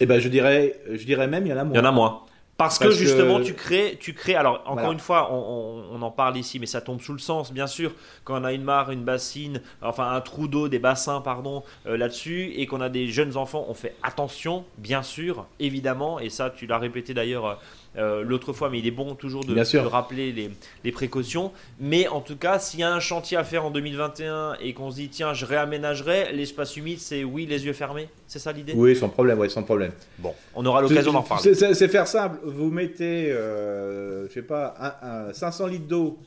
Eh 0.00 0.06
ben, 0.06 0.20
je 0.20 0.28
dirais, 0.28 0.80
je 0.90 1.04
dirais 1.04 1.28
même, 1.28 1.46
il 1.46 1.50
y 1.50 1.52
en 1.52 1.58
a 1.58 1.64
moins. 1.64 1.74
Il 1.74 1.78
y 1.78 1.80
en 1.80 1.84
a 1.84 1.92
moins. 1.92 2.22
Parce, 2.58 2.78
que 2.78 2.90
justement, 2.92 3.40
tu 3.40 3.54
crées, 3.54 3.96
tu 3.98 4.14
crées. 4.14 4.36
Alors, 4.36 4.62
encore 4.66 4.92
une 4.92 5.00
fois, 5.00 5.32
on, 5.32 6.00
en 6.00 6.10
parle 6.10 6.36
ici, 6.36 6.58
mais 6.60 6.66
ça 6.66 6.80
tombe 6.80 7.00
sous 7.00 7.12
le 7.12 7.18
sens, 7.18 7.52
bien 7.52 7.66
sûr. 7.66 7.92
Quand 8.24 8.40
on 8.40 8.44
a 8.44 8.52
une 8.52 8.62
mare, 8.62 8.92
une 8.92 9.02
bassine, 9.02 9.60
enfin 9.80 10.12
un 10.12 10.20
trou 10.20 10.46
d'eau, 10.46 10.68
des 10.68 10.78
bassins, 10.78 11.20
pardon, 11.20 11.64
euh, 11.86 11.96
là-dessus, 11.96 12.52
et 12.56 12.66
qu'on 12.66 12.80
a 12.80 12.88
des 12.88 13.08
jeunes 13.08 13.36
enfants, 13.36 13.66
on 13.68 13.74
fait 13.74 13.96
attention, 14.02 14.64
bien 14.78 15.02
sûr, 15.02 15.46
évidemment. 15.58 16.20
Et 16.20 16.30
ça, 16.30 16.50
tu 16.50 16.66
l'as 16.66 16.78
répété 16.78 17.14
d'ailleurs 17.14 17.58
euh, 17.98 18.22
l'autre 18.22 18.54
fois, 18.54 18.70
mais 18.70 18.78
il 18.78 18.86
est 18.86 18.92
bon 18.92 19.14
toujours 19.14 19.44
de, 19.44 19.54
rappeler 19.78 20.32
les, 20.82 20.92
précautions. 20.92 21.52
Mais 21.78 22.08
en 22.08 22.20
tout 22.20 22.36
cas, 22.36 22.58
s'il 22.58 22.80
y 22.80 22.82
a 22.82 22.92
un 22.92 23.00
chantier 23.00 23.36
à 23.36 23.44
faire 23.44 23.66
en 23.66 23.70
2021 23.70 24.54
et 24.60 24.72
qu'on 24.72 24.90
se 24.90 24.96
dit 24.96 25.08
tiens, 25.08 25.34
je 25.34 25.44
réaménagerai, 25.44 26.32
l'espace 26.32 26.76
humide, 26.76 26.98
c'est 26.98 27.22
oui, 27.22 27.44
les 27.44 27.66
yeux 27.66 27.74
fermés 27.74 28.08
C'est 28.26 28.38
ça 28.38 28.52
l'idée? 28.52 28.72
Oui, 28.74 28.96
sans 28.96 29.10
problème, 29.10 29.38
oui, 29.38 29.50
sans 29.50 29.62
problème. 29.62 29.92
Bon, 30.18 30.34
on 30.54 30.64
aura 30.64 30.80
l'occasion 30.80 31.12
d'en 31.12 31.22
parler. 31.22 31.54
C'est 31.54 31.88
faire 31.88 32.06
simple. 32.06 32.38
Vous 32.44 32.70
mettez, 32.70 33.30
euh, 33.30 34.26
je 34.28 34.32
sais 34.32 34.42
pas, 34.42 34.74
500 35.34 35.66
litres 35.66 35.88
d'eau 35.88 36.18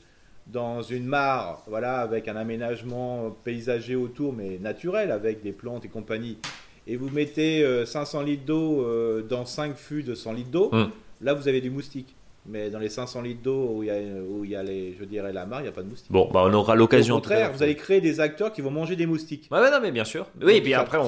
dans 0.46 0.84
une 0.84 1.06
mare, 1.06 1.64
voilà, 1.66 2.02
avec 2.02 2.28
un 2.28 2.36
aménagement 2.36 3.36
paysager 3.44 3.96
autour, 3.96 4.32
mais 4.32 4.60
naturel, 4.62 5.10
avec 5.10 5.42
des 5.42 5.52
plantes 5.52 5.86
et 5.86 5.88
compagnie, 5.88 6.38
et 6.86 6.98
vous 6.98 7.10
mettez 7.10 7.66
500 7.84 8.20
euh, 8.20 8.24
litres 8.24 8.46
d'eau 8.46 9.22
dans 9.28 9.46
5 9.46 9.76
fûts 9.76 10.04
de 10.04 10.14
100 10.14 10.34
litres 10.34 10.52
d'eau, 10.52 10.70
hum. 10.72 10.92
Là, 11.22 11.34
vous 11.34 11.48
avez 11.48 11.62
du 11.62 11.70
moustique. 11.70 12.16
Mais 12.48 12.70
dans 12.70 12.78
les 12.78 12.90
500 12.90 13.24
litres 13.24 13.42
d'eau 13.42 13.72
où 13.74 13.84
il 13.84 13.88
y 13.88 13.90
a, 13.90 13.96
où 13.96 14.46
il 14.46 14.52
y 14.52 14.56
a 14.56 14.62
les, 14.62 14.96
je 15.00 15.04
dirais 15.04 15.34
la 15.34 15.48
mare, 15.48 15.62
il 15.62 15.64
n'y 15.64 15.70
a 15.70 15.72
pas 15.72 15.82
de 15.82 15.88
moustique. 15.88 16.12
Bon, 16.12 16.30
bah 16.32 16.44
on 16.46 16.54
aura 16.54 16.76
l'occasion. 16.76 17.16
Au 17.16 17.18
contraire, 17.18 17.52
vous 17.52 17.64
allez 17.64 17.76
créer 17.76 18.02
des 18.02 18.20
acteurs 18.20 18.54
qui 18.54 18.62
vont 18.62 18.70
manger 18.70 18.96
des 18.96 19.08
moustiques. 19.08 19.48
Ouais, 19.52 19.72
non, 19.72 19.80
mais 19.82 19.92
bien 19.92 20.04
sûr. 20.04 20.28
Oui, 20.44 20.58
et 20.58 20.62
puis 20.62 20.76
après, 20.76 21.00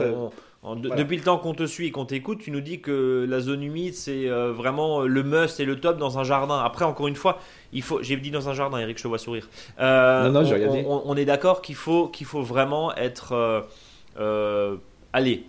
depuis 0.74 1.18
le 1.18 1.24
temps 1.24 1.38
qu'on 1.38 1.54
te 1.54 1.68
suit 1.68 1.88
et 1.88 1.92
qu'on 1.92 2.06
t'écoute, 2.06 2.40
tu 2.40 2.50
nous 2.50 2.62
dis 2.62 2.82
que 2.82 3.26
la 3.30 3.40
zone 3.40 3.62
humide, 3.62 3.94
c'est 3.94 4.28
euh, 4.28 4.52
vraiment 4.52 5.02
le 5.02 5.22
must 5.22 5.60
et 5.60 5.66
le 5.66 5.80
top 5.80 6.00
dans 6.00 6.18
un 6.18 6.24
jardin. 6.24 6.58
Après, 6.58 6.86
encore 6.86 7.08
une 7.08 7.16
fois, 7.16 7.38
il 7.72 7.84
faut. 7.84 8.02
J'ai 8.02 8.18
dit 8.18 8.32
dans 8.32 8.50
un 8.50 8.54
jardin, 8.54 8.80
Eric, 8.80 8.98
je 8.98 9.04
te 9.04 9.08
vois 9.08 9.20
sourire. 9.20 9.48
Euh, 9.80 10.30
non, 10.30 10.42
non, 10.42 10.84
on, 10.88 11.04
on, 11.06 11.16
est 11.16 11.26
d'accord 11.26 11.62
qu'il 11.62 11.76
faut, 11.76 12.08
qu'il 12.08 12.26
faut 12.26 12.42
vraiment 12.42 12.96
être. 12.96 13.64
Euh, 14.20 14.76
allez 15.14 15.46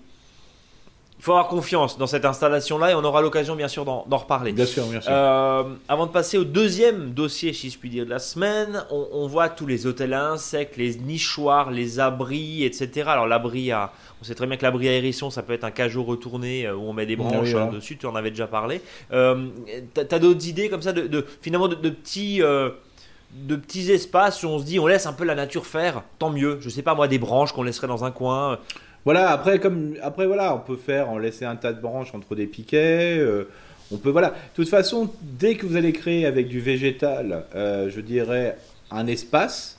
il 1.18 1.24
faut 1.24 1.32
avoir 1.32 1.48
confiance 1.48 1.98
dans 1.98 2.06
cette 2.06 2.24
installation-là 2.24 2.92
et 2.92 2.94
on 2.94 3.02
aura 3.02 3.20
l'occasion 3.20 3.56
bien 3.56 3.66
sûr 3.66 3.84
d'en 3.84 4.16
reparler. 4.16 4.52
Bien 4.52 4.66
sûr, 4.66 4.84
bien 4.86 5.00
sûr. 5.00 5.10
Euh, 5.12 5.64
avant 5.88 6.06
de 6.06 6.12
passer 6.12 6.38
au 6.38 6.44
deuxième 6.44 7.10
dossier, 7.10 7.52
si 7.52 7.70
je 7.70 7.78
puis 7.78 7.90
dire, 7.90 8.04
de 8.04 8.10
la 8.10 8.20
semaine, 8.20 8.84
on, 8.90 9.26
voit 9.26 9.48
tous 9.48 9.66
les 9.66 9.86
hôtels 9.88 10.14
à 10.14 10.28
insectes, 10.28 10.76
les 10.76 10.94
nichoirs, 10.94 11.72
les 11.72 11.98
abris, 11.98 12.64
etc. 12.64 13.08
Alors 13.08 13.26
l'abri 13.26 13.72
à... 13.72 13.92
On 14.20 14.24
sait 14.24 14.36
très 14.36 14.46
bien 14.46 14.56
que 14.56 14.62
l'abri 14.62 14.88
à 14.88 14.92
hérisson, 14.92 15.30
ça 15.30 15.42
peut 15.42 15.52
être 15.52 15.64
un 15.64 15.72
cajot 15.72 16.04
retourné 16.04 16.66
euh, 16.66 16.76
où 16.76 16.82
on 16.82 16.92
met 16.92 17.06
des 17.06 17.16
branches 17.16 17.54
hein, 17.54 17.66
dessus, 17.66 17.96
tu 17.96 18.06
en 18.06 18.14
avais 18.14 18.30
déjà 18.30 18.46
parlé. 18.46 18.80
Euh, 19.12 19.46
tu 19.94 20.00
as, 20.00 20.18
d'autres 20.20 20.46
idées 20.46 20.68
comme 20.68 20.82
ça, 20.82 20.92
de, 20.92 21.26
finalement 21.40 21.66
de, 21.66 21.74
petits... 21.74 22.38
de 22.38 23.56
petits 23.56 23.90
espaces 23.90 24.44
où 24.44 24.46
on 24.46 24.60
se 24.60 24.64
dit 24.64 24.78
on 24.78 24.86
laisse 24.86 25.06
un 25.06 25.12
peu 25.12 25.24
la 25.24 25.34
nature 25.34 25.66
faire, 25.66 26.04
tant 26.20 26.30
mieux. 26.30 26.58
Je 26.60 26.68
sais 26.68 26.82
pas 26.82 26.94
moi 26.94 27.08
des 27.08 27.18
branches 27.18 27.52
qu'on 27.52 27.64
laisserait 27.64 27.88
dans 27.88 28.04
un 28.04 28.12
coin. 28.12 28.60
Voilà, 29.08 29.30
après, 29.30 29.58
comme, 29.58 29.94
après, 30.02 30.26
voilà, 30.26 30.54
on 30.54 30.58
peut 30.58 30.76
faire, 30.76 31.08
on 31.08 31.16
laisser 31.16 31.46
un 31.46 31.56
tas 31.56 31.72
de 31.72 31.80
branches 31.80 32.14
entre 32.14 32.34
des 32.34 32.44
piquets. 32.46 33.16
Euh, 33.18 33.48
on 33.90 33.96
peut, 33.96 34.10
voilà. 34.10 34.28
De 34.28 34.34
toute 34.54 34.68
façon, 34.68 35.10
dès 35.22 35.54
que 35.54 35.64
vous 35.64 35.76
allez 35.76 35.94
créer 35.94 36.26
avec 36.26 36.46
du 36.46 36.60
végétal, 36.60 37.46
euh, 37.54 37.88
je 37.88 38.02
dirais, 38.02 38.58
un 38.90 39.06
espace, 39.06 39.78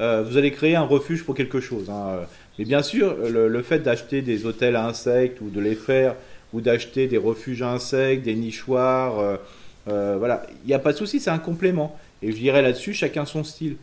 euh, 0.00 0.24
vous 0.26 0.38
allez 0.38 0.50
créer 0.50 0.76
un 0.76 0.84
refuge 0.84 1.24
pour 1.24 1.34
quelque 1.34 1.60
chose. 1.60 1.90
Hein. 1.90 2.20
Mais 2.58 2.64
bien 2.64 2.82
sûr, 2.82 3.16
le, 3.28 3.62
fait 3.62 3.80
d'acheter 3.80 4.22
des 4.22 4.46
hôtels 4.46 4.76
à 4.76 4.86
insectes 4.86 5.42
ou 5.42 5.50
de 5.50 5.60
les 5.60 5.74
faire, 5.74 6.16
ou 6.54 6.62
d'acheter 6.62 7.06
des 7.06 7.18
refuges 7.18 7.60
à 7.60 7.72
insectes, 7.72 8.24
des 8.24 8.34
nichoirs, 8.34 9.38
voilà, 9.84 10.46
il 10.64 10.68
n'y 10.68 10.72
a 10.72 10.78
pas 10.78 10.92
de 10.92 10.96
souci, 10.96 11.20
c'est 11.20 11.28
un 11.28 11.38
complément. 11.38 11.98
Et 12.22 12.32
je 12.32 12.36
dirais 12.38 12.62
là-dessus, 12.62 12.94
chacun 12.94 13.26
son 13.26 13.44
style. 13.44 13.76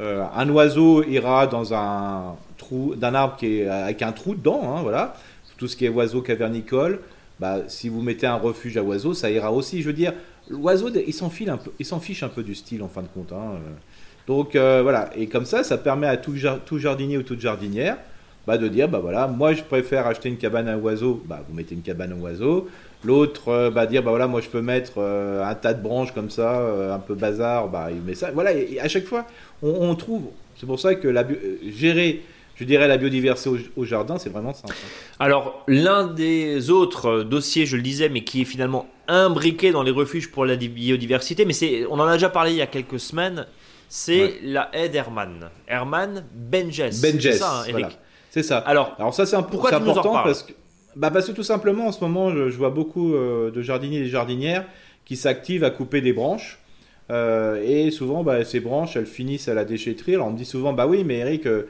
Un 0.00 0.48
oiseau 0.48 1.04
ira 1.04 1.46
dans 1.46 1.74
un, 1.74 2.34
d'un 2.96 3.14
arbre 3.14 3.36
qui 3.36 3.60
est 3.60 3.68
avec 3.68 4.02
un 4.02 4.12
trou 4.12 4.34
dedans, 4.34 4.76
hein, 4.76 4.82
voilà. 4.82 5.14
Tout 5.58 5.68
ce 5.68 5.76
qui 5.76 5.84
est 5.84 5.88
oiseau 5.88 6.22
cavernicole, 6.22 7.00
bah, 7.38 7.58
si 7.68 7.88
vous 7.88 8.02
mettez 8.02 8.26
un 8.26 8.36
refuge 8.36 8.76
à 8.76 8.82
oiseaux, 8.82 9.14
ça 9.14 9.30
ira 9.30 9.52
aussi. 9.52 9.80
Je 9.82 9.86
veux 9.86 9.92
dire, 9.92 10.12
l'oiseau, 10.48 10.90
il 11.06 11.14
s'en 11.14 11.30
fiche 11.30 11.48
un 11.48 11.56
peu, 11.56 11.70
il 11.78 11.86
s'en 11.86 12.00
fiche 12.00 12.22
un 12.22 12.28
peu 12.28 12.42
du 12.42 12.54
style 12.54 12.82
en 12.82 12.88
fin 12.88 13.02
de 13.02 13.08
compte. 13.08 13.32
hein, 13.32 13.52
euh. 13.54 13.70
Donc 14.26 14.54
euh, 14.54 14.82
voilà, 14.82 15.10
et 15.16 15.26
comme 15.26 15.44
ça, 15.44 15.64
ça 15.64 15.78
permet 15.78 16.06
à 16.06 16.16
tout 16.16 16.36
jardinier 16.78 17.18
ou 17.18 17.22
toute 17.22 17.40
jardinière 17.40 17.98
bah, 18.46 18.58
de 18.58 18.68
dire 18.68 18.88
bah 18.88 18.98
voilà, 19.00 19.26
moi 19.28 19.52
je 19.54 19.62
préfère 19.62 20.06
acheter 20.06 20.28
une 20.28 20.36
cabane 20.36 20.68
à 20.68 20.76
oiseaux, 20.76 21.22
bah 21.26 21.42
vous 21.48 21.54
mettez 21.54 21.74
une 21.74 21.82
cabane 21.82 22.12
à 22.12 22.16
oiseaux. 22.16 22.68
L'autre 23.04 23.48
euh, 23.48 23.70
bah 23.70 23.86
dire 23.86 24.02
bah 24.02 24.10
voilà, 24.10 24.26
moi 24.28 24.40
je 24.40 24.48
peux 24.48 24.62
mettre 24.62 24.94
euh, 24.98 25.44
un 25.44 25.54
tas 25.54 25.74
de 25.74 25.82
branches 25.82 26.12
comme 26.12 26.30
ça, 26.30 26.60
euh, 26.60 26.94
un 26.94 26.98
peu 26.98 27.14
bazar, 27.14 27.68
bah 27.68 27.88
il 27.90 28.00
met 28.00 28.14
ça. 28.14 28.30
Voilà, 28.32 28.52
et, 28.52 28.74
et 28.74 28.80
à 28.80 28.88
chaque 28.88 29.04
fois 29.06 29.26
on, 29.62 29.70
on 29.90 29.94
trouve. 29.94 30.26
C'est 30.56 30.66
pour 30.66 30.78
ça 30.78 30.94
que 30.94 31.08
la 31.08 31.24
gérer, 31.68 32.22
je 32.56 32.64
dirais 32.64 32.86
la 32.86 32.96
biodiversité 32.98 33.48
au, 33.50 33.56
au 33.76 33.84
jardin, 33.84 34.18
c'est 34.18 34.30
vraiment 34.30 34.54
simple. 34.54 34.74
Alors, 35.18 35.64
l'un 35.66 36.06
des 36.06 36.70
autres 36.70 37.22
dossiers, 37.22 37.66
je 37.66 37.76
le 37.76 37.82
disais, 37.82 38.08
mais 38.08 38.22
qui 38.22 38.42
est 38.42 38.44
finalement 38.44 38.86
imbriqué 39.08 39.72
dans 39.72 39.82
les 39.82 39.90
refuges 39.90 40.30
pour 40.30 40.44
la 40.46 40.54
di- 40.56 40.68
biodiversité, 40.68 41.44
mais 41.44 41.52
c'est, 41.54 41.84
on 41.90 41.94
en 41.98 42.06
a 42.06 42.12
déjà 42.12 42.28
parlé 42.28 42.52
il 42.52 42.56
y 42.58 42.62
a 42.62 42.66
quelques 42.66 43.00
semaines, 43.00 43.46
c'est 43.88 44.20
Ouais. 44.22 44.34
la 44.44 44.70
haie 44.72 44.88
d'Hermann. 44.88 45.48
Hermann 45.66 46.24
Benjes. 46.34 47.00
Benjes, 47.02 47.20
C'est 47.22 47.32
ça, 47.32 47.60
hein, 47.60 47.64
Eric 47.64 47.72
voilà. 47.86 47.88
C'est 48.32 48.42
ça. 48.42 48.58
Alors, 48.58 48.94
Alors 48.98 49.12
ça 49.12 49.26
c'est 49.26 49.36
important 49.36 49.68
parce 50.24 50.42
que 50.42 50.52
bah 50.96 51.10
parce 51.10 51.26
que 51.26 51.32
tout 51.32 51.42
simplement 51.42 51.86
en 51.88 51.92
ce 51.92 52.00
moment 52.02 52.30
je, 52.30 52.48
je 52.50 52.56
vois 52.56 52.70
beaucoup 52.70 53.14
euh, 53.14 53.50
de 53.50 53.60
jardiniers 53.62 53.98
et 54.00 54.06
jardinières 54.08 54.64
qui 55.04 55.16
s'activent 55.16 55.64
à 55.64 55.70
couper 55.70 56.00
des 56.00 56.14
branches 56.14 56.58
Euh, 57.10 57.60
et 57.62 57.90
souvent 57.90 58.22
bah, 58.24 58.44
ces 58.44 58.60
branches 58.60 58.96
elles 58.96 59.06
finissent 59.18 59.48
à 59.48 59.54
la 59.54 59.64
déchetterie. 59.64 60.14
Alors 60.14 60.28
on 60.28 60.32
me 60.32 60.38
dit 60.38 60.46
souvent 60.46 60.72
bah 60.72 60.86
oui 60.86 61.04
mais 61.04 61.18
Eric 61.18 61.46
euh, 61.46 61.68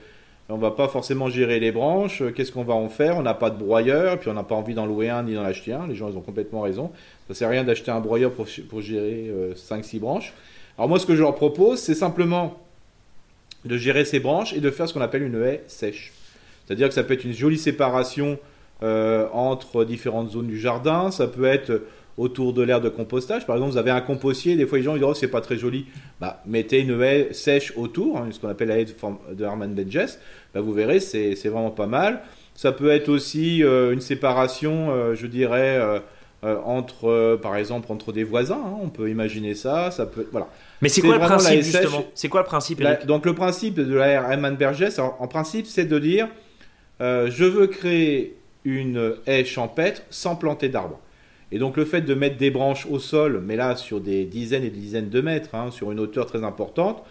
on 0.48 0.59
va 0.59 0.70
pas 0.72 0.88
forcément 0.88 1.29
gérer 1.31 1.59
les 1.61 1.72
branches, 1.72 2.22
euh, 2.22 2.31
qu'est-ce 2.35 2.53
qu'on 2.53 2.64
va 2.64 2.75
en 2.75 2.88
faire? 2.88 3.16
On 3.16 3.22
n'a 3.22 3.35
pas 3.35 3.51
de 3.51 3.59
broyeur, 3.59 4.18
puis 4.20 4.29
on 4.31 4.35
n'a 4.35 4.44
pas 4.44 4.55
envie 4.55 4.75
d'en 4.75 4.87
louer 4.87 5.09
un 5.09 5.22
ni 5.25 5.35
d'en 5.35 5.44
acheter 5.44 5.72
un. 5.72 5.87
Les 5.88 5.96
gens 5.96 6.09
ils 6.11 6.16
ont 6.18 6.22
complètement 6.31 6.61
raison. 6.62 6.92
Ça 7.29 7.35
sert 7.35 7.48
à 7.48 7.53
rien 7.53 7.64
d'acheter 7.64 7.90
un 7.90 8.01
broyeur 8.01 8.31
pour, 8.33 8.46
pour 8.70 8.81
gérer 8.83 9.33
5-6 9.57 9.98
branches. 9.98 10.33
Alors 10.79 10.88
moi 10.88 10.98
ce 11.01 11.07
que 11.07 11.16
je 11.16 11.22
leur 11.22 11.35
propose 11.35 11.79
c'est 11.81 11.94
simplement 11.96 12.46
de 13.64 13.77
gérer 13.77 14.05
ces 14.05 14.20
branches 14.20 14.53
et 14.55 14.61
de 14.61 14.70
faire 14.70 14.87
ce 14.88 14.94
qu'on 14.94 15.01
appelle 15.01 15.22
une 15.22 15.42
haie 15.42 15.62
sèche. 15.66 16.12
C'est-à-dire 16.66 16.88
que 16.88 16.94
ça 16.94 17.03
peut 17.03 17.14
être 17.14 17.25
une 17.25 17.33
jolie 17.35 17.59
séparation 17.59 18.38
euh, 18.83 19.27
entre 19.33 19.85
différentes 19.85 20.31
zones 20.31 20.46
du 20.48 20.59
jardin, 20.59 21.11
ça 21.11 21.27
peut 21.27 21.44
être 21.44 21.83
autour 22.18 22.53
de 22.53 22.62
l'aire 22.62 22.81
de 22.81 22.88
compostage. 22.88 23.46
Par 23.46 23.57
exemple, 23.57 23.72
vous 23.72 23.79
avez 23.79 23.90
un 23.90 24.01
compostier, 24.01 24.57
des 24.57 24.66
fois 24.66 24.79
les 24.79 24.85
gens 24.85 24.94
ils 24.94 24.98
disent 25.01 25.09
oh, 25.09 25.14
c'est 25.14 25.29
pas 25.29 25.40
très 25.40 25.57
joli. 25.57 25.87
Bah, 26.20 26.42
mettez 26.46 26.81
une 26.81 27.01
haie 27.03 27.29
sèche 27.33 27.72
autour, 27.77 28.18
hein, 28.18 28.29
ce 28.31 28.38
qu'on 28.38 28.48
appelle 28.48 28.68
la 28.68 28.79
haie 28.79 28.85
de, 28.85 28.92
de 29.35 29.44
Hermann 29.44 29.75
Benjes. 29.75 30.18
Bah, 30.55 30.61
vous 30.61 30.72
verrez, 30.72 31.01
c'est 31.01 31.35
vraiment 31.44 31.70
pas 31.70 31.87
mal. 31.87 32.22
Ça 32.55 32.70
peut 32.72 32.90
être 32.90 33.09
aussi 33.09 33.64
euh, 33.64 33.92
une 33.92 34.03
séparation, 34.03 34.90
euh, 34.90 35.14
je 35.14 35.27
dirais, 35.27 35.79
euh, 36.44 36.57
entre, 36.66 37.38
par 37.40 37.57
exemple, 37.57 37.90
entre 37.90 38.12
des 38.12 38.25
voisins. 38.25 38.61
hein. 38.62 38.79
on 38.83 38.88
peut 38.88 39.09
imaginer 39.09 39.55
ça. 39.55 39.90
Ça 39.90 40.05
peut, 40.05 40.27
voilà. 40.33 40.48
mais 40.83 40.90
c'est 40.90 41.01
quoi 41.01 41.14
le 41.14 41.20
principe, 41.20 41.62
justement? 41.62 42.05
C'est 42.14 42.29
quoi 42.29 42.40
le 42.42 42.46
principe, 42.46 42.83
donc 43.07 43.25
le 43.25 43.35
principe 43.35 43.77
de 43.77 43.94
la 43.94 44.09
Hermann 44.09 44.57
Bergès, 44.57 44.98
en, 44.98 45.16
en 45.18 45.29
principe, 45.29 45.66
c'est 45.66 45.87
de 45.87 45.98
dire 45.98 46.29
euh, 47.02 47.30
je 47.30 47.44
veux 47.44 47.66
créer 47.66 48.36
une 48.64 49.14
haie 49.26 49.44
champêtre 49.44 50.02
sans 50.08 50.36
planter 50.36 50.68
d'arbres. 50.68 51.00
Et 51.50 51.58
donc 51.58 51.76
le 51.76 51.84
fait 51.84 52.00
de 52.00 52.14
mettre 52.14 52.38
des 52.38 52.50
branches 52.50 52.86
au 52.86 52.98
sol, 52.98 53.42
mais 53.44 53.56
là 53.56 53.76
sur 53.76 54.00
des 54.00 54.24
dizaines 54.24 54.64
et 54.64 54.70
des 54.70 54.80
dizaines 54.80 55.10
de 55.10 55.20
mètres, 55.20 55.54
hein, 55.54 55.70
sur 55.70 55.92
une 55.92 56.00
hauteur 56.00 56.26
très 56.26 56.44
importante, 56.44 57.02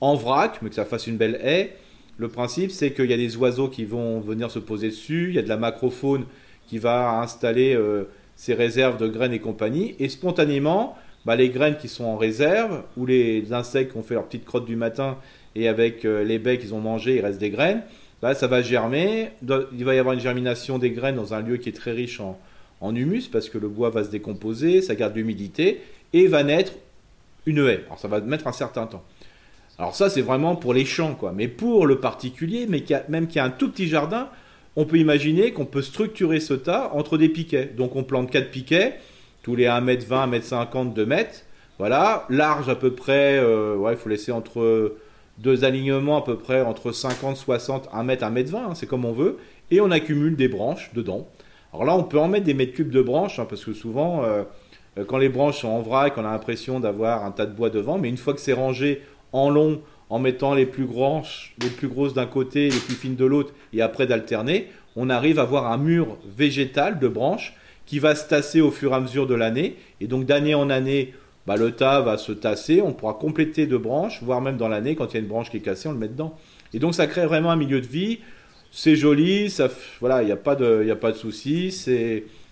en 0.00 0.14
vrac, 0.14 0.60
mais 0.62 0.68
que 0.68 0.76
ça 0.76 0.84
fasse 0.84 1.08
une 1.08 1.16
belle 1.16 1.40
haie, 1.42 1.74
le 2.18 2.28
principe 2.28 2.70
c'est 2.70 2.92
qu'il 2.92 3.06
y 3.06 3.12
a 3.12 3.16
des 3.16 3.36
oiseaux 3.36 3.68
qui 3.68 3.84
vont 3.84 4.20
venir 4.20 4.50
se 4.50 4.60
poser 4.60 4.88
dessus, 4.88 5.30
il 5.30 5.34
y 5.34 5.38
a 5.38 5.42
de 5.42 5.48
la 5.48 5.56
macrofaune 5.56 6.26
qui 6.68 6.78
va 6.78 7.18
installer 7.20 7.74
euh, 7.74 8.04
ses 8.36 8.54
réserves 8.54 8.98
de 8.98 9.08
graines 9.08 9.32
et 9.32 9.40
compagnie, 9.40 9.96
et 9.98 10.08
spontanément, 10.08 10.96
bah, 11.24 11.34
les 11.34 11.48
graines 11.48 11.76
qui 11.76 11.88
sont 11.88 12.04
en 12.04 12.16
réserve, 12.16 12.82
ou 12.96 13.06
les 13.06 13.52
insectes 13.52 13.92
qui 13.92 13.98
ont 13.98 14.02
fait 14.02 14.14
leur 14.14 14.26
petite 14.26 14.44
crotte 14.44 14.66
du 14.66 14.76
matin, 14.76 15.16
et 15.56 15.66
avec 15.66 16.04
euh, 16.04 16.22
les 16.22 16.38
baies 16.38 16.58
qu'ils 16.58 16.74
ont 16.74 16.80
mangées, 16.80 17.16
il 17.16 17.20
reste 17.20 17.40
des 17.40 17.50
graines, 17.50 17.82
bah, 18.22 18.34
ça 18.34 18.46
va 18.46 18.62
germer. 18.62 19.30
Il 19.42 19.84
va 19.84 19.94
y 19.94 19.98
avoir 19.98 20.14
une 20.14 20.20
germination 20.20 20.78
des 20.78 20.90
graines 20.90 21.16
dans 21.16 21.34
un 21.34 21.40
lieu 21.40 21.56
qui 21.56 21.68
est 21.68 21.72
très 21.72 21.92
riche 21.92 22.20
en, 22.20 22.94
humus, 22.94 23.28
parce 23.28 23.48
que 23.48 23.58
le 23.58 23.68
bois 23.68 23.90
va 23.90 24.04
se 24.04 24.10
décomposer, 24.10 24.82
ça 24.82 24.94
garde 24.94 25.16
l'humidité, 25.16 25.80
et 26.12 26.26
va 26.26 26.42
naître 26.44 26.72
une 27.46 27.58
haie. 27.58 27.84
Alors 27.86 27.98
ça 27.98 28.08
va 28.08 28.20
mettre 28.20 28.46
un 28.46 28.52
certain 28.52 28.86
temps. 28.86 29.04
Alors 29.78 29.94
ça, 29.94 30.10
c'est 30.10 30.22
vraiment 30.22 30.56
pour 30.56 30.74
les 30.74 30.84
champs, 30.84 31.14
quoi. 31.14 31.32
Mais 31.32 31.48
pour 31.48 31.86
le 31.86 32.00
particulier, 32.00 32.66
mais 32.68 32.84
même 33.08 33.28
qui 33.28 33.38
a 33.38 33.44
un 33.44 33.50
tout 33.50 33.70
petit 33.70 33.88
jardin, 33.88 34.28
on 34.76 34.84
peut 34.84 34.98
imaginer 34.98 35.52
qu'on 35.52 35.66
peut 35.66 35.82
structurer 35.82 36.40
ce 36.40 36.54
tas 36.54 36.90
entre 36.94 37.18
des 37.18 37.28
piquets. 37.28 37.66
Donc 37.76 37.96
on 37.96 38.04
plante 38.04 38.30
quatre 38.30 38.50
piquets, 38.50 38.94
tous 39.42 39.56
les 39.56 39.66
1m20, 39.66 40.40
1m50, 40.40 40.92
2 40.92 41.06
mètres. 41.06 41.42
Voilà, 41.78 42.26
large 42.28 42.68
à 42.68 42.74
peu 42.74 42.92
près, 42.92 43.38
euh, 43.38 43.76
ouais, 43.76 43.92
il 43.92 43.98
faut 43.98 44.08
laisser 44.08 44.32
entre 44.32 44.94
deux 45.38 45.64
alignements 45.64 46.18
à 46.18 46.22
peu 46.22 46.36
près 46.36 46.62
entre 46.62 46.92
50, 46.92 47.36
60, 47.36 47.88
1 47.92 48.02
mètre, 48.02 48.24
1 48.24 48.30
mètre 48.30 48.50
20, 48.50 48.58
hein, 48.58 48.74
c'est 48.74 48.86
comme 48.86 49.04
on 49.04 49.12
veut. 49.12 49.38
Et 49.70 49.80
on 49.80 49.90
accumule 49.90 50.36
des 50.36 50.48
branches 50.48 50.90
dedans. 50.94 51.28
Alors 51.72 51.84
là, 51.84 51.94
on 51.94 52.04
peut 52.04 52.18
en 52.18 52.28
mettre 52.28 52.46
des 52.46 52.54
mètres 52.54 52.72
cubes 52.72 52.90
de 52.90 53.02
branches, 53.02 53.38
hein, 53.38 53.46
parce 53.48 53.64
que 53.64 53.72
souvent, 53.72 54.24
euh, 54.24 54.42
euh, 54.98 55.04
quand 55.04 55.18
les 55.18 55.28
branches 55.28 55.60
sont 55.60 55.68
en 55.68 55.80
vrac, 55.80 56.14
on 56.16 56.24
a 56.24 56.30
l'impression 56.30 56.80
d'avoir 56.80 57.24
un 57.24 57.30
tas 57.30 57.46
de 57.46 57.54
bois 57.54 57.70
devant, 57.70 57.98
mais 57.98 58.08
une 58.08 58.16
fois 58.16 58.34
que 58.34 58.40
c'est 58.40 58.52
rangé 58.54 59.02
en 59.32 59.50
long, 59.50 59.80
en 60.10 60.18
mettant 60.18 60.54
les 60.54 60.66
plus 60.66 60.88
les 61.62 61.68
plus 61.68 61.88
grosses 61.88 62.14
d'un 62.14 62.26
côté, 62.26 62.70
les 62.70 62.78
plus 62.78 62.94
fines 62.94 63.16
de 63.16 63.26
l'autre, 63.26 63.52
et 63.72 63.82
après 63.82 64.06
d'alterner, 64.06 64.68
on 64.96 65.10
arrive 65.10 65.38
à 65.38 65.42
avoir 65.42 65.70
un 65.70 65.76
mur 65.76 66.16
végétal 66.36 66.98
de 66.98 67.08
branches 67.08 67.54
qui 67.84 67.98
va 67.98 68.14
se 68.14 68.28
tasser 68.28 68.60
au 68.60 68.70
fur 68.70 68.92
et 68.92 68.94
à 68.94 69.00
mesure 69.00 69.26
de 69.26 69.34
l'année. 69.34 69.76
Et 70.00 70.06
donc 70.06 70.24
d'année 70.24 70.54
en 70.54 70.70
année, 70.70 71.14
bah, 71.48 71.56
le 71.56 71.72
tas 71.72 72.02
va 72.02 72.18
se 72.18 72.30
tasser, 72.30 72.82
on 72.82 72.92
pourra 72.92 73.14
compléter 73.14 73.66
de 73.66 73.78
branches, 73.78 74.22
voire 74.22 74.42
même 74.42 74.58
dans 74.58 74.68
l'année, 74.68 74.94
quand 74.96 75.06
il 75.06 75.14
y 75.14 75.16
a 75.16 75.20
une 75.20 75.28
branche 75.28 75.50
qui 75.50 75.56
est 75.56 75.60
cassée, 75.60 75.88
on 75.88 75.92
le 75.92 75.98
met 75.98 76.08
dedans. 76.08 76.36
Et 76.74 76.78
donc 76.78 76.94
ça 76.94 77.06
crée 77.06 77.24
vraiment 77.24 77.50
un 77.50 77.56
milieu 77.56 77.80
de 77.80 77.86
vie. 77.86 78.18
C'est 78.70 78.96
joli, 78.96 79.48
ça, 79.48 79.70
voilà, 80.00 80.22
il 80.22 80.26
n'y 80.26 80.32
a 80.32 80.36
pas 80.36 80.56
de, 80.56 80.84
y 80.84 80.90
a 80.90 80.96
pas 80.96 81.10
de 81.10 81.16
souci. 81.16 81.72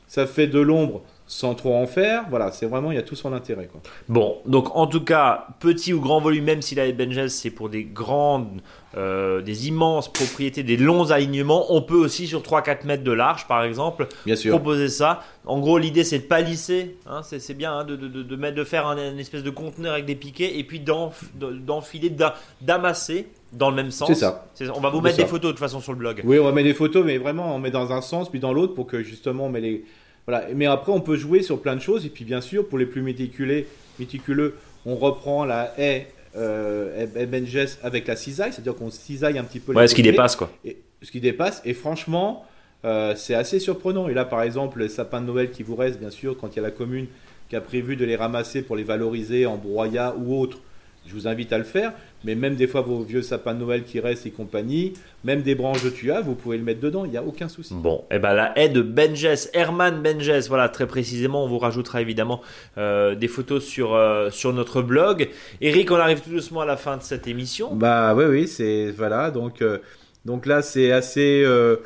Ça 0.06 0.26
fait 0.26 0.46
de 0.46 0.60
l'ombre 0.60 1.02
sans 1.28 1.54
trop 1.54 1.74
en 1.74 1.86
faire. 1.86 2.24
Voilà, 2.30 2.52
c'est 2.52 2.66
vraiment, 2.66 2.92
il 2.92 2.94
y 2.94 2.98
a 2.98 3.02
tout 3.02 3.16
son 3.16 3.32
intérêt. 3.32 3.66
Quoi. 3.66 3.80
Bon, 4.08 4.36
donc 4.46 4.74
en 4.76 4.86
tout 4.86 5.02
cas, 5.02 5.48
petit 5.58 5.92
ou 5.92 6.00
grand 6.00 6.20
volume, 6.20 6.44
même 6.44 6.62
si 6.62 6.74
la 6.74 6.86
haie 6.86 6.92
de 6.92 7.04
Benjes 7.04 7.28
c'est 7.28 7.50
pour 7.50 7.68
des 7.68 7.82
grandes, 7.84 8.60
euh, 8.96 9.42
des 9.42 9.66
immenses 9.68 10.10
propriétés, 10.12 10.62
des 10.62 10.76
longs 10.76 11.10
alignements, 11.10 11.66
on 11.74 11.82
peut 11.82 11.96
aussi 11.96 12.26
sur 12.28 12.42
3-4 12.42 12.86
mètres 12.86 13.02
de 13.04 13.10
large 13.12 13.46
par 13.48 13.64
exemple 13.64 14.06
Bien 14.24 14.36
sûr. 14.36 14.52
proposer 14.54 14.88
ça. 14.88 15.20
En 15.46 15.58
gros, 15.58 15.78
l'idée 15.78 16.04
c'est 16.04 16.20
de 16.20 16.24
palisser, 16.24 16.96
hein, 17.06 17.22
c'est 17.24 17.40
c'est 17.40 17.54
bien 17.54 17.72
hein, 17.76 17.84
de, 17.84 17.96
de, 17.96 18.06
de, 18.08 18.22
de 18.22 18.36
mettre, 18.36 18.56
de 18.56 18.64
faire 18.64 18.86
un, 18.86 18.96
une 19.12 19.18
espèce 19.18 19.42
de 19.42 19.50
conteneur 19.50 19.94
avec 19.94 20.06
des 20.06 20.14
piquets 20.16 20.58
et 20.58 20.64
puis 20.64 20.78
d'enf- 20.80 21.24
de- 21.34 21.52
d'enfiler, 21.52 22.08
d'a- 22.10 22.36
d'amasser 22.60 23.26
dans 23.52 23.70
le 23.70 23.76
même 23.76 23.90
sens. 23.90 24.08
C'est 24.08 24.14
ça. 24.14 24.46
On 24.74 24.80
va 24.80 24.90
vous 24.90 25.00
mettre 25.00 25.16
des 25.16 25.26
photos 25.26 25.48
de 25.48 25.52
toute 25.52 25.58
façon 25.60 25.80
sur 25.80 25.92
le 25.92 25.98
blog. 25.98 26.22
Oui, 26.24 26.38
on 26.38 26.44
va 26.44 26.52
mettre 26.52 26.68
des 26.68 26.74
photos, 26.74 27.04
mais 27.04 27.18
vraiment, 27.18 27.54
on 27.54 27.58
met 27.58 27.70
dans 27.70 27.92
un 27.92 28.00
sens, 28.00 28.28
puis 28.28 28.40
dans 28.40 28.52
l'autre, 28.52 28.74
pour 28.74 28.86
que 28.86 29.02
justement, 29.02 29.46
on 29.46 29.50
met 29.50 29.60
les. 29.60 29.84
Voilà. 30.26 30.46
Mais 30.54 30.66
après, 30.66 30.92
on 30.92 31.00
peut 31.00 31.16
jouer 31.16 31.42
sur 31.42 31.60
plein 31.60 31.76
de 31.76 31.80
choses, 31.80 32.04
et 32.06 32.08
puis 32.08 32.24
bien 32.24 32.40
sûr, 32.40 32.68
pour 32.68 32.78
les 32.78 32.86
plus 32.86 33.02
méticulés, 33.02 33.66
méticuleux, 33.98 34.56
on 34.84 34.96
reprend 34.96 35.44
la 35.44 35.72
haie 35.78 36.08
euh, 36.36 37.06
Benjes 37.26 37.78
avec 37.82 38.06
la 38.06 38.16
cisaille, 38.16 38.52
c'est-à-dire 38.52 38.74
qu'on 38.76 38.90
cisaille 38.90 39.38
un 39.38 39.44
petit 39.44 39.60
peu 39.60 39.72
Ouais, 39.72 39.88
ce 39.88 39.94
qui 39.94 40.02
dépasse 40.02 40.36
quoi. 40.36 40.50
et- 40.64 40.76
ce 41.02 41.10
qui 41.10 41.20
dépasse. 41.20 41.62
Et 41.64 41.72
franchement, 41.74 42.44
euh, 42.84 43.14
c'est 43.16 43.34
assez 43.34 43.58
surprenant. 43.60 44.08
Et 44.08 44.14
là, 44.14 44.24
par 44.24 44.42
exemple, 44.42 44.80
les 44.80 44.88
sapins 44.88 45.20
de 45.20 45.26
Noël 45.26 45.50
qui 45.50 45.62
vous 45.62 45.76
restent, 45.76 45.98
bien 46.00 46.10
sûr, 46.10 46.36
quand 46.36 46.48
il 46.52 46.56
y 46.56 46.58
a 46.58 46.62
la 46.62 46.70
commune 46.70 47.06
qui 47.48 47.56
a 47.56 47.60
prévu 47.60 47.96
de 47.96 48.04
les 48.04 48.16
ramasser 48.16 48.62
pour 48.62 48.76
les 48.76 48.82
valoriser 48.82 49.46
en 49.46 49.56
broyat 49.56 50.14
ou 50.18 50.34
autre, 50.38 50.58
je 51.06 51.12
vous 51.14 51.28
invite 51.28 51.52
à 51.52 51.58
le 51.58 51.64
faire. 51.64 51.92
Mais 52.26 52.34
même 52.34 52.56
des 52.56 52.66
fois, 52.66 52.80
vos 52.80 53.02
vieux 53.02 53.22
sapins 53.22 53.54
de 53.54 53.60
Noël 53.60 53.84
qui 53.84 54.00
restent 54.00 54.26
et 54.26 54.32
compagnie, 54.32 54.94
même 55.22 55.42
des 55.42 55.54
branches 55.54 55.84
de 55.84 55.90
tuya, 55.90 56.20
vous 56.20 56.34
pouvez 56.34 56.58
le 56.58 56.64
mettre 56.64 56.80
dedans, 56.80 57.04
il 57.04 57.12
n'y 57.12 57.16
a 57.16 57.22
aucun 57.22 57.48
souci. 57.48 57.72
Bon, 57.72 58.02
et 58.10 58.18
ben 58.18 58.34
la 58.34 58.52
haie 58.58 58.68
de 58.68 58.82
Benjes, 58.82 59.48
Herman 59.54 60.02
Benjes, 60.02 60.48
voilà 60.48 60.68
très 60.68 60.88
précisément, 60.88 61.44
on 61.44 61.48
vous 61.48 61.60
rajoutera 61.60 62.00
évidemment 62.00 62.42
euh, 62.78 63.14
des 63.14 63.28
photos 63.28 63.64
sur, 63.64 63.94
euh, 63.94 64.30
sur 64.30 64.52
notre 64.52 64.82
blog. 64.82 65.28
Eric, 65.60 65.92
on 65.92 65.96
arrive 65.96 66.20
tout 66.20 66.30
doucement 66.30 66.62
à 66.62 66.66
la 66.66 66.76
fin 66.76 66.96
de 66.96 67.02
cette 67.02 67.28
émission. 67.28 67.72
Bah 67.72 68.12
oui, 68.16 68.24
oui, 68.24 68.48
c'est 68.48 68.90
voilà. 68.90 69.30
Donc, 69.30 69.62
euh, 69.62 69.78
donc 70.26 70.44
là, 70.46 70.60
c'est 70.60 70.90
assez. 70.92 71.42
euh, 71.44 71.76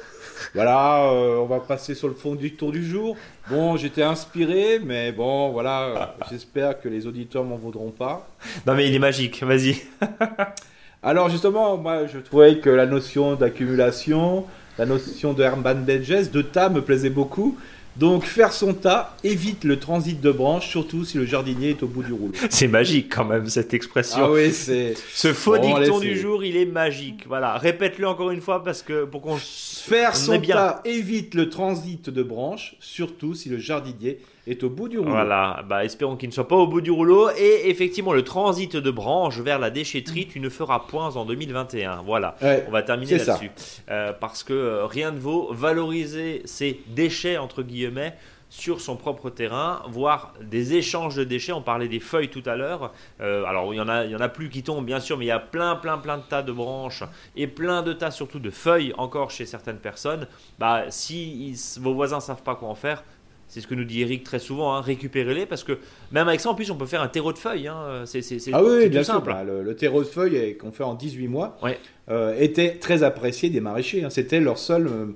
voilà, 0.54 1.02
euh, 1.04 1.36
on 1.36 1.46
va 1.46 1.60
passer 1.60 1.94
sur 1.94 2.08
le 2.08 2.14
fond 2.14 2.34
du 2.34 2.54
tour 2.54 2.72
du 2.72 2.84
jour. 2.84 3.16
Bon, 3.50 3.76
j'étais 3.76 4.02
inspiré, 4.02 4.80
mais 4.82 5.12
bon, 5.12 5.50
voilà. 5.50 6.16
J'espère 6.30 6.80
que 6.80 6.88
les 6.88 7.06
auditeurs 7.06 7.44
m'en 7.44 7.56
voudront 7.56 7.90
pas. 7.90 8.26
Non 8.66 8.74
mais 8.74 8.88
il 8.88 8.94
est 8.94 8.98
magique, 8.98 9.42
vas-y. 9.42 9.76
Alors 11.02 11.28
justement, 11.28 11.76
moi, 11.76 12.06
je 12.06 12.18
trouvais 12.18 12.58
que 12.58 12.70
la 12.70 12.86
notion 12.86 13.34
d'accumulation, 13.34 14.46
la 14.78 14.86
notion 14.86 15.32
de 15.34 15.42
Herman 15.42 15.84
Benjes, 15.84 16.30
de 16.30 16.42
tas 16.42 16.68
me 16.70 16.82
plaisait 16.82 17.10
beaucoup. 17.10 17.58
Donc 18.00 18.24
faire 18.24 18.54
son 18.54 18.72
tas 18.72 19.14
évite 19.22 19.64
le 19.64 19.78
transit 19.78 20.18
de 20.18 20.32
branches, 20.32 20.70
surtout 20.70 21.04
si 21.04 21.18
le 21.18 21.26
jardinier 21.26 21.68
est 21.70 21.82
au 21.82 21.86
bout 21.86 22.02
du 22.02 22.14
rouleau. 22.14 22.32
C'est 22.48 22.66
magique 22.66 23.14
quand 23.14 23.26
même 23.26 23.46
cette 23.46 23.74
expression. 23.74 24.20
Ah 24.24 24.30
oui, 24.30 24.52
c'est 24.52 24.94
Ce 25.12 25.34
faux 25.34 25.58
Bon, 25.58 25.78
dicton 25.78 26.00
du 26.00 26.16
jour, 26.18 26.42
il 26.42 26.56
est 26.56 26.64
magique. 26.64 27.24
Voilà, 27.28 27.58
répète-le 27.58 28.08
encore 28.08 28.30
une 28.30 28.40
fois 28.40 28.64
parce 28.64 28.82
que 28.82 29.04
pour 29.04 29.20
qu'on 29.20 29.36
Faire 29.36 30.12
On 30.14 30.16
son 30.16 30.38
bien. 30.38 30.54
tas 30.56 30.80
évite 30.86 31.34
le 31.34 31.50
transit 31.50 32.08
de 32.08 32.22
branches, 32.22 32.74
surtout 32.80 33.34
si 33.34 33.50
le 33.50 33.58
jardinier 33.58 34.18
est 34.46 34.62
au 34.64 34.70
bout 34.70 34.88
du 34.88 34.98
rouleau. 34.98 35.10
Voilà, 35.12 35.62
bah, 35.68 35.84
espérons 35.84 36.16
qu'il 36.16 36.28
ne 36.28 36.34
soit 36.34 36.48
pas 36.48 36.56
au 36.56 36.66
bout 36.66 36.80
du 36.80 36.90
rouleau. 36.90 37.28
Et 37.38 37.68
effectivement, 37.70 38.12
le 38.12 38.22
transit 38.24 38.76
de 38.76 38.90
branche 38.90 39.38
vers 39.38 39.58
la 39.58 39.70
déchetterie, 39.70 40.26
tu 40.26 40.40
ne 40.40 40.48
feras 40.48 40.80
point 40.80 41.14
en 41.16 41.24
2021. 41.24 42.02
Voilà, 42.04 42.36
Ouais, 42.42 42.64
on 42.68 42.70
va 42.70 42.82
terminer 42.82 43.12
là-dessus. 43.26 43.50
Euh, 43.90 44.12
parce 44.18 44.42
que 44.42 44.52
euh, 44.52 44.86
rien 44.86 45.10
ne 45.12 45.18
vaut 45.18 45.52
valoriser 45.52 46.42
ces 46.44 46.80
déchets, 46.88 47.36
entre 47.38 47.62
guillemets, 47.62 48.14
sur 48.52 48.80
son 48.80 48.96
propre 48.96 49.30
terrain, 49.30 49.80
voire 49.88 50.34
des 50.42 50.74
échanges 50.74 51.14
de 51.14 51.22
déchets. 51.22 51.52
On 51.52 51.62
parlait 51.62 51.86
des 51.86 52.00
feuilles 52.00 52.30
tout 52.30 52.42
à 52.46 52.56
l'heure. 52.56 52.92
Euh, 53.20 53.44
alors, 53.44 53.72
il 53.72 53.76
y, 53.76 53.80
en 53.80 53.88
a, 53.88 54.04
il 54.04 54.10
y 54.10 54.16
en 54.16 54.20
a 54.20 54.28
plus 54.28 54.48
qui 54.50 54.64
tombent, 54.64 54.84
bien 54.84 54.98
sûr, 54.98 55.16
mais 55.18 55.26
il 55.26 55.28
y 55.28 55.32
a 55.32 55.38
plein, 55.38 55.76
plein, 55.76 55.98
plein 55.98 56.18
de 56.18 56.24
tas 56.24 56.42
de 56.42 56.50
branches 56.50 57.04
et 57.36 57.46
plein 57.46 57.82
de 57.82 57.92
tas 57.92 58.10
surtout 58.10 58.40
de 58.40 58.50
feuilles 58.50 58.92
encore 58.98 59.30
chez 59.30 59.46
certaines 59.46 59.78
personnes. 59.78 60.26
Bah, 60.58 60.82
si 60.88 61.50
ils- 61.50 61.80
vos 61.80 61.94
voisins 61.94 62.16
ne 62.16 62.22
savent 62.22 62.42
pas 62.42 62.56
quoi 62.56 62.68
en 62.68 62.74
faire, 62.74 63.04
c'est 63.50 63.60
ce 63.60 63.66
que 63.66 63.74
nous 63.74 63.84
dit 63.84 64.00
Eric 64.00 64.24
très 64.24 64.38
souvent, 64.38 64.74
hein, 64.74 64.80
récupérez-les 64.80 65.44
parce 65.44 65.62
que 65.64 65.76
même 66.12 66.26
avec 66.28 66.40
ça, 66.40 66.48
en 66.48 66.54
plus, 66.54 66.70
on 66.70 66.76
peut 66.76 66.86
faire 66.86 67.02
un 67.02 67.08
terreau 67.08 67.32
de 67.34 67.38
feuilles. 67.38 67.68
hein. 67.68 68.04
C'est 68.06 68.20
Ah 68.52 68.62
oui, 68.62 68.78
c'est 68.82 68.88
bien 68.88 69.00
tout 69.00 69.04
sûr. 69.04 69.14
simple. 69.14 69.30
bah, 69.30 69.44
le, 69.44 69.62
le 69.62 69.76
terreau 69.76 70.00
de 70.02 70.08
feuilles 70.08 70.36
euh, 70.38 70.54
qu'on 70.58 70.72
fait 70.72 70.84
en 70.84 70.94
18 70.94 71.28
mois 71.28 71.58
Ouais. 71.62 71.78
euh, 72.10 72.34
était 72.38 72.76
très 72.76 73.02
apprécié 73.02 73.50
des 73.50 73.60
maraîchers. 73.60 74.04
hein. 74.04 74.10
C'était 74.10 74.40
leur 74.40 74.56
seul, 74.56 74.86
euh, 74.86 75.06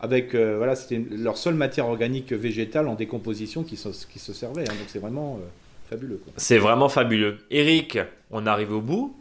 avec 0.00 0.34
euh, 0.34 0.56
voilà, 0.56 0.74
c'était 0.74 1.00
leur 1.10 1.36
seule 1.36 1.54
matière 1.54 1.86
organique 1.86 2.32
végétale 2.32 2.88
en 2.88 2.94
décomposition 2.94 3.62
qui 3.62 3.76
se, 3.76 3.88
qui 4.10 4.18
se 4.18 4.32
servait. 4.32 4.64
Donc 4.64 4.74
c'est 4.88 4.98
vraiment 4.98 5.38
fabuleux. 5.90 6.20
C'est 6.38 6.58
vraiment 6.58 6.88
fabuleux. 6.88 7.38
Eric, 7.50 7.98
on 8.30 8.46
arrive 8.46 8.72
au 8.72 8.80
bout. 8.80 9.14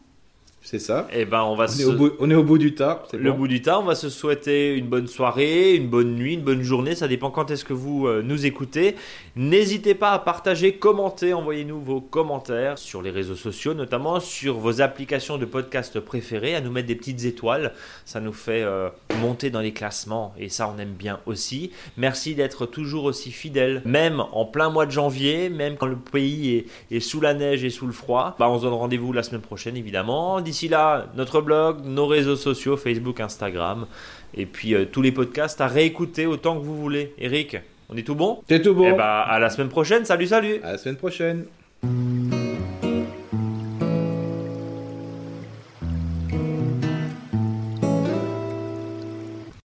C'est 0.64 0.78
ça. 0.78 1.08
Et 1.12 1.26
ben, 1.26 1.42
on 1.42 1.56
va 1.56 1.66
On 1.66 1.68
se... 1.68 1.82
est, 1.82 1.86
au 1.86 1.94
bout, 1.94 2.12
on 2.20 2.30
est 2.30 2.36
au 2.36 2.44
bout 2.44 2.60
du 2.60 2.76
tas. 2.76 3.04
le 3.14 3.32
bon. 3.32 3.40
bout 3.40 3.48
du 3.48 3.64
temps, 3.64 3.82
on 3.82 3.86
va 3.86 3.96
se 3.96 4.10
souhaiter 4.10 4.76
une 4.76 4.88
bonne 4.88 5.08
soirée, 5.08 5.74
une 5.74 5.88
bonne 5.88 6.16
nuit, 6.16 6.36
une 6.36 6.44
bonne 6.44 6.62
journée. 6.62 6.94
Ça 6.94 7.08
dépend 7.08 7.32
quand 7.32 7.50
est-ce 7.50 7.66
que 7.66 7.74
vous 7.74 8.06
euh, 8.06 8.22
nous 8.24 8.46
écoutez. 8.46 8.96
N'hésitez 9.36 9.96
pas 9.96 10.12
à 10.12 10.20
partager, 10.20 10.74
commenter, 10.74 11.34
envoyez-nous 11.34 11.82
vos 11.82 12.00
commentaires 12.00 12.78
sur 12.78 13.02
les 13.02 13.10
réseaux 13.10 13.36
sociaux, 13.36 13.74
notamment 13.74 14.20
sur 14.20 14.60
vos 14.60 14.82
applications 14.82 15.40
de 15.40 15.46
podcast 15.46 16.00
préférées, 16.00 16.54
à 16.54 16.62
nous 16.62 16.72
mettre 16.72 16.88
des 16.88 16.96
petites 16.96 17.26
étoiles. 17.26 17.74
Ça 18.06 18.20
nous 18.20 18.34
fait 18.34 18.62
euh, 18.62 18.90
monter 19.20 19.50
dans 19.50 19.62
les 19.62 19.74
classements 19.74 20.36
et 20.38 20.50
ça, 20.50 20.72
on 20.74 20.80
aime 20.80 20.94
bien 20.94 21.22
aussi. 21.26 21.72
Merci 21.98 22.36
d'être 22.36 22.68
toujours 22.68 23.06
aussi 23.06 23.32
fidèles, 23.32 23.82
même 23.84 24.24
en 24.32 24.46
plein 24.46 24.70
mois 24.70 24.86
de 24.86 24.92
janvier, 24.92 25.50
même 25.50 25.76
quand 25.76 25.88
le 25.88 25.98
pays 25.98 26.56
est, 26.56 26.96
est 26.96 27.00
sous 27.00 27.20
la 27.20 27.34
neige 27.34 27.64
et 27.64 27.72
sous 27.72 27.88
le 27.88 27.94
froid. 27.94 28.36
Bah, 28.38 28.48
on 28.48 28.60
se 28.60 28.64
donne 28.64 28.74
rendez-vous 28.74 29.12
la 29.12 29.24
semaine 29.24 29.42
prochaine, 29.42 29.76
évidemment. 29.76 30.40
D'ici 30.52 30.68
là, 30.68 31.06
notre 31.16 31.40
blog, 31.40 31.78
nos 31.86 32.08
réseaux 32.08 32.36
sociaux, 32.36 32.76
Facebook, 32.76 33.22
Instagram, 33.22 33.86
et 34.34 34.46
puis 34.46 34.76
euh, 34.76 34.84
tous 34.84 35.02
les 35.02 35.14
podcasts 35.14 35.62
à 35.62 35.68
réécouter 35.68 36.26
autant 36.26 36.60
que 36.60 36.66
vous 36.66 36.76
voulez. 36.76 37.14
Eric, 37.20 37.56
on 37.88 37.96
est 37.96 38.04
tout 38.04 38.16
bon? 38.16 38.44
C'est 38.50 38.62
tout 38.62 38.74
bon. 38.74 38.90
Eh 38.90 38.92
bah, 38.92 39.22
à 39.22 39.40
la 39.40 39.50
semaine 39.50 39.70
prochaine. 39.70 40.04
Salut, 40.04 40.28
salut 40.28 40.60
À 40.62 40.74
la 40.74 40.78
semaine 40.78 40.98
prochaine. 40.98 41.46